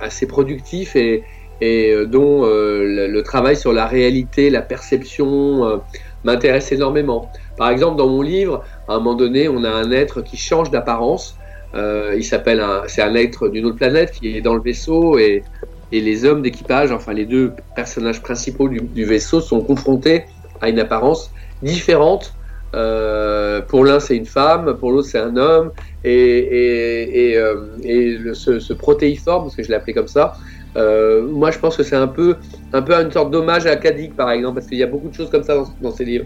assez 0.02 0.26
productif 0.26 0.96
et, 0.96 1.24
dont 2.08 2.44
le, 2.44 3.08
le 3.08 3.24
travail 3.24 3.56
sur 3.56 3.72
la 3.72 3.86
réalité, 3.86 4.50
la 4.50 4.64
perception 4.64 5.80
m'intéresse 6.24 6.72
énormément. 6.72 7.32
Par 7.56 7.70
exemple, 7.70 7.98
dans 7.98 8.10
mon 8.10 8.24
livre, 8.24 8.64
à 8.88 8.96
un 8.96 8.98
moment 8.98 9.14
donné, 9.14 9.48
on 9.48 9.64
a 9.64 9.70
un 9.70 9.92
être 9.92 10.22
qui 10.22 10.38
change 10.38 10.72
d'apparence. 10.72 11.38
Il 11.76 12.24
s'appelle 12.24 12.66
c'est 12.88 13.04
un 13.04 13.14
être 13.14 13.48
d'une 13.48 13.66
autre 13.66 13.78
planète 13.78 14.12
qui 14.12 14.36
est 14.36 14.42
dans 14.42 14.56
le 14.56 14.62
vaisseau 14.62 15.20
et, 15.20 15.44
et 15.92 16.02
les 16.02 16.26
hommes 16.26 16.42
d'équipage, 16.42 16.92
enfin 16.92 17.14
les 17.14 17.26
deux 17.26 17.54
personnages 17.76 18.22
principaux 18.22 18.68
du, 18.70 19.06
vaisseau, 19.06 19.42
sont 19.42 19.62
confrontés 19.62 20.26
à 20.62 20.70
une 20.70 20.80
apparence 20.80 21.32
différente. 21.62 22.34
Euh, 22.76 23.62
pour 23.62 23.86
l'un 23.86 24.00
c'est 24.02 24.18
une 24.18 24.26
femme, 24.26 24.76
pour 24.78 24.92
l'autre 24.92 25.08
c'est 25.08 25.20
un 25.20 25.38
homme, 25.38 25.72
et, 26.04 27.34
euh, 27.38 28.34
ce 28.34 28.74
protéiforme, 28.74 29.44
parce 29.44 29.56
que 29.56 29.64
je 29.64 29.70
l'ai 29.70 29.76
appelé 29.76 29.94
comme 29.94 30.10
ça, 30.10 30.34
euh, 30.76 31.26
moi 31.26 31.52
je 31.52 31.60
pense 31.60 31.78
que 31.78 31.84
c'est 31.84 31.96
un 31.96 32.10
peu, 32.10 32.36
un 32.74 32.82
peu 32.82 32.94
une 32.94 33.12
sorte 33.12 33.32
d'hommage 33.32 33.66
à 33.66 33.78
Kadik 33.78 34.16
par 34.16 34.32
exemple, 34.32 34.56
parce 34.56 34.68
qu'il 34.68 34.78
y 34.78 34.84
a 34.84 34.88
beaucoup 34.88 35.08
de 35.08 35.14
choses 35.14 35.30
comme 35.30 35.44
ça 35.44 35.56
dans, 35.56 35.68
dans 35.82 35.92
ces 35.92 36.04
livres. 36.04 36.26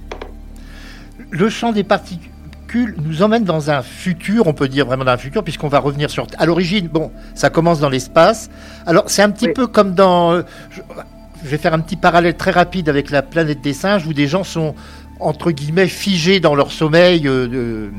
Le 1.30 1.48
champ 1.50 1.72
des 1.72 1.84
particules 1.84 2.32
nous 2.80 3.22
emmène 3.22 3.44
dans 3.44 3.70
un 3.72 3.82
futur, 3.82 4.48
on 4.48 4.54
peut 4.54 4.68
dire 4.68 4.86
vraiment 4.86 5.04
dans 5.06 5.12
un 5.12 5.18
futur, 5.18 5.44
puisqu'on 5.44 5.68
va 5.68 5.80
revenir 5.80 6.10
sur. 6.10 6.26
À 6.38 6.46
l'origine, 6.46 6.88
bon, 6.88 7.12
ça 7.36 7.50
commence 7.50 7.80
dans 7.80 7.90
l'espace. 7.90 8.50
Alors, 8.86 9.06
c'est 9.08 9.22
un 9.22 9.30
petit 9.30 9.48
Oui. 9.48 9.54
peu 9.54 9.68
comme 9.68 9.94
dans. 9.94 10.42
Je, 10.72 11.50
vais 11.50 11.58
faire 11.58 11.74
un 11.74 11.80
petit 11.80 11.96
parallèle 11.96 12.36
très 12.36 12.52
rapide 12.52 12.88
avec 12.90 13.10
la 13.10 13.22
planète 13.22 13.62
des 13.62 13.74
singes, 13.74 14.06
où 14.08 14.14
des 14.14 14.28
gens 14.28 14.44
sont 14.44 14.76
entre 15.20 15.52
guillemets 15.52 15.88
figés 15.88 16.40
dans 16.40 16.56
leur 16.56 16.72
sommeil. 16.72 17.28
euh, 17.28 17.90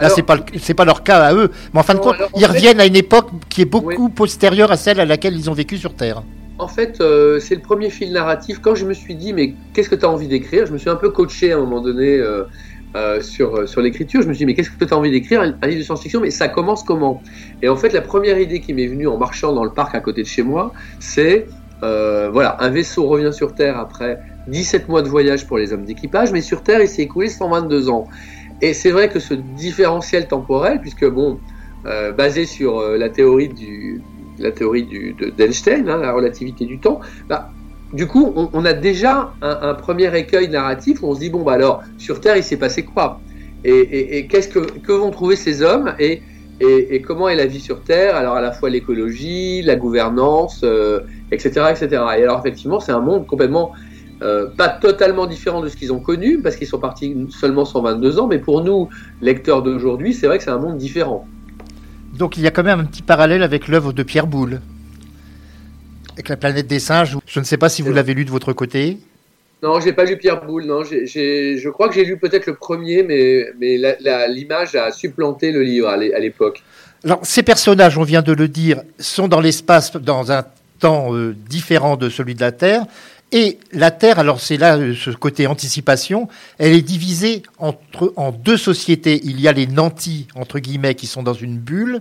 Là, 0.00 0.08
c'est 0.10 0.22
pas 0.22 0.36
c'est 0.60 0.74
pas 0.74 0.84
leur 0.84 1.02
cas 1.02 1.24
à 1.24 1.34
eux, 1.34 1.50
mais 1.74 1.80
en 1.80 1.82
fin 1.82 1.94
de 1.94 1.98
compte, 1.98 2.14
alors, 2.14 2.28
en 2.32 2.38
ils 2.38 2.42
fait- 2.42 2.46
reviennent 2.52 2.80
à 2.80 2.86
une 2.86 2.94
époque 2.94 3.30
qui 3.48 3.62
est 3.62 3.64
beaucoup 3.64 4.08
postérieure 4.10 4.70
à 4.70 4.76
celle 4.76 5.00
à 5.00 5.04
laquelle 5.04 5.34
ils 5.36 5.50
ont 5.50 5.54
vécu 5.54 5.76
sur 5.76 5.94
Terre. 5.94 6.22
En 6.60 6.68
fait, 6.68 7.00
euh, 7.00 7.40
c'est 7.40 7.54
le 7.56 7.60
premier 7.62 7.90
fil 7.90 8.12
narratif. 8.12 8.58
Quand 8.60 8.74
je 8.76 8.84
me 8.84 8.92
suis 8.94 9.14
dit, 9.16 9.32
mais 9.32 9.54
qu'est-ce 9.72 9.88
que 9.88 9.94
tu 9.96 10.04
as 10.04 10.08
envie 10.08 10.28
d'écrire? 10.28 10.66
Je 10.66 10.72
me 10.72 10.78
suis 10.78 10.90
un 10.90 10.96
peu 10.96 11.10
coaché 11.10 11.52
à 11.52 11.56
un 11.56 11.60
moment 11.60 11.80
donné 11.80 12.16
euh, 12.16 12.44
euh, 12.98 13.20
sur, 13.20 13.68
sur 13.68 13.80
l'écriture. 13.80 14.22
Je 14.22 14.28
me 14.28 14.32
suis 14.32 14.40
dit, 14.40 14.46
mais 14.46 14.54
qu'est-ce 14.54 14.70
que 14.70 14.84
tu 14.84 14.92
as 14.92 14.96
envie 14.96 15.10
d'écrire? 15.10 15.40
Un, 15.40 15.66
livre 15.66 15.78
de 15.78 15.84
science-fiction, 15.84 16.20
mais 16.20 16.30
ça 16.30 16.48
commence 16.48 16.82
comment? 16.82 17.22
Et 17.62 17.68
en 17.68 17.76
fait, 17.76 17.92
la 17.92 18.02
première 18.02 18.38
idée 18.38 18.60
qui 18.60 18.74
m'est 18.74 18.88
venue 18.88 19.06
en 19.06 19.16
marchant 19.18 19.52
dans 19.52 19.64
le 19.64 19.72
parc 19.72 19.94
à 19.94 20.00
côté 20.00 20.22
de 20.22 20.26
chez 20.26 20.42
moi, 20.42 20.72
c'est 20.98 21.46
euh, 21.84 22.28
voilà, 22.32 22.56
un 22.60 22.70
vaisseau 22.70 23.06
revient 23.06 23.32
sur 23.32 23.54
Terre 23.54 23.78
après 23.78 24.18
17 24.48 24.88
mois 24.88 25.02
de 25.02 25.08
voyage 25.08 25.46
pour 25.46 25.58
les 25.58 25.72
hommes 25.72 25.84
d'équipage, 25.84 26.32
mais 26.32 26.40
sur 26.40 26.62
Terre, 26.62 26.80
il 26.80 26.88
s'est 26.88 27.02
écoulé 27.02 27.28
122 27.28 27.88
ans. 27.88 28.08
Et 28.60 28.74
c'est 28.74 28.90
vrai 28.90 29.08
que 29.08 29.20
ce 29.20 29.34
différentiel 29.34 30.26
temporel, 30.26 30.80
puisque 30.80 31.06
bon, 31.06 31.40
euh, 31.86 32.12
basé 32.12 32.46
sur 32.46 32.80
euh, 32.80 32.96
la 32.96 33.08
théorie 33.08 33.48
du, 33.48 34.02
la 34.38 34.50
théorie 34.50 34.84
de- 34.84 35.30
d'Einstein, 35.30 35.88
hein, 35.88 35.98
la 35.98 36.12
relativité 36.12 36.64
du 36.64 36.80
temps, 36.80 37.00
bah, 37.28 37.52
du 37.92 38.06
coup, 38.06 38.32
on, 38.52 38.64
a 38.64 38.74
déjà 38.74 39.32
un, 39.40 39.74
premier 39.74 40.14
écueil 40.16 40.48
narratif 40.48 41.02
où 41.02 41.06
on 41.06 41.14
se 41.14 41.20
dit 41.20 41.30
bon 41.30 41.42
bah 41.42 41.52
alors 41.52 41.82
sur 41.96 42.20
Terre 42.20 42.36
il 42.36 42.42
s'est 42.42 42.58
passé 42.58 42.84
quoi? 42.84 43.20
Et, 43.64 44.26
qu'est-ce 44.28 44.48
que, 44.48 44.58
que 44.58 44.92
vont 44.92 45.10
trouver 45.10 45.36
ces 45.36 45.62
hommes? 45.62 45.94
Et, 45.98 46.22
et, 46.60 47.00
comment 47.00 47.28
est 47.28 47.34
la 47.34 47.46
vie 47.46 47.60
sur 47.60 47.82
Terre? 47.82 48.14
Alors 48.14 48.34
à 48.34 48.40
la 48.40 48.52
fois 48.52 48.68
l'écologie, 48.70 49.62
la 49.62 49.76
gouvernance, 49.76 50.60
euh, 50.64 51.00
etc., 51.32 51.66
etc. 51.70 51.88
Et 52.18 52.22
alors 52.22 52.38
effectivement, 52.38 52.78
c'est 52.78 52.92
un 52.92 53.00
monde 53.00 53.26
complètement 53.26 53.72
euh, 54.20 54.46
pas 54.56 54.68
totalement 54.68 55.26
différent 55.26 55.60
de 55.60 55.68
ce 55.68 55.76
qu'ils 55.76 55.92
ont 55.92 56.00
connu 56.00 56.40
parce 56.40 56.56
qu'ils 56.56 56.66
sont 56.66 56.80
partis 56.80 57.16
seulement 57.30 57.64
122 57.64 58.18
ans, 58.18 58.26
mais 58.26 58.38
pour 58.38 58.64
nous 58.64 58.88
lecteurs 59.22 59.62
d'aujourd'hui, 59.62 60.12
c'est 60.12 60.26
vrai 60.26 60.38
que 60.38 60.44
c'est 60.44 60.50
un 60.50 60.58
monde 60.58 60.76
différent. 60.76 61.26
Donc 62.16 62.36
il 62.36 62.42
y 62.42 62.46
a 62.46 62.50
quand 62.50 62.64
même 62.64 62.80
un 62.80 62.84
petit 62.84 63.02
parallèle 63.02 63.42
avec 63.42 63.68
l'œuvre 63.68 63.92
de 63.92 64.02
Pierre 64.02 64.26
Boulle, 64.26 64.60
avec 66.18 66.28
la 66.28 66.36
planète 66.36 66.66
des 66.66 66.80
singes. 66.80 67.16
Je 67.26 67.38
ne 67.38 67.44
sais 67.44 67.56
pas 67.56 67.68
si 67.68 67.80
vous 67.80 67.92
l'avez 67.92 68.12
lu 68.12 68.24
de 68.24 68.30
votre 68.30 68.52
côté. 68.52 68.98
Non, 69.62 69.78
j'ai 69.78 69.92
pas 69.92 70.04
lu 70.04 70.16
Pierre 70.16 70.44
Boulle. 70.44 70.64
Non, 70.64 70.82
je 70.82 71.68
crois 71.68 71.88
que 71.88 71.94
j'ai 71.94 72.04
lu 72.04 72.18
peut-être 72.18 72.46
le 72.46 72.54
premier, 72.54 73.04
mais, 73.04 73.46
mais 73.60 73.78
l'image 74.28 74.74
a 74.74 74.90
supplanté 74.90 75.52
le 75.52 75.62
livre 75.62 75.88
à 75.88 75.96
l'époque. 75.96 76.64
Alors, 77.04 77.20
ces 77.22 77.44
personnages, 77.44 77.96
on 77.96 78.02
vient 78.02 78.22
de 78.22 78.32
le 78.32 78.48
dire, 78.48 78.82
sont 78.98 79.28
dans 79.28 79.40
l'espace 79.40 79.92
dans 79.92 80.32
un 80.32 80.44
temps 80.80 81.14
euh, 81.14 81.36
différent 81.48 81.96
de 81.96 82.08
celui 82.08 82.34
de 82.34 82.40
la 82.40 82.50
Terre. 82.50 82.86
Et 83.30 83.58
la 83.72 83.92
Terre, 83.92 84.18
alors 84.18 84.40
c'est 84.40 84.56
là 84.56 84.76
euh, 84.76 84.94
ce 84.94 85.10
côté 85.10 85.46
anticipation, 85.46 86.28
elle 86.58 86.72
est 86.72 86.82
divisée 86.82 87.44
entre, 87.58 88.12
en 88.16 88.32
deux 88.32 88.56
sociétés. 88.56 89.20
Il 89.22 89.40
y 89.40 89.46
a 89.46 89.52
les 89.52 89.68
nantis, 89.68 90.26
entre 90.34 90.58
guillemets, 90.58 90.96
qui 90.96 91.06
sont 91.06 91.22
dans 91.22 91.34
une 91.34 91.56
bulle, 91.56 92.00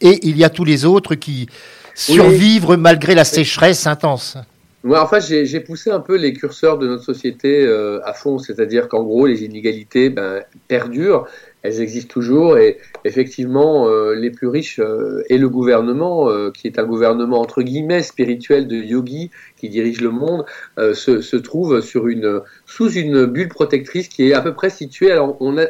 et 0.00 0.26
il 0.26 0.38
y 0.38 0.44
a 0.44 0.48
tous 0.48 0.64
les 0.64 0.86
autres 0.86 1.14
qui 1.14 1.48
survivent 1.94 2.76
malgré 2.76 3.14
la 3.14 3.24
sécheresse 3.24 3.86
intense. 3.86 4.36
Moi, 4.82 5.02
en 5.02 5.06
fait, 5.06 5.20
j'ai, 5.20 5.60
poussé 5.60 5.90
un 5.90 6.00
peu 6.00 6.16
les 6.16 6.32
curseurs 6.32 6.78
de 6.78 6.86
notre 6.86 7.04
société 7.04 7.66
euh, 7.66 8.00
à 8.06 8.14
fond, 8.14 8.38
c'est-à-dire 8.38 8.88
qu'en 8.88 9.02
gros, 9.02 9.26
les 9.26 9.44
inégalités 9.44 10.08
ben, 10.08 10.42
perdurent, 10.68 11.26
elles 11.62 11.82
existent 11.82 12.14
toujours, 12.14 12.56
et 12.56 12.78
effectivement, 13.04 13.88
euh, 13.88 14.14
les 14.14 14.30
plus 14.30 14.46
riches 14.46 14.78
euh, 14.78 15.22
et 15.28 15.36
le 15.36 15.50
gouvernement, 15.50 16.30
qui 16.52 16.66
est 16.66 16.78
un 16.78 16.86
gouvernement 16.86 17.40
entre 17.40 17.60
guillemets 17.60 18.02
spirituel 18.02 18.68
de 18.68 18.76
yogi 18.76 19.30
qui 19.58 19.68
dirige 19.68 20.00
le 20.00 20.10
monde, 20.10 20.46
se, 20.78 21.20
se 21.20 21.36
trouve 21.36 21.82
sur 21.82 22.08
une, 22.08 22.40
sous 22.64 22.90
une 22.90 23.26
bulle 23.26 23.50
protectrice 23.50 24.08
qui 24.08 24.30
est 24.30 24.32
à 24.32 24.40
peu 24.40 24.54
près 24.54 24.70
située. 24.70 25.12
Alors, 25.12 25.36
on 25.40 25.58
a, 25.58 25.66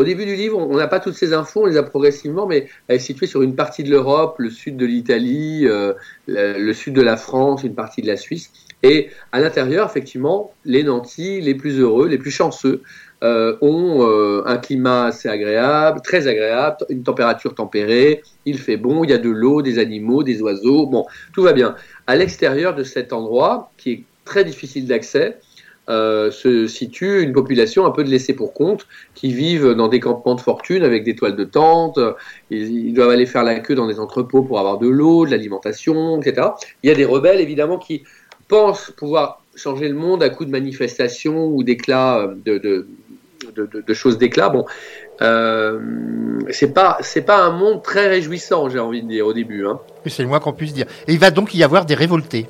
au 0.00 0.04
début 0.04 0.24
du 0.24 0.34
livre, 0.34 0.56
on 0.56 0.78
n'a 0.78 0.86
pas 0.86 0.98
toutes 0.98 1.14
ces 1.14 1.34
infos, 1.34 1.64
on 1.64 1.66
les 1.66 1.76
a 1.76 1.82
progressivement, 1.82 2.46
mais 2.46 2.68
elle 2.88 2.96
est 2.96 3.00
située 3.00 3.26
sur 3.26 3.42
une 3.42 3.54
partie 3.54 3.84
de 3.84 3.90
l'Europe, 3.90 4.36
le 4.38 4.48
sud 4.48 4.78
de 4.78 4.86
l'Italie, 4.86 5.66
euh, 5.66 5.92
le, 6.26 6.72
sud 6.72 6.94
de 6.94 7.02
la 7.02 7.18
France, 7.18 7.64
une 7.64 7.74
partie 7.74 8.00
de 8.00 8.06
la 8.06 8.16
Suisse. 8.16 8.50
Et 8.82 9.10
à 9.30 9.40
l'intérieur, 9.40 9.86
effectivement, 9.86 10.54
les 10.64 10.84
nantis, 10.84 11.42
les 11.42 11.54
plus 11.54 11.78
heureux, 11.78 12.08
les 12.08 12.16
plus 12.16 12.30
chanceux, 12.30 12.80
euh, 13.22 13.58
ont 13.60 14.08
euh, 14.08 14.42
un 14.46 14.56
climat 14.56 15.04
assez 15.04 15.28
agréable, 15.28 16.00
très 16.02 16.28
agréable, 16.28 16.78
une 16.88 17.02
température 17.02 17.54
tempérée, 17.54 18.22
il 18.46 18.56
fait 18.56 18.78
bon, 18.78 19.04
il 19.04 19.10
y 19.10 19.12
a 19.12 19.18
de 19.18 19.28
l'eau, 19.28 19.60
des 19.60 19.78
animaux, 19.78 20.22
des 20.22 20.40
oiseaux, 20.40 20.86
bon, 20.86 21.04
tout 21.34 21.42
va 21.42 21.52
bien. 21.52 21.74
À 22.06 22.16
l'extérieur 22.16 22.74
de 22.74 22.84
cet 22.84 23.12
endroit, 23.12 23.70
qui 23.76 23.90
est 23.92 24.04
très 24.24 24.44
difficile 24.44 24.86
d'accès, 24.86 25.36
euh, 25.90 26.30
se 26.30 26.68
situe 26.68 27.20
une 27.20 27.32
population 27.32 27.84
un 27.84 27.90
peu 27.90 28.04
de 28.04 28.10
laissés 28.10 28.32
pour 28.32 28.54
compte 28.54 28.86
qui 29.14 29.32
vivent 29.32 29.74
dans 29.74 29.88
des 29.88 29.98
campements 29.98 30.36
de 30.36 30.40
fortune 30.40 30.84
avec 30.84 31.02
des 31.02 31.16
toiles 31.16 31.34
de 31.34 31.44
tente. 31.44 31.98
Ils, 32.50 32.94
doivent 32.94 33.10
aller 33.10 33.26
faire 33.26 33.42
la 33.42 33.58
queue 33.58 33.74
dans 33.74 33.88
des 33.88 33.98
entrepôts 33.98 34.42
pour 34.42 34.60
avoir 34.60 34.78
de 34.78 34.88
l'eau, 34.88 35.26
de 35.26 35.32
l'alimentation, 35.32 36.20
etc. 36.20 36.48
Il 36.84 36.88
y 36.88 36.92
a 36.92 36.94
des 36.94 37.04
rebelles 37.04 37.40
évidemment 37.40 37.76
qui 37.76 38.04
pensent 38.46 38.92
pouvoir 38.96 39.42
changer 39.56 39.88
le 39.88 39.96
monde 39.96 40.22
à 40.22 40.30
coup 40.30 40.44
de 40.44 40.50
manifestations 40.50 41.46
ou 41.46 41.64
d'éclats 41.64 42.18
euh, 42.18 42.34
de, 42.44 42.86
de, 43.56 43.94
choses 43.94 44.16
d'éclat. 44.16 44.48
Bon, 44.48 44.66
euh, 45.22 45.80
c'est 46.50 46.72
pas 46.72 46.98
c'est 47.00 47.22
pas 47.22 47.42
un 47.42 47.50
monde 47.50 47.82
très 47.82 48.06
réjouissant, 48.06 48.68
j'ai 48.68 48.78
envie 48.78 49.02
de 49.02 49.08
dire 49.08 49.26
au 49.26 49.32
début. 49.32 49.66
Hein. 49.66 49.80
C'est 50.06 50.22
le 50.22 50.28
moins 50.28 50.38
qu'on 50.38 50.52
puisse 50.52 50.72
dire. 50.72 50.86
Et 51.08 51.12
il 51.12 51.18
va 51.18 51.32
donc 51.32 51.52
y 51.52 51.64
avoir 51.64 51.84
des 51.84 51.94
révoltés. 51.94 52.46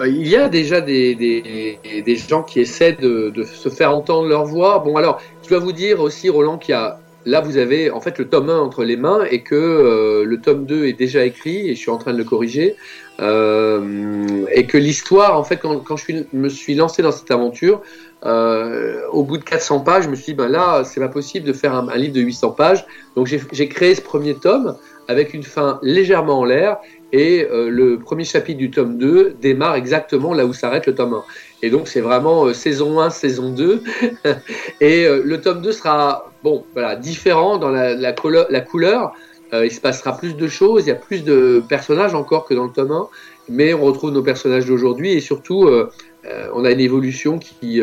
Euh, 0.00 0.08
Il 0.08 0.26
y 0.26 0.36
a 0.36 0.48
déjà 0.48 0.80
des, 0.80 1.14
des, 1.14 2.16
gens 2.16 2.42
qui 2.42 2.60
essaient 2.60 2.92
de, 2.92 3.30
de 3.30 3.44
se 3.44 3.68
faire 3.68 3.94
entendre 3.94 4.28
leur 4.28 4.44
voix. 4.44 4.78
Bon, 4.78 4.96
alors, 4.96 5.20
je 5.42 5.48
dois 5.48 5.58
vous 5.58 5.72
dire 5.72 6.00
aussi, 6.00 6.28
Roland, 6.28 6.58
qu'il 6.58 6.72
y 6.72 6.78
a 6.78 6.98
là, 7.26 7.42
vous 7.42 7.58
avez 7.58 7.90
en 7.90 8.00
fait 8.00 8.18
le 8.18 8.28
tome 8.28 8.48
1 8.48 8.58
entre 8.58 8.82
les 8.82 8.96
mains 8.96 9.24
et 9.30 9.42
que 9.42 9.54
euh, 9.54 10.24
le 10.24 10.40
tome 10.40 10.64
2 10.64 10.86
est 10.86 10.94
déjà 10.94 11.22
écrit 11.26 11.68
et 11.68 11.74
je 11.74 11.78
suis 11.78 11.90
en 11.90 11.98
train 11.98 12.14
de 12.14 12.18
le 12.18 12.24
corriger. 12.24 12.76
Euh, 13.20 14.46
et 14.54 14.66
que 14.66 14.78
l'histoire, 14.78 15.38
en 15.38 15.44
fait, 15.44 15.58
quand, 15.58 15.80
quand 15.80 15.98
je 15.98 16.24
me 16.32 16.48
suis 16.48 16.74
lancé 16.74 17.02
dans 17.02 17.12
cette 17.12 17.30
aventure, 17.30 17.82
au 18.22 19.22
bout 19.22 19.36
de 19.36 19.44
400 19.44 19.80
pages, 19.80 20.04
je 20.04 20.08
me 20.08 20.14
suis 20.14 20.32
dit, 20.32 20.34
ben 20.34 20.48
là, 20.48 20.82
c'est 20.84 21.00
pas 21.00 21.08
possible 21.08 21.46
de 21.46 21.52
faire 21.52 21.74
un, 21.74 21.88
un 21.88 21.96
livre 21.96 22.14
de 22.14 22.20
800 22.22 22.52
pages. 22.52 22.86
Donc 23.16 23.26
j'ai 23.26 23.68
créé 23.68 23.94
ce 23.94 24.00
premier 24.00 24.34
tome 24.34 24.76
avec 25.08 25.34
une 25.34 25.42
fin 25.42 25.78
légèrement 25.82 26.38
en 26.38 26.44
l'air 26.44 26.78
et 27.12 27.46
euh, 27.50 27.68
le 27.68 27.98
premier 27.98 28.24
chapitre 28.24 28.58
du 28.58 28.70
tome 28.70 28.96
2 28.96 29.36
démarre 29.40 29.74
exactement 29.74 30.32
là 30.32 30.46
où 30.46 30.52
s'arrête 30.52 30.86
le 30.86 30.94
tome 30.94 31.14
1. 31.14 31.24
Et 31.62 31.70
donc 31.70 31.88
c'est 31.88 32.00
vraiment 32.00 32.46
euh, 32.46 32.52
saison 32.52 33.00
1, 33.00 33.10
saison 33.10 33.50
2. 33.50 33.82
et 34.80 35.06
euh, 35.06 35.22
le 35.24 35.40
tome 35.40 35.60
2 35.60 35.72
sera 35.72 36.30
bon, 36.44 36.64
voilà, 36.72 36.96
différent 36.96 37.58
dans 37.58 37.70
la, 37.70 38.12
couleur, 38.12 38.46
la 38.50 38.60
couleur. 38.60 39.12
il 39.52 39.72
se 39.72 39.80
passera 39.80 40.16
plus 40.16 40.36
de 40.36 40.46
choses, 40.46 40.84
il 40.86 40.88
y 40.88 40.92
a 40.92 40.96
plus 40.96 41.24
de 41.24 41.62
personnages 41.68 42.14
encore 42.14 42.46
que 42.46 42.54
dans 42.54 42.64
le 42.64 42.72
tome 42.72 42.92
1, 42.92 43.08
mais 43.48 43.74
on 43.74 43.82
retrouve 43.82 44.12
nos 44.12 44.22
personnages 44.22 44.66
d'aujourd'hui 44.66 45.12
et 45.12 45.20
surtout 45.20 45.68
on 46.54 46.64
a 46.64 46.70
une 46.70 46.80
évolution 46.80 47.38
qui 47.38 47.82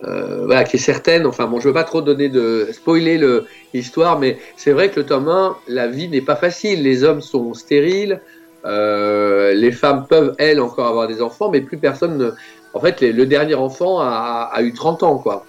voilà, 0.00 0.64
qui 0.64 0.76
est 0.76 0.80
certaine. 0.80 1.26
Enfin 1.26 1.46
bon, 1.46 1.58
je 1.60 1.68
veux 1.68 1.74
pas 1.74 1.84
trop 1.84 2.02
donner 2.02 2.28
de 2.28 2.68
spoiler 2.72 3.18
l'histoire, 3.72 4.20
mais 4.20 4.38
c'est 4.56 4.72
vrai 4.72 4.90
que 4.90 5.00
le 5.00 5.06
tome 5.06 5.28
1, 5.28 5.56
la 5.68 5.88
vie 5.88 6.08
n'est 6.08 6.20
pas 6.20 6.36
facile. 6.36 6.82
Les 6.82 7.02
hommes 7.02 7.22
sont 7.22 7.54
stériles, 7.54 8.20
euh, 8.64 9.54
les 9.54 9.72
femmes 9.72 10.06
peuvent, 10.08 10.34
elles, 10.38 10.60
encore 10.60 10.86
avoir 10.86 11.08
des 11.08 11.22
enfants, 11.22 11.50
mais 11.50 11.60
plus 11.60 11.78
personne 11.78 12.18
ne... 12.18 12.30
En 12.74 12.80
fait, 12.80 13.00
le 13.00 13.26
dernier 13.26 13.54
enfant 13.54 13.98
a, 14.00 14.58
eu 14.60 14.72
30 14.72 15.02
ans, 15.02 15.18
quoi. 15.18 15.44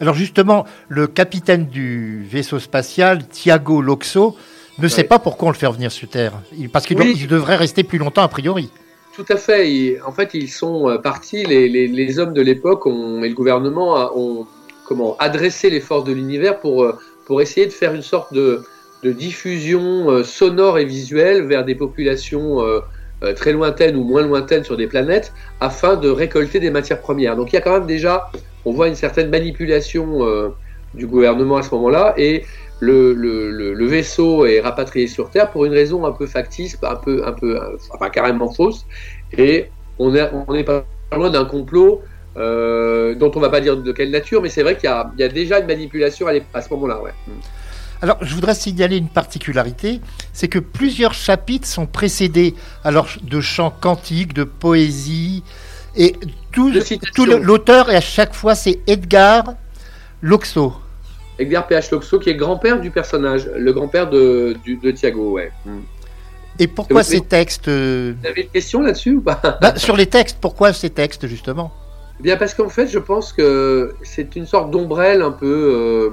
Alors 0.00 0.14
justement, 0.14 0.66
le 0.88 1.06
capitaine 1.06 1.66
du 1.66 2.26
vaisseau 2.28 2.58
spatial, 2.58 3.26
Thiago 3.28 3.80
Loxo, 3.80 4.36
ne 4.78 4.88
sait 4.88 5.04
pas 5.04 5.18
pourquoi 5.18 5.48
on 5.48 5.50
le 5.52 5.56
fait 5.56 5.66
revenir 5.66 5.90
sur 5.90 6.08
Terre. 6.08 6.32
Parce 6.72 6.84
qu'il 6.84 7.28
devrait 7.28 7.56
rester 7.56 7.82
plus 7.82 7.98
longtemps, 7.98 8.22
a 8.22 8.28
priori. 8.28 8.70
Tout 9.14 9.24
à 9.30 9.36
fait. 9.36 9.98
en 10.04 10.12
fait, 10.12 10.34
ils 10.34 10.50
sont 10.50 10.90
euh, 10.90 10.98
partis, 10.98 11.44
les, 11.44 12.18
hommes 12.18 12.34
de 12.34 12.42
l'époque 12.42 12.82
et 12.86 12.90
le 13.28 13.34
gouvernement 13.34 14.10
ont 14.14 14.46
comment, 14.84 15.16
adressé 15.18 15.70
les 15.70 15.80
forces 15.80 16.04
de 16.04 16.12
l'univers 16.12 16.60
pour, 16.60 16.82
euh, 16.82 16.98
pour 17.24 17.40
essayer 17.40 17.66
de 17.66 17.72
faire 17.72 17.94
une 17.94 18.02
sorte 18.02 18.34
de, 18.34 18.62
de 19.06 19.12
diffusion 19.12 20.10
euh, 20.10 20.24
sonore 20.24 20.80
et 20.80 20.84
visuelle 20.84 21.44
vers 21.44 21.64
des 21.64 21.76
populations 21.76 22.60
euh, 22.60 22.80
euh, 23.22 23.34
très 23.34 23.52
lointaines 23.52 23.94
ou 23.94 24.02
moins 24.02 24.26
lointaines 24.26 24.64
sur 24.64 24.76
des 24.76 24.88
planètes 24.88 25.32
afin 25.60 25.94
de 25.94 26.10
récolter 26.10 26.58
des 26.58 26.70
matières 26.70 27.00
premières. 27.00 27.36
Donc 27.36 27.52
il 27.52 27.54
y 27.54 27.58
a 27.58 27.60
quand 27.60 27.74
même 27.78 27.86
déjà, 27.86 28.32
on 28.64 28.72
voit 28.72 28.88
une 28.88 28.96
certaine 28.96 29.30
manipulation 29.30 30.06
du 30.94 31.06
gouvernement 31.06 31.56
à 31.56 31.62
ce 31.62 31.72
moment-là 31.76 32.14
et 32.16 32.44
le, 32.80 33.86
vaisseau 33.86 34.44
est 34.44 34.60
rapatrié 34.60 35.06
sur 35.06 35.30
Terre 35.30 35.50
pour 35.50 35.64
une 35.64 35.72
raison 35.72 36.04
un 36.04 36.12
peu 36.12 36.26
factice, 36.26 36.76
un 36.82 36.96
peu, 36.96 37.22
un 37.24 37.32
peu, 37.32 37.58
carrément 38.12 38.52
fausse. 38.52 38.86
Et 39.38 39.66
on 40.00 40.14
est, 40.14 40.64
pas 40.64 40.84
loin 41.12 41.30
d'un 41.30 41.44
complot 41.44 42.02
dont 42.34 43.32
on 43.36 43.40
va 43.40 43.50
pas 43.50 43.60
dire 43.60 43.76
de 43.76 43.92
quelle 43.92 44.10
nature, 44.10 44.42
mais 44.42 44.48
c'est 44.48 44.64
vrai 44.64 44.76
qu'il 44.76 44.90
y, 44.90 45.22
a 45.22 45.28
déjà 45.28 45.60
une 45.60 45.66
manipulation 45.66 46.26
à, 46.26 46.32
à 46.54 46.60
ce 46.60 46.68
moment-là. 46.74 47.00
Ouais. 47.00 47.12
Alors, 48.02 48.18
je 48.20 48.34
voudrais 48.34 48.54
signaler 48.54 48.98
une 48.98 49.08
particularité, 49.08 50.00
c'est 50.32 50.48
que 50.48 50.58
plusieurs 50.58 51.14
chapitres 51.14 51.66
sont 51.66 51.86
précédés 51.86 52.54
alors 52.84 53.08
de 53.22 53.40
chants 53.40 53.70
cantiques, 53.70 54.34
de 54.34 54.44
poésie, 54.44 55.42
et 55.96 56.14
tout, 56.52 56.70
l'auteur, 57.24 57.90
et 57.90 57.96
à 57.96 58.00
chaque 58.00 58.34
fois, 58.34 58.54
c'est 58.54 58.80
Edgar 58.86 59.54
Loxo. 60.20 60.74
Edgar 61.38 61.66
P.H. 61.66 61.90
Loxo, 61.92 62.18
qui 62.18 62.30
est 62.30 62.34
grand-père 62.34 62.80
du 62.80 62.90
personnage, 62.90 63.50
le 63.56 63.72
grand-père 63.72 64.08
de, 64.08 64.56
de, 64.82 64.90
Thiago, 64.90 65.32
ouais. 65.32 65.52
Hmm. 65.64 65.80
Et 66.58 66.66
pourquoi 66.66 67.02
ces 67.02 67.20
textes 67.20 67.68
euh, 67.68 68.14
Vous 68.20 68.26
avez 68.26 68.42
une 68.42 68.48
question 68.48 68.80
là-dessus 68.80 69.16
ou 69.16 69.20
pas? 69.20 69.40
Bah, 69.60 69.76
Sur 69.76 69.96
les 69.96 70.06
textes, 70.06 70.38
pourquoi 70.40 70.72
ces 70.72 70.90
textes, 70.90 71.26
justement? 71.26 71.72
Eh 72.18 72.22
Bien 72.22 72.36
parce 72.36 72.54
qu'en 72.54 72.70
fait, 72.70 72.86
je 72.88 72.98
pense 72.98 73.32
que 73.32 73.94
c'est 74.02 74.36
une 74.36 74.46
sorte 74.46 74.70
d'ombrelle 74.70 75.20
un 75.20 75.32
peu 75.32 75.46
euh, 75.46 76.10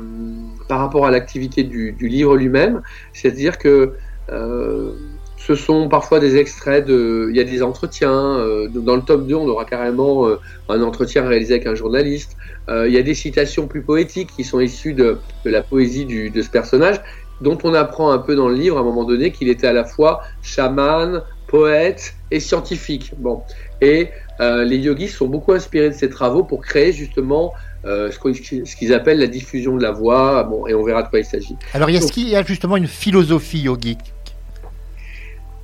par 0.74 0.80
rapport 0.80 1.06
à 1.06 1.12
l'activité 1.12 1.62
du, 1.62 1.96
livre 2.00 2.36
lui-même. 2.36 2.82
C'est-à-dire 3.14 3.60
que 3.60 3.94
euh, 4.32 4.94
ce 5.38 5.54
sont 5.54 5.88
parfois 5.88 6.20
des 6.20 6.36
extraits 6.38 6.84
de. 6.84 7.28
Il 7.30 7.38
y 7.38 7.40
a 7.40 7.44
des 7.44 7.62
entretiens. 7.62 8.40
Euh, 8.40 8.68
dans 8.70 8.96
le 8.96 9.04
tome 9.04 9.28
2, 9.28 9.36
on 9.36 9.48
aura 9.48 9.66
carrément 9.66 10.28
un 10.70 10.82
entretien 10.82 11.28
réalisé 11.28 11.54
avec 11.54 11.68
un 11.68 11.76
journaliste. 11.76 12.38
il 12.70 12.92
y 12.92 12.98
a 12.98 13.04
des 13.04 13.14
citations 13.14 13.68
plus 13.68 13.84
poétiques 13.84 14.32
qui 14.36 14.44
sont 14.44 14.60
issues 14.60 14.94
de, 14.94 15.20
la 15.46 15.62
poésie 15.62 16.06
de 16.06 16.42
ce 16.42 16.50
personnage, 16.50 17.00
dont 17.42 17.60
on 17.64 17.76
apprend 17.76 18.10
un 18.10 18.18
peu 18.18 18.36
dans 18.36 18.50
le 18.50 18.56
livre 18.56 18.78
à 18.78 18.80
un 18.80 18.84
moment 18.84 19.04
donné 19.04 19.32
qu'il 19.32 19.50
était 19.50 19.68
à 19.68 19.74
la 19.74 19.86
fois 19.86 20.22
chaman, 20.42 21.22
poète 21.46 22.16
et 22.32 22.40
scientifique. 22.40 23.12
Bon. 23.20 23.44
Et 23.80 24.10
euh, 24.40 24.64
les 24.64 24.78
yogis 24.78 25.10
sont 25.10 25.28
beaucoup 25.28 25.52
inspirés 25.52 25.90
de 25.92 25.94
ces 25.94 26.10
travaux 26.10 26.44
pour 26.44 26.62
créer 26.62 26.92
justement 26.92 27.54
euh, 27.86 28.12
ce 28.12 28.76
qu'ils 28.76 28.94
appellent 28.94 29.20
la 29.20 29.28
diffusion 29.28 29.76
de 29.76 29.84
la 29.84 29.92
voix. 29.92 30.44
Bon, 30.44 30.68
et 30.68 30.74
on 30.74 30.84
verra 30.84 31.04
de 31.04 31.10
quoi 31.10 31.20
il 31.20 31.26
s'agit. 31.26 31.56
Alors, 31.74 31.90
est-ce 31.90 32.12
qu'il 32.12 32.30
y 32.30 32.36
a 32.36 32.44
justement 32.44 32.78
une 32.78 32.88
philosophie 32.88 33.60
yogique? 33.60 34.14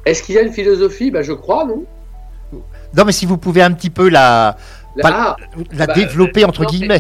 Est-ce 0.06 0.24
qu'il 0.24 0.36
y 0.36 0.38
a 0.38 0.42
une 0.42 0.54
philosophie? 0.54 1.12
Ben, 1.12 1.22
Je 1.22 1.34
crois, 1.34 1.66
non 1.66 1.86
Non, 2.96 3.06
mais 3.06 3.12
si 3.12 3.26
vous 3.26 3.38
pouvez 3.38 3.62
un 3.62 3.72
petit 3.72 3.90
peu 3.90 4.10
la, 4.10 4.58
la, 4.96 5.38
la 5.72 5.88
bah, 5.88 5.94
développer, 5.94 6.46
entre 6.46 6.66
guillemets. 6.66 7.00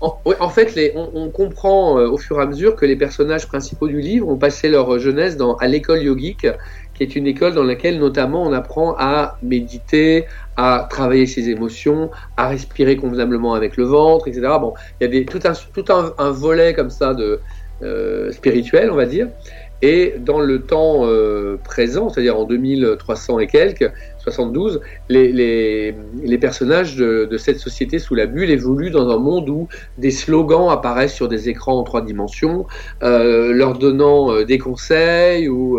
En 0.00 0.48
fait, 0.48 0.74
les, 0.74 0.92
on, 0.94 1.30
comprend 1.30 1.98
euh, 1.98 2.08
au 2.08 2.18
fur 2.18 2.38
et 2.38 2.42
à 2.42 2.46
mesure 2.46 2.76
que 2.76 2.84
les 2.84 2.96
personnages 2.96 3.46
principaux 3.46 3.88
du 3.88 4.00
livre 4.00 4.28
ont 4.28 4.36
passé 4.36 4.68
leur 4.68 4.98
jeunesse 4.98 5.36
dans, 5.36 5.56
à 5.56 5.66
l'école 5.66 6.02
yogique 6.02 6.46
qui 6.96 7.02
est 7.02 7.14
une 7.14 7.26
école 7.26 7.54
dans 7.54 7.62
laquelle 7.62 7.98
notamment 7.98 8.42
on 8.42 8.52
apprend 8.52 8.96
à 8.98 9.38
méditer, 9.42 10.24
à 10.56 10.86
travailler 10.88 11.26
ses 11.26 11.50
émotions, 11.50 12.10
à 12.36 12.48
respirer 12.48 12.96
convenablement 12.96 13.54
avec 13.54 13.76
le 13.76 13.84
ventre, 13.84 14.28
etc. 14.28 14.46
Bon, 14.60 14.74
il 15.00 15.14
y 15.14 15.20
a 15.20 15.24
tout, 15.24 15.40
un, 15.44 15.52
tout 15.72 15.84
un, 15.92 16.30
volet 16.30 16.72
comme 16.72 16.90
ça 16.90 17.14
de 17.14 17.40
euh, 17.82 18.32
spirituel, 18.32 18.90
on 18.90 18.96
va 18.96 19.06
dire. 19.06 19.28
Et 19.82 20.14
dans 20.18 20.40
le 20.40 20.62
temps 20.62 21.02
euh, 21.04 21.58
présent, 21.62 22.08
c'est-à-dire 22.08 22.38
en 22.38 22.44
2300 22.44 23.40
et 23.40 23.46
quelques, 23.46 23.92
72, 24.20 24.80
les, 25.10 25.30
les, 25.30 26.38
personnages 26.38 26.96
de, 26.96 27.36
cette 27.36 27.58
société 27.58 27.98
sous 27.98 28.14
la 28.14 28.24
bulle 28.24 28.50
évoluent 28.50 28.90
dans 28.90 29.10
un 29.10 29.18
monde 29.18 29.50
où 29.50 29.68
des 29.98 30.10
slogans 30.10 30.70
apparaissent 30.70 31.14
sur 31.14 31.28
des 31.28 31.50
écrans 31.50 31.78
en 31.78 31.82
trois 31.82 32.00
dimensions, 32.00 32.66
euh, 33.02 33.52
leur 33.52 33.78
donnant 33.78 34.42
des 34.42 34.58
conseils 34.58 35.46
ou 35.48 35.78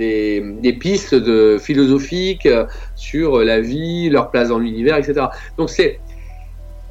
euh, 0.00 0.52
des, 0.60 0.72
pistes 0.72 1.58
philosophiques 1.58 2.48
sur 2.96 3.38
la 3.38 3.60
vie, 3.60 4.08
leur 4.10 4.30
place 4.30 4.48
dans 4.48 4.58
l'univers, 4.58 4.96
etc. 4.96 5.26
Donc 5.58 5.70
c'est 5.70 6.00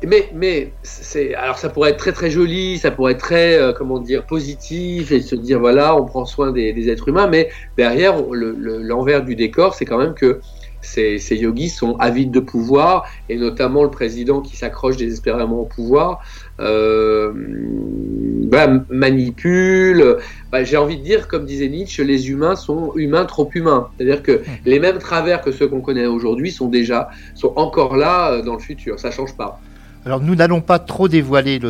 mais, 0.06 0.30
mais 0.34 0.74
c'est 0.84 1.34
alors 1.36 1.58
ça 1.58 1.70
pourrait 1.70 1.92
être 1.92 1.98
très 1.98 2.12
très 2.12 2.30
joli, 2.30 2.78
ça 2.78 2.92
pourrait 2.92 3.14
être 3.14 3.20
très 3.20 3.58
euh, 3.58 3.74
comment 3.74 4.00
dire 4.00 4.26
positif 4.26 5.12
et 5.12 5.22
se 5.22 5.36
dire 5.36 5.60
voilà 5.60 5.96
on 5.96 6.06
prend 6.06 6.26
soin 6.26 6.52
des, 6.52 6.90
êtres 6.90 7.08
humains, 7.08 7.28
mais 7.28 7.50
derrière 7.78 8.16
l'envers 8.32 9.24
du 9.24 9.36
décor 9.36 9.76
c'est 9.76 9.86
quand 9.86 9.98
même 9.98 10.14
que 10.14 10.42
ces, 10.84 11.18
ces, 11.18 11.38
yogis 11.38 11.70
sont 11.70 11.96
avides 11.98 12.32
de 12.32 12.40
pouvoir 12.40 13.06
et 13.30 13.38
notamment 13.38 13.84
le 13.84 13.90
président 13.90 14.42
qui 14.42 14.56
s'accroche 14.56 14.98
désespérément 14.98 15.62
au 15.62 15.66
pouvoir 15.66 16.22
euh, 16.60 17.32
bah, 17.36 18.68
manipule. 18.90 20.18
Bah, 20.52 20.64
j'ai 20.64 20.78
envie 20.78 20.98
de 20.98 21.04
dire, 21.04 21.28
comme 21.28 21.46
disait 21.46 21.70
Nietzsche, 21.70 22.04
les 22.04 22.30
humains 22.30 22.56
sont 22.56 22.94
humains 22.96 23.26
trop 23.26 23.50
humains. 23.54 23.90
C'est-à-dire 23.98 24.22
que 24.22 24.42
les 24.66 24.80
mêmes 24.80 25.00
travers 25.00 25.42
que 25.42 25.52
ceux 25.52 25.68
qu'on 25.68 25.82
connaît 25.82 26.06
aujourd'hui 26.06 26.52
sont 26.52 26.68
déjà, 26.68 27.10
sont 27.34 27.54
encore 27.56 27.98
là 27.98 28.32
euh, 28.32 28.42
dans 28.44 28.54
le 28.54 28.60
futur. 28.60 29.00
Ça 29.00 29.12
change 29.12 29.36
pas. 29.36 29.60
Alors 30.06 30.20
nous 30.20 30.36
n'allons 30.36 30.60
pas 30.60 30.80
trop 30.80 31.08
dévoiler 31.08 31.62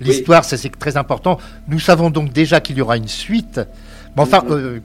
l'histoire, 0.00 0.44
ça 0.44 0.56
c'est 0.56 0.76
très 0.76 0.96
important. 0.96 1.38
Nous 1.68 1.78
savons 1.78 2.10
donc 2.10 2.32
déjà 2.32 2.60
qu'il 2.60 2.76
y 2.76 2.80
aura 2.80 2.96
une 2.96 3.08
suite. 3.08 3.60
Mais 4.16 4.22
enfin, 4.22 4.40
mm-hmm. 4.40 4.52
euh, 4.52 4.80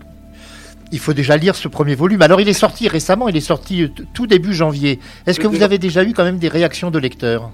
il 0.92 1.00
faut 1.00 1.14
déjà 1.14 1.38
lire 1.38 1.56
ce 1.56 1.68
premier 1.68 1.96
volume. 1.96 2.22
Alors 2.22 2.42
il 2.42 2.50
est 2.50 2.54
sorti 2.54 2.88
récemment, 2.88 3.30
il 3.30 3.38
est 3.38 3.42
sorti 3.42 3.92
tout 4.14 4.28
début 4.28 4.54
janvier. 4.54 5.00
Est-ce 5.28 5.40
que 5.40 5.48
vous 5.48 5.64
avez 5.64 5.78
déjà 5.78 6.04
eu 6.04 6.14
quand 6.14 6.24
même 6.24 6.38
des 6.40 6.48
réactions 6.48 6.92
de 6.92 7.00
lecteurs? 7.00 7.52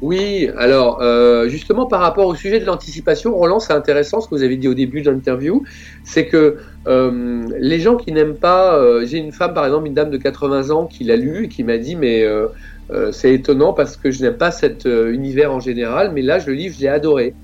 Oui, 0.00 0.48
alors 0.56 1.02
euh, 1.02 1.48
justement 1.48 1.86
par 1.86 2.00
rapport 2.00 2.26
au 2.26 2.34
sujet 2.36 2.60
de 2.60 2.64
l'anticipation, 2.64 3.34
Roland, 3.34 3.58
c'est 3.58 3.72
intéressant 3.72 4.20
ce 4.20 4.28
que 4.28 4.36
vous 4.36 4.44
avez 4.44 4.56
dit 4.56 4.68
au 4.68 4.74
début 4.74 5.02
de 5.02 5.10
l'interview, 5.10 5.64
c'est 6.04 6.26
que 6.26 6.58
euh, 6.86 7.42
les 7.58 7.80
gens 7.80 7.96
qui 7.96 8.12
n'aiment 8.12 8.36
pas, 8.36 8.76
euh, 8.76 9.04
j'ai 9.04 9.18
une 9.18 9.32
femme 9.32 9.54
par 9.54 9.66
exemple, 9.66 9.88
une 9.88 9.94
dame 9.94 10.10
de 10.10 10.16
80 10.16 10.70
ans 10.70 10.86
qui 10.86 11.02
l'a 11.02 11.16
lu 11.16 11.46
et 11.46 11.48
qui 11.48 11.64
m'a 11.64 11.78
dit 11.78 11.96
mais 11.96 12.24
c'est 13.10 13.34
étonnant 13.34 13.74
parce 13.74 13.96
que 13.96 14.10
je 14.10 14.22
n'aime 14.22 14.38
pas 14.38 14.50
cet 14.50 14.86
univers 14.86 15.52
en 15.52 15.60
général, 15.60 16.12
mais 16.14 16.22
là 16.22 16.38
le 16.46 16.52
livre, 16.52 16.74
je 16.76 16.82
l'ai 16.82 16.88
adoré. 16.88 17.34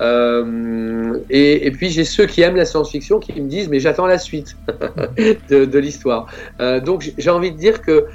Et, 0.00 1.66
et, 1.66 1.70
puis 1.70 1.90
j'ai 1.90 2.04
ceux 2.04 2.26
qui 2.26 2.40
aiment 2.40 2.56
la 2.56 2.64
science-fiction 2.64 3.20
qui 3.20 3.40
me 3.40 3.48
disent 3.48 3.68
mais 3.68 3.78
j'attends 3.78 4.06
la 4.06 4.18
suite 4.18 4.56
de, 5.50 5.78
l'histoire. 5.78 6.26
donc 6.84 7.12
j'ai 7.18 7.30
envie 7.30 7.52
de 7.52 7.56
dire 7.56 7.82
que 7.82 8.06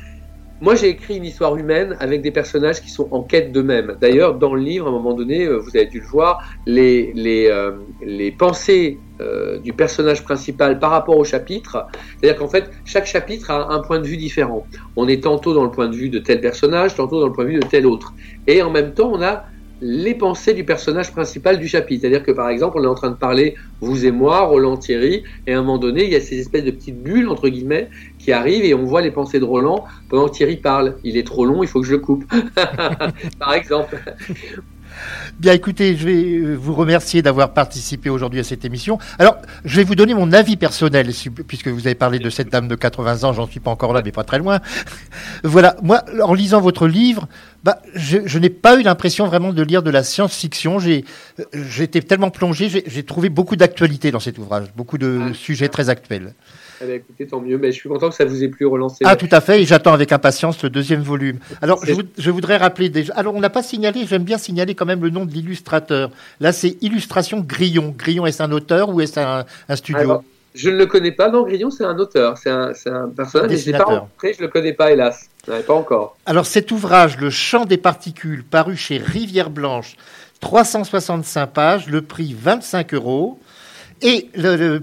moi, 0.59 0.73
j'ai 0.73 0.89
écrit 0.89 1.17
une 1.17 1.25
histoire 1.25 1.55
humaine 1.55 1.95
avec 1.99 2.23
des 2.23 2.31
personnages 2.31 2.81
qui 2.81 2.89
sont 2.89 3.07
en 3.11 3.21
quête 3.21 3.51
d'eux-mêmes. 3.51 3.95
D'ailleurs, 4.01 4.33
dans 4.39 4.55
le 4.55 4.61
livre, 4.61 4.87
à 4.87 4.89
un 4.89 4.91
moment 4.91 5.13
donné, 5.13 5.45
euh, 5.45 5.57
vous 5.57 5.77
avez 5.77 5.85
dû 5.85 5.99
le 5.99 6.07
voir, 6.07 6.43
les, 6.65 7.13
les, 7.13 7.47
euh, 7.47 7.73
les 8.01 8.31
pensées 8.31 8.97
euh, 9.21 9.59
du 9.59 9.71
personnage 9.71 10.23
principal 10.23 10.79
par 10.79 10.89
rapport 10.89 11.15
au 11.15 11.23
chapitre, 11.23 11.85
c'est-à-dire 12.19 12.39
qu'en 12.39 12.47
fait, 12.47 12.71
chaque 12.85 13.05
chapitre 13.05 13.51
a 13.51 13.71
un 13.71 13.81
point 13.81 13.99
de 13.99 14.07
vue 14.07 14.17
différent. 14.17 14.65
On 14.95 15.07
est 15.07 15.23
tantôt 15.23 15.53
dans 15.53 15.63
le 15.63 15.69
point 15.69 15.89
de 15.89 15.95
vue 15.95 16.09
de 16.09 16.17
tel 16.17 16.41
personnage, 16.41 16.95
tantôt 16.95 17.19
dans 17.19 17.27
le 17.27 17.33
point 17.33 17.45
de 17.45 17.49
vue 17.49 17.59
de 17.59 17.67
tel 17.67 17.85
autre. 17.85 18.15
Et 18.47 18.63
en 18.63 18.71
même 18.71 18.95
temps, 18.95 19.11
on 19.13 19.21
a 19.21 19.45
les 19.81 20.15
pensées 20.15 20.53
du 20.53 20.63
personnage 20.63 21.11
principal 21.11 21.59
du 21.59 21.67
chapitre. 21.67 22.01
C'est-à-dire 22.01 22.23
que 22.23 22.31
par 22.31 22.49
exemple, 22.49 22.77
on 22.79 22.83
est 22.83 22.87
en 22.87 22.95
train 22.95 23.09
de 23.09 23.15
parler, 23.15 23.55
vous 23.81 24.05
et 24.05 24.11
moi, 24.11 24.41
Roland 24.41 24.77
Thierry, 24.77 25.23
et 25.45 25.53
à 25.53 25.59
un 25.59 25.61
moment 25.61 25.77
donné, 25.77 26.05
il 26.05 26.11
y 26.11 26.15
a 26.15 26.21
ces 26.21 26.39
espèces 26.39 26.63
de 26.63 26.71
petites 26.71 27.01
bulles, 27.01 27.29
entre 27.29 27.49
guillemets, 27.49 27.89
qui 28.19 28.31
arrivent 28.31 28.65
et 28.65 28.73
on 28.73 28.85
voit 28.85 29.01
les 29.01 29.11
pensées 29.11 29.39
de 29.39 29.45
Roland 29.45 29.85
pendant 30.09 30.27
que 30.27 30.33
Thierry 30.33 30.57
parle. 30.57 30.95
Il 31.03 31.17
est 31.17 31.25
trop 31.25 31.45
long, 31.45 31.63
il 31.63 31.67
faut 31.67 31.81
que 31.81 31.87
je 31.87 31.93
le 31.93 31.99
coupe. 31.99 32.25
par 33.39 33.53
exemple. 33.53 33.97
Bien 35.39 35.53
écoutez, 35.53 35.95
je 35.95 36.05
vais 36.05 36.23
euh, 36.23 36.55
vous 36.55 36.73
remercier 36.73 37.21
d'avoir 37.21 37.53
participé 37.53 38.09
aujourd'hui 38.09 38.39
à 38.39 38.43
cette 38.43 38.65
émission. 38.65 38.97
Alors, 39.19 39.37
je 39.65 39.75
vais 39.75 39.83
vous 39.83 39.95
donner 39.95 40.13
mon 40.13 40.33
avis 40.33 40.57
personnel, 40.57 41.11
puisque 41.47 41.67
vous 41.67 41.85
avez 41.85 41.95
parlé 41.95 42.19
de 42.19 42.29
cette 42.29 42.51
dame 42.51 42.67
de 42.67 42.75
80 42.75 43.23
ans, 43.23 43.33
j'en 43.33 43.47
suis 43.47 43.59
pas 43.59 43.71
encore 43.71 43.93
là, 43.93 44.01
mais 44.03 44.11
pas 44.11 44.23
très 44.23 44.39
loin. 44.39 44.59
voilà, 45.43 45.75
moi, 45.83 46.03
en 46.23 46.33
lisant 46.33 46.61
votre 46.61 46.87
livre, 46.87 47.27
bah, 47.63 47.79
je, 47.95 48.19
je 48.25 48.39
n'ai 48.39 48.49
pas 48.49 48.79
eu 48.79 48.83
l'impression 48.83 49.25
vraiment 49.25 49.53
de 49.53 49.61
lire 49.61 49.83
de 49.83 49.89
la 49.89 50.03
science-fiction. 50.03 50.79
J'ai, 50.79 51.05
euh, 51.39 51.43
j'étais 51.53 52.01
tellement 52.01 52.29
plongé, 52.29 52.69
j'ai 52.85 53.03
trouvé 53.03 53.29
beaucoup 53.29 53.55
d'actualité 53.55 54.11
dans 54.11 54.19
cet 54.19 54.37
ouvrage, 54.37 54.67
beaucoup 54.75 54.97
de 54.97 55.19
ah. 55.21 55.33
sujets 55.33 55.67
très 55.67 55.89
actuels. 55.89 56.33
Eh 56.81 56.85
bien, 56.85 56.95
écoutez, 56.95 57.25
tant 57.25 57.41
mieux. 57.41 57.57
Mais 57.57 57.71
je 57.71 57.79
suis 57.79 57.89
content 57.89 58.09
que 58.09 58.15
ça 58.15 58.25
vous 58.25 58.43
ait 58.43 58.47
plus 58.49 58.65
relancé. 58.65 59.03
Ah, 59.05 59.15
tout 59.15 59.29
à 59.31 59.41
fait. 59.41 59.61
Et 59.61 59.65
j'attends 59.65 59.93
avec 59.93 60.11
impatience 60.11 60.61
le 60.63 60.69
deuxième 60.69 61.01
volume. 61.01 61.39
Alors, 61.61 61.83
je, 61.83 61.93
je, 62.17 62.31
voudrais 62.31 62.57
rappeler 62.57 62.89
déjà. 62.89 63.13
Alors, 63.15 63.33
on 63.35 63.39
n'a 63.39 63.49
pas 63.49 63.63
signalé, 63.63 64.05
j'aime 64.07 64.23
bien 64.23 64.37
signaler 64.37 64.75
quand 64.75 64.85
même 64.85 65.01
le 65.01 65.09
nom 65.09 65.25
de 65.25 65.31
l'illustrateur. 65.31 66.11
Là, 66.39 66.51
c'est 66.51 66.77
Illustration 66.81 67.39
Grillon. 67.39 67.95
Grillon, 67.97 68.25
est-ce 68.25 68.43
un 68.43 68.51
auteur 68.51 68.89
ou 68.89 69.01
est-ce 69.01 69.19
un, 69.19 69.45
un, 69.69 69.75
studio? 69.75 70.21
Je 70.57 70.69
ne 70.69 70.75
le 70.75 70.87
connais 70.87 71.11
pas. 71.11 71.29
Non, 71.29 71.43
Grillon, 71.43 71.69
c'est 71.69 71.85
un 71.85 71.97
auteur. 71.99 72.37
C'est 72.37 72.49
un, 72.49 72.73
un, 72.87 73.09
personnage. 73.09 73.51
Je 73.51 73.67
ne 73.67 73.71
l'ai 73.71 73.77
pas 73.77 73.83
rencontré. 73.83 74.33
Je 74.33 74.41
ne 74.41 74.47
le 74.47 74.51
connais 74.51 74.73
pas, 74.73 74.91
hélas. 74.91 75.29
Pas 75.45 75.73
encore. 75.73 76.17
Alors, 76.25 76.45
cet 76.45 76.71
ouvrage, 76.71 77.17
Le 77.19 77.29
chant 77.29 77.65
des 77.65 77.77
particules, 77.77 78.43
paru 78.43 78.75
chez 78.75 78.97
Rivière 78.97 79.51
Blanche, 79.51 79.95
365 80.39 81.45
pages, 81.47 81.87
le 81.87 82.01
prix 82.01 82.35
25 82.37 82.93
euros. 82.95 83.39
Et 84.01 84.29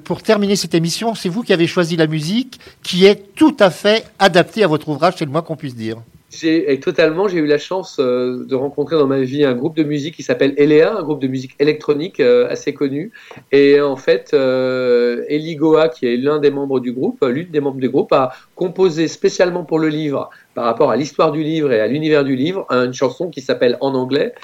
pour 0.05 0.23
terminer 0.23 0.57
cette 0.57 0.75
émission, 0.75 1.15
c'est 1.15 1.29
vous 1.29 1.43
qui 1.43 1.53
avez 1.53 1.67
choisi 1.67 1.97
la 1.97 2.07
musique 2.07 2.61
qui 2.83 3.05
est 3.05 3.35
tout 3.35 3.57
à 3.61 3.71
fait 3.71 4.07
adaptée 4.19 4.65
à 4.65 4.67
votre 4.67 4.89
ouvrage, 4.89 5.15
c'est 5.19 5.25
le 5.25 5.31
moins 5.31 5.43
qu'on 5.43 5.57
puisse 5.57 5.77
dire. 5.77 5.99
J'ai 6.41 6.81
totalement, 6.81 7.29
j'ai 7.29 7.39
eu 7.39 7.47
la 7.47 7.59
chance 7.59 7.99
euh, 8.01 8.45
de 8.47 8.55
rencontrer 8.55 8.97
dans 8.97 9.07
ma 9.07 9.21
vie 9.21 9.45
un 9.45 9.55
groupe 9.55 9.77
de 9.77 9.83
musique 9.83 10.17
qui 10.17 10.23
s'appelle 10.23 10.55
Eléa, 10.57 10.97
un 10.97 11.03
groupe 11.03 11.21
de 11.21 11.29
musique 11.29 11.55
électronique 11.59 12.21
euh, 12.21 12.49
assez 12.51 12.75
connu. 12.75 13.13
Et 13.53 13.81
en 13.81 13.97
fait, 13.97 14.31
euh, 14.35 15.25
Eli 15.29 15.57
Goa, 15.57 15.89
qui 15.89 16.07
est 16.07 16.17
l'un 16.17 16.39
des 16.39 16.51
membres 16.51 16.81
du 16.81 16.93
groupe, 16.93 17.25
l'une 17.25 17.51
des 17.51 17.61
membres 17.61 17.81
du 17.81 17.89
groupe, 17.89 18.13
a 18.13 18.33
composé 18.55 19.07
spécialement 19.09 19.65
pour 19.65 19.79
le 19.79 19.89
livre, 19.89 20.31
par 20.55 20.65
rapport 20.65 20.91
à 20.91 20.97
l'histoire 20.97 21.31
du 21.31 21.43
livre 21.43 21.73
et 21.73 21.81
à 21.81 21.87
l'univers 21.87 22.25
du 22.25 22.37
livre, 22.37 22.67
une 22.71 22.95
chanson 22.95 23.31
qui 23.31 23.41
s'appelle 23.41 23.77
en 23.81 23.95
anglais 23.95 24.35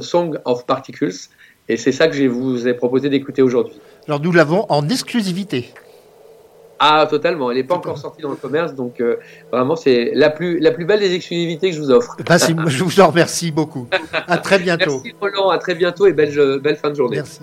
Song 0.00 0.38
of 0.44 0.66
Particles. 0.66 1.28
Et 1.68 1.76
c'est 1.76 1.92
ça 1.92 2.08
que 2.08 2.14
je 2.14 2.24
vous 2.24 2.66
ai 2.68 2.74
proposé 2.74 3.08
d'écouter 3.08 3.42
aujourd'hui. 3.42 3.74
Alors 4.06 4.20
nous 4.20 4.32
l'avons 4.32 4.66
en 4.68 4.88
exclusivité. 4.88 5.72
Ah, 6.86 7.06
totalement. 7.06 7.50
Elle 7.50 7.56
n'est 7.56 7.64
pas 7.64 7.76
encore 7.76 7.96
sortie 7.96 8.20
dans 8.20 8.28
le 8.28 8.36
commerce, 8.36 8.74
donc 8.74 9.00
euh, 9.00 9.16
vraiment, 9.50 9.74
c'est 9.74 10.10
la 10.14 10.28
plus, 10.28 10.58
la 10.58 10.70
plus 10.70 10.84
belle 10.84 11.00
des 11.00 11.14
exclusivités 11.14 11.70
que 11.70 11.76
je 11.76 11.80
vous 11.80 11.90
offre. 11.90 12.14
Bah, 12.26 12.36
je 12.38 12.84
vous 12.84 13.00
en 13.00 13.08
remercie 13.08 13.50
beaucoup. 13.50 13.88
À 14.12 14.36
très 14.36 14.58
bientôt. 14.58 15.00
Merci 15.02 15.14
Roland, 15.18 15.48
à 15.48 15.56
très 15.56 15.74
bientôt 15.74 16.06
et 16.06 16.12
belle, 16.12 16.60
belle 16.60 16.76
fin 16.76 16.90
de 16.90 16.94
journée. 16.94 17.16
Merci. 17.16 17.40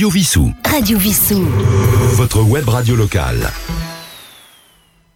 Radio 0.00 0.08
Vissou. 0.08 0.54
Radio 0.64 0.98
Vissou. 0.98 1.44
Votre 2.14 2.40
web 2.40 2.66
radio 2.66 2.96
locale. 2.96 3.52